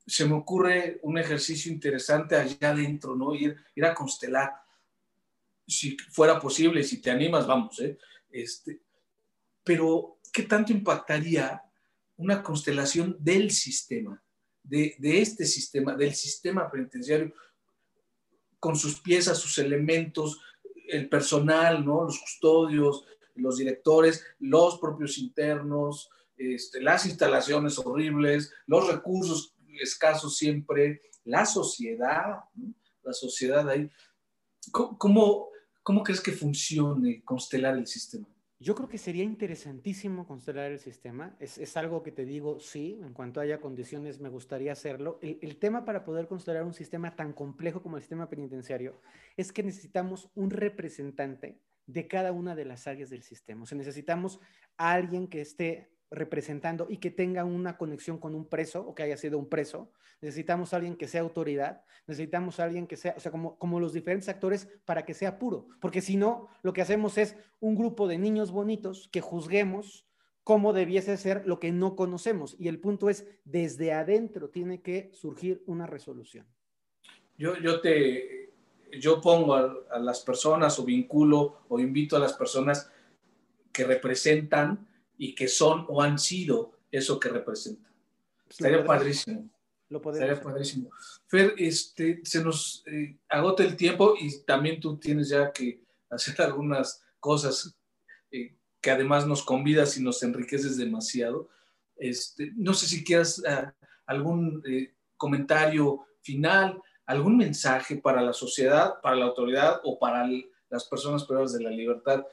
se 0.06 0.26
me 0.26 0.34
ocurre 0.34 1.00
un 1.02 1.18
ejercicio 1.18 1.72
interesante 1.72 2.36
allá 2.36 2.70
adentro, 2.70 3.16
¿no? 3.16 3.34
Ir, 3.34 3.56
ir 3.74 3.84
a 3.84 3.94
constelar. 3.94 4.52
Si 5.66 5.96
fuera 6.10 6.38
posible, 6.38 6.82
si 6.82 7.00
te 7.00 7.10
animas, 7.10 7.46
vamos, 7.46 7.80
¿eh? 7.80 7.98
Este, 8.30 8.80
pero, 9.62 10.18
¿qué 10.32 10.42
tanto 10.42 10.72
impactaría 10.72 11.62
una 12.16 12.42
constelación 12.42 13.16
del 13.18 13.50
sistema, 13.50 14.22
de, 14.64 14.96
este 15.00 15.44
sistema, 15.44 15.94
del 15.94 16.14
sistema 16.14 16.70
penitenciario, 16.70 17.32
con 18.58 18.76
sus 18.76 18.98
piezas, 19.00 19.38
sus 19.38 19.58
elementos, 19.58 20.40
el 20.88 21.08
personal, 21.08 21.84
¿no? 21.84 22.04
Los 22.04 22.18
custodios, 22.18 23.04
los 23.34 23.58
directores, 23.58 24.24
los 24.38 24.78
propios 24.78 25.18
internos, 25.18 26.10
este, 26.36 26.80
las 26.80 27.06
instalaciones 27.06 27.78
horribles, 27.78 28.52
los 28.66 28.88
recursos 28.88 29.54
escasos 29.80 30.36
siempre, 30.36 31.02
la 31.24 31.44
sociedad, 31.46 32.44
la 33.02 33.12
sociedad 33.12 33.68
ahí. 33.68 33.90
¿Cómo, 34.72 35.48
¿Cómo, 35.82 36.02
crees 36.02 36.20
que 36.20 36.32
funcione 36.32 37.22
constelar 37.22 37.76
el 37.76 37.86
sistema? 37.86 38.26
Yo 38.64 38.74
creo 38.74 38.88
que 38.88 38.96
sería 38.96 39.24
interesantísimo 39.24 40.26
constelar 40.26 40.72
el 40.72 40.78
sistema. 40.78 41.36
Es, 41.38 41.76
algo 41.76 42.02
que 42.02 42.12
te 42.12 42.24
digo, 42.24 42.58
sí, 42.60 42.98
en 43.02 43.12
cuanto 43.12 43.40
haya 43.40 43.60
condiciones 43.60 44.20
me 44.20 44.30
gustaría 44.30 44.72
hacerlo. 44.72 45.18
El, 45.20 45.38
el, 45.42 45.58
tema 45.58 45.84
para 45.84 46.02
poder 46.02 46.26
constelar 46.26 46.64
un 46.64 46.72
sistema 46.72 47.14
tan 47.14 47.34
complejo 47.34 47.82
como 47.82 47.96
el 47.96 48.02
sistema 48.02 48.30
penitenciario 48.30 49.02
es 49.36 49.52
que 49.52 49.62
necesitamos 49.62 50.30
un 50.34 50.48
representante 50.48 51.60
de 51.86 52.08
cada 52.08 52.32
una 52.32 52.56
de 52.56 52.64
las 52.64 52.86
áreas 52.86 53.10
del 53.10 53.22
sistema. 53.22 53.64
O 53.64 53.66
sea, 53.66 53.76
necesitamos 53.76 54.40
a 54.78 54.92
alguien 54.92 55.28
que 55.28 55.42
esté 55.42 55.93
representando 56.14 56.86
y 56.88 56.98
que 56.98 57.10
tenga 57.10 57.44
una 57.44 57.76
conexión 57.76 58.18
con 58.18 58.34
un 58.34 58.46
preso 58.46 58.86
o 58.86 58.94
que 58.94 59.02
haya 59.02 59.16
sido 59.16 59.38
un 59.38 59.48
preso. 59.48 59.90
Necesitamos 60.20 60.72
a 60.72 60.76
alguien 60.76 60.96
que 60.96 61.08
sea 61.08 61.20
autoridad, 61.20 61.82
necesitamos 62.06 62.60
a 62.60 62.64
alguien 62.64 62.86
que 62.86 62.96
sea, 62.96 63.14
o 63.16 63.20
sea, 63.20 63.30
como, 63.30 63.58
como 63.58 63.80
los 63.80 63.92
diferentes 63.92 64.28
actores 64.28 64.68
para 64.84 65.04
que 65.04 65.14
sea 65.14 65.38
puro, 65.38 65.66
porque 65.80 66.00
si 66.00 66.16
no, 66.16 66.48
lo 66.62 66.72
que 66.72 66.82
hacemos 66.82 67.18
es 67.18 67.36
un 67.60 67.74
grupo 67.74 68.08
de 68.08 68.18
niños 68.18 68.50
bonitos 68.50 69.08
que 69.12 69.20
juzguemos 69.20 70.06
cómo 70.44 70.72
debiese 70.72 71.16
ser 71.16 71.42
lo 71.46 71.58
que 71.58 71.72
no 71.72 71.96
conocemos. 71.96 72.54
Y 72.58 72.68
el 72.68 72.78
punto 72.78 73.08
es, 73.08 73.26
desde 73.44 73.92
adentro 73.92 74.50
tiene 74.50 74.82
que 74.82 75.10
surgir 75.14 75.62
una 75.66 75.86
resolución. 75.86 76.46
Yo, 77.36 77.56
yo 77.58 77.80
te, 77.80 78.52
yo 79.00 79.20
pongo 79.20 79.54
a, 79.54 79.98
las 79.98 80.20
personas 80.20 80.78
o 80.78 80.84
vinculo 80.84 81.62
o 81.68 81.80
invito 81.80 82.16
a 82.16 82.20
las 82.20 82.34
personas 82.34 82.90
que 83.72 83.84
representan 83.84 84.86
y 85.16 85.34
que 85.34 85.48
son 85.48 85.86
o 85.88 86.02
han 86.02 86.18
sido 86.18 86.72
eso 86.90 87.18
que 87.18 87.28
representan. 87.28 87.92
Estaría 88.48 88.84
padrísimo. 88.84 89.50
Lo 89.88 89.98
Estaría 89.98 90.40
padrísimo. 90.40 90.90
Fer, 91.26 91.54
este, 91.58 92.20
se 92.24 92.42
nos 92.42 92.82
eh, 92.86 93.16
agota 93.28 93.62
el 93.62 93.76
tiempo 93.76 94.14
y 94.18 94.42
también 94.42 94.80
tú 94.80 94.96
tienes 94.96 95.28
ya 95.28 95.52
que 95.52 95.84
hacer 96.10 96.34
algunas 96.42 97.02
cosas 97.20 97.76
eh, 98.30 98.56
que 98.80 98.90
además 98.90 99.26
nos 99.26 99.42
convidas 99.42 99.96
y 99.96 100.02
nos 100.02 100.22
enriqueces 100.22 100.76
demasiado. 100.76 101.48
Este, 101.96 102.52
no 102.56 102.74
sé 102.74 102.86
si 102.86 103.04
quieras 103.04 103.42
ah, 103.46 103.74
algún 104.06 104.62
eh, 104.66 104.94
comentario 105.16 106.06
final, 106.22 106.82
algún 107.06 107.36
mensaje 107.36 107.96
para 107.96 108.22
la 108.22 108.32
sociedad, 108.32 109.00
para 109.02 109.16
la 109.16 109.26
autoridad 109.26 109.80
o 109.84 109.98
para 109.98 110.28
las 110.70 110.84
personas 110.86 111.24
privadas 111.24 111.52
de 111.52 111.62
la 111.62 111.70
libertad, 111.70 112.24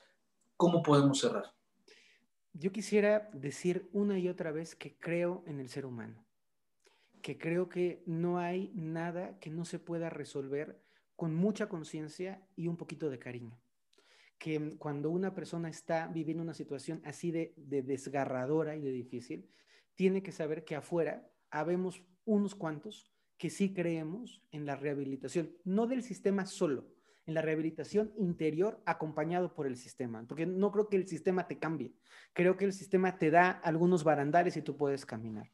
¿cómo 0.58 0.82
podemos 0.82 1.20
cerrar? 1.20 1.54
Yo 2.54 2.72
quisiera 2.72 3.30
decir 3.34 3.90
una 3.94 4.20
y 4.20 4.28
otra 4.28 4.52
vez 4.52 4.76
que 4.76 4.98
creo 4.98 5.44
en 5.48 5.60
el 5.60 5.70
ser 5.70 5.86
humano, 5.86 6.26
que 7.22 7.38
creo 7.38 7.70
que 7.70 8.04
no 8.06 8.40
hay 8.40 8.72
nada 8.76 9.40
que 9.40 9.50
no 9.50 9.64
se 9.64 9.80
pueda 9.80 10.10
resolver 10.10 10.82
con 11.16 11.34
mucha 11.34 11.70
conciencia 11.70 12.46
y 12.56 12.68
un 12.68 12.76
poquito 12.76 13.10
de 13.10 13.20
cariño. 13.20 13.58
Que 14.38 14.76
cuando 14.78 15.12
una 15.12 15.34
persona 15.34 15.70
está 15.70 16.08
viviendo 16.08 16.44
una 16.44 16.54
situación 16.54 17.02
así 17.06 17.32
de, 17.32 17.54
de 17.56 17.84
desgarradora 17.84 18.76
y 18.76 18.82
de 18.82 18.92
difícil, 18.92 19.50
tiene 19.96 20.22
que 20.22 20.32
saber 20.32 20.66
que 20.66 20.76
afuera 20.76 21.32
habemos 21.52 22.04
unos 22.26 22.54
cuantos 22.56 23.14
que 23.38 23.50
sí 23.50 23.74
creemos 23.74 24.44
en 24.52 24.66
la 24.66 24.76
rehabilitación, 24.76 25.56
no 25.64 25.88
del 25.88 26.04
sistema 26.04 26.46
solo, 26.46 26.92
en 27.32 27.36
la 27.36 27.42
rehabilitación 27.42 28.12
interior 28.18 28.82
acompañado 28.86 29.54
por 29.54 29.66
el 29.66 29.78
sistema, 29.78 30.24
porque 30.28 30.46
no 30.46 30.72
creo 30.72 30.90
que 30.90 30.98
el 30.98 31.08
sistema 31.08 31.48
te 31.48 31.58
cambie, 31.58 31.94
creo 32.34 32.58
que 32.58 32.66
el 32.66 32.74
sistema 32.74 33.18
te 33.18 33.32
da 33.32 33.50
algunos 33.50 34.04
barandales 34.04 34.58
y 34.58 34.62
tú 34.62 34.76
puedes 34.76 35.06
caminar. 35.06 35.50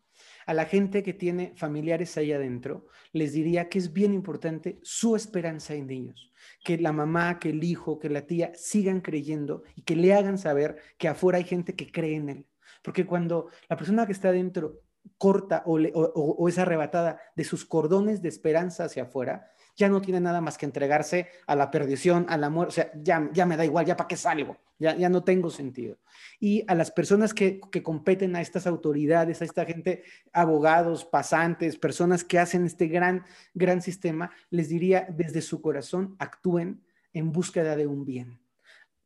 A 0.48 0.56
la 0.56 0.66
gente 0.66 1.04
que 1.04 1.14
tiene 1.14 1.54
familiares 1.56 2.18
ahí 2.18 2.34
adentro, 2.34 2.88
les 3.14 3.34
diría 3.34 3.70
que 3.70 3.78
es 3.78 3.94
bien 3.94 4.14
importante 4.14 4.80
su 4.82 5.16
esperanza 5.16 5.76
en 5.76 5.92
ellos, 5.92 6.34
que 6.64 6.80
la 6.80 6.92
mamá, 6.92 7.38
que 7.38 7.50
el 7.50 7.64
hijo, 7.64 8.00
que 8.00 8.10
la 8.10 8.26
tía 8.26 8.52
sigan 8.56 9.02
creyendo 9.02 9.62
y 9.76 9.84
que 9.84 9.96
le 9.96 10.16
hagan 10.16 10.40
saber 10.40 10.78
que 10.98 11.08
afuera 11.08 11.38
hay 11.38 11.44
gente 11.44 11.76
que 11.76 11.92
cree 11.92 12.16
en 12.16 12.30
él. 12.30 12.48
Porque 12.82 13.06
cuando 13.06 13.50
la 13.70 13.78
persona 13.78 14.08
que 14.08 14.14
está 14.14 14.30
adentro 14.30 14.82
corta 15.18 15.64
o, 15.66 16.48
es 16.50 16.58
arrebatada 16.58 17.20
de 17.36 17.44
sus 17.44 17.66
cordones 17.66 18.22
de 18.22 18.30
esperanza 18.30 18.86
hacia 18.86 19.04
afuera, 19.04 19.52
ya 19.78 19.88
no 19.88 20.02
tiene 20.02 20.20
nada 20.20 20.42
más 20.42 20.58
que 20.58 20.66
entregarse 20.66 21.30
a 21.46 21.56
la 21.56 21.72
perdición, 21.72 22.26
a 22.30 22.38
la 22.38 22.50
muerte, 22.50 22.70
o 22.70 22.74
sea, 22.74 22.92
ya, 23.02 23.30
ya 23.32 23.46
me 23.46 23.56
da 23.56 23.64
igual, 23.64 23.86
ya 23.86 23.96
para 23.96 24.08
qué 24.08 24.18
salgo, 24.18 24.58
ya, 24.80 24.96
ya 24.96 25.08
no 25.08 25.24
tengo 25.24 25.50
sentido. 25.52 25.98
Y 26.40 26.66
a 26.68 26.76
las 26.76 26.92
personas 26.92 27.34
que, 27.34 27.62
que 27.72 27.84
competen 27.84 28.36
a 28.36 28.42
estas 28.42 28.66
autoridades, 28.68 29.42
a 29.42 29.46
esta 29.46 29.66
gente, 29.66 30.04
abogados, 30.34 31.06
pasantes, 31.06 31.78
personas 31.78 32.24
que 32.24 32.40
hacen 32.40 32.66
este 32.66 32.88
gran, 32.88 33.24
gran 33.54 33.82
sistema, 33.82 34.32
les 34.50 34.68
diría 34.68 35.08
desde 35.10 35.42
su 35.42 35.62
corazón, 35.62 36.16
actúen 36.18 36.84
en 37.14 37.32
búsqueda 37.32 37.76
de 37.76 37.88
un 37.88 38.04
bien 38.04 38.40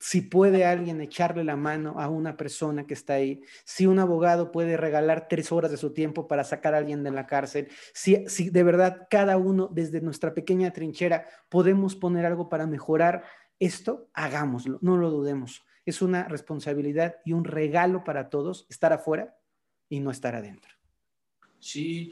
si 0.02 0.22
puede 0.22 0.66
alguien 0.66 0.99
echarle 0.99 1.43
la 1.43 1.56
mano 1.56 1.99
a 1.99 2.10
una 2.10 2.36
persona 2.36 2.88
que 2.88 2.95
está 2.95 3.14
ahí, 3.14 3.43
si 3.64 3.86
un 3.86 3.99
abogado 3.99 4.52
puede 4.52 4.76
regalar 4.76 5.28
tres 5.30 5.52
horas 5.52 5.70
de 5.70 5.78
su 5.78 5.93
tiempo 5.93 6.28
para 6.28 6.43
sacar 6.43 6.74
a 6.74 6.80
alguien 6.80 7.04
de 7.04 7.12
la 7.12 7.28
cárcel, 7.28 7.68
si, 7.93 8.28
si 8.28 8.49
de 8.49 8.64
verdad 8.64 9.08
cada 9.12 9.38
uno 9.38 9.70
desde 9.72 10.02
nuestra 10.02 10.34
pequeña 10.34 10.74
trinchera 10.74 11.28
podemos 11.49 11.95
poner 11.95 12.26
algo 12.26 12.49
para 12.49 12.66
mejorar 12.66 13.24
esto, 13.60 14.10
hagámoslo, 14.14 14.80
no 14.82 14.97
lo 14.97 15.12
dudemos. 15.12 15.64
Es 15.86 16.02
una 16.02 16.28
responsabilidad 16.28 17.18
y 17.24 17.34
un 17.34 17.43
regalo 17.43 18.04
para 18.04 18.32
todos 18.32 18.66
estar 18.72 18.93
afuera 18.93 19.38
y 19.88 19.99
no 19.99 20.10
estar 20.10 20.34
adentro. 20.34 20.74
Sí, 21.60 22.12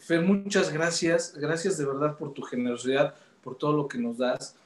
Fer, 0.00 0.22
muchas 0.22 0.72
gracias. 0.72 1.32
Gracias 1.36 1.78
de 1.78 1.86
verdad 1.86 2.16
por 2.16 2.34
tu 2.34 2.42
generosidad, 2.42 3.14
por 3.40 3.56
todo 3.56 3.72
lo 3.72 3.86
que 3.86 3.98
nos 3.98 4.18
das 4.18 4.56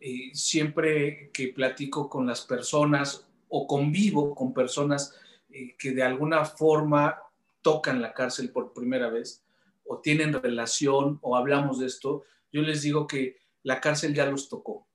eh, 0.00 0.30
siempre 0.32 1.30
que 1.32 1.48
platico 1.48 2.08
con 2.08 2.26
las 2.26 2.42
personas 2.42 3.26
o 3.48 3.66
convivo 3.66 4.34
con 4.34 4.54
personas 4.54 5.14
eh, 5.50 5.76
que 5.76 5.92
de 5.92 6.02
alguna 6.02 6.44
forma 6.44 7.20
tocan 7.62 8.00
la 8.00 8.12
cárcel 8.12 8.50
por 8.50 8.72
primera 8.72 9.08
vez 9.08 9.44
o 9.84 9.98
tienen 9.98 10.32
relación 10.32 11.18
o 11.22 11.36
hablamos 11.36 11.80
de 11.80 11.86
esto, 11.86 12.24
yo 12.52 12.62
les 12.62 12.82
digo 12.82 13.06
que 13.06 13.38
la 13.62 13.80
cárcel 13.80 14.14
ya 14.14 14.26
los 14.26 14.48
tocó. 14.48 14.86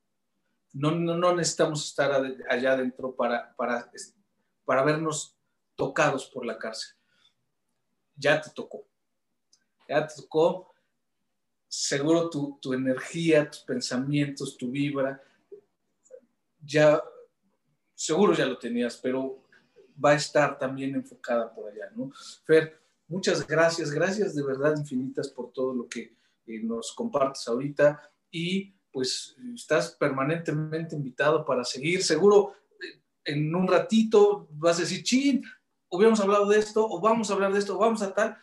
No, 0.74 0.91
no, 0.91 1.36
necesitamos 1.36 1.86
estar 1.86 2.12
allá 2.49 2.74
adentro 2.74 3.16
para, 3.16 3.56
para, 3.56 3.91
para 4.66 4.84
vernos 4.84 5.36
tocados 5.76 6.28
por 6.28 6.45
la 6.45 6.58
cárcel. 6.58 6.95
Ya 8.16 8.41
te 8.41 8.49
tocó. 8.51 8.88
Ya 9.88 10.08
te 10.08 10.16
tocó. 10.16 10.72
Seguro 11.76 12.30
tu, 12.30 12.59
tu 12.61 12.71
energía, 12.71 13.49
tus 13.49 13.61
pensamientos, 13.61 14.55
tu 14.55 14.69
vibra, 14.69 15.19
ya, 16.63 17.01
seguro 17.95 18.36
ya 18.36 18.45
lo 18.45 18.59
tenías, 18.59 18.95
pero 18.97 19.41
va 20.03 20.11
a 20.11 20.15
estar 20.15 20.59
también 20.59 20.93
enfocada 20.93 21.51
por 21.51 21.71
allá, 21.71 21.89
¿no? 21.95 22.11
Fer, 22.45 22.80
muchas 23.07 23.47
gracias, 23.47 23.89
gracias 23.89 24.36
de 24.36 24.43
verdad 24.43 24.78
infinitas 24.78 25.30
por 25.30 25.51
todo 25.51 25.74
lo 25.74 25.89
que 25.89 26.15
eh, 26.45 26.59
nos 26.61 26.93
compartes 26.93 27.47
ahorita 27.47 28.07
y 28.30 28.71
pues 28.91 29.36
estás 29.55 29.95
permanentemente 29.99 30.95
invitado 30.95 31.43
para 31.43 31.65
seguir. 31.65 32.03
Seguro 32.03 32.53
eh, 32.80 33.01
en 33.26 33.53
un 33.55 33.67
ratito 33.67 34.47
vas 34.51 34.78
a 34.78 34.82
decir, 34.82 35.01
chin, 35.01 35.43
hubiéramos 35.89 36.19
hablado 36.19 36.45
de 36.45 36.59
esto, 36.59 36.88
o 36.88 37.01
vamos 37.01 37.32
a 37.32 37.34
hablar 37.34 37.51
de 37.51 37.57
esto, 37.57 37.76
o 37.76 37.80
vamos 37.80 38.03
a 38.03 38.13
tal. 38.13 38.38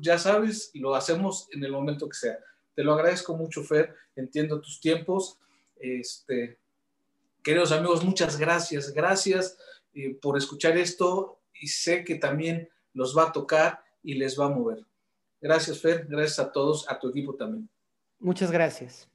Ya 0.00 0.18
sabes, 0.18 0.70
lo 0.74 0.94
hacemos 0.94 1.48
en 1.52 1.64
el 1.64 1.72
momento 1.72 2.08
que 2.08 2.16
sea. 2.16 2.38
Te 2.74 2.82
lo 2.82 2.92
agradezco 2.94 3.36
mucho, 3.36 3.62
Fer. 3.62 3.94
Entiendo 4.16 4.60
tus 4.60 4.80
tiempos. 4.80 5.38
Este, 5.76 6.58
queridos 7.42 7.72
amigos, 7.72 8.04
muchas 8.04 8.38
gracias. 8.38 8.92
Gracias 8.92 9.58
eh, 9.94 10.14
por 10.20 10.36
escuchar 10.36 10.76
esto 10.76 11.40
y 11.54 11.68
sé 11.68 12.04
que 12.04 12.16
también 12.16 12.68
los 12.92 13.16
va 13.16 13.24
a 13.24 13.32
tocar 13.32 13.82
y 14.02 14.14
les 14.14 14.38
va 14.38 14.46
a 14.46 14.50
mover. 14.50 14.84
Gracias, 15.40 15.80
Fer. 15.80 16.06
Gracias 16.08 16.38
a 16.38 16.52
todos, 16.52 16.88
a 16.88 16.98
tu 16.98 17.08
equipo 17.08 17.34
también. 17.34 17.68
Muchas 18.18 18.50
gracias. 18.50 19.08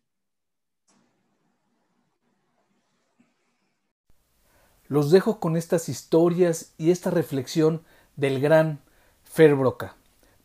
Los 4.87 5.11
dejo 5.11 5.39
con 5.39 5.57
estas 5.57 5.89
historias 5.89 6.73
y 6.77 6.91
esta 6.91 7.09
reflexión 7.09 7.83
del 8.15 8.39
gran 8.39 8.81
Fer 9.23 9.55
Broca. 9.55 9.95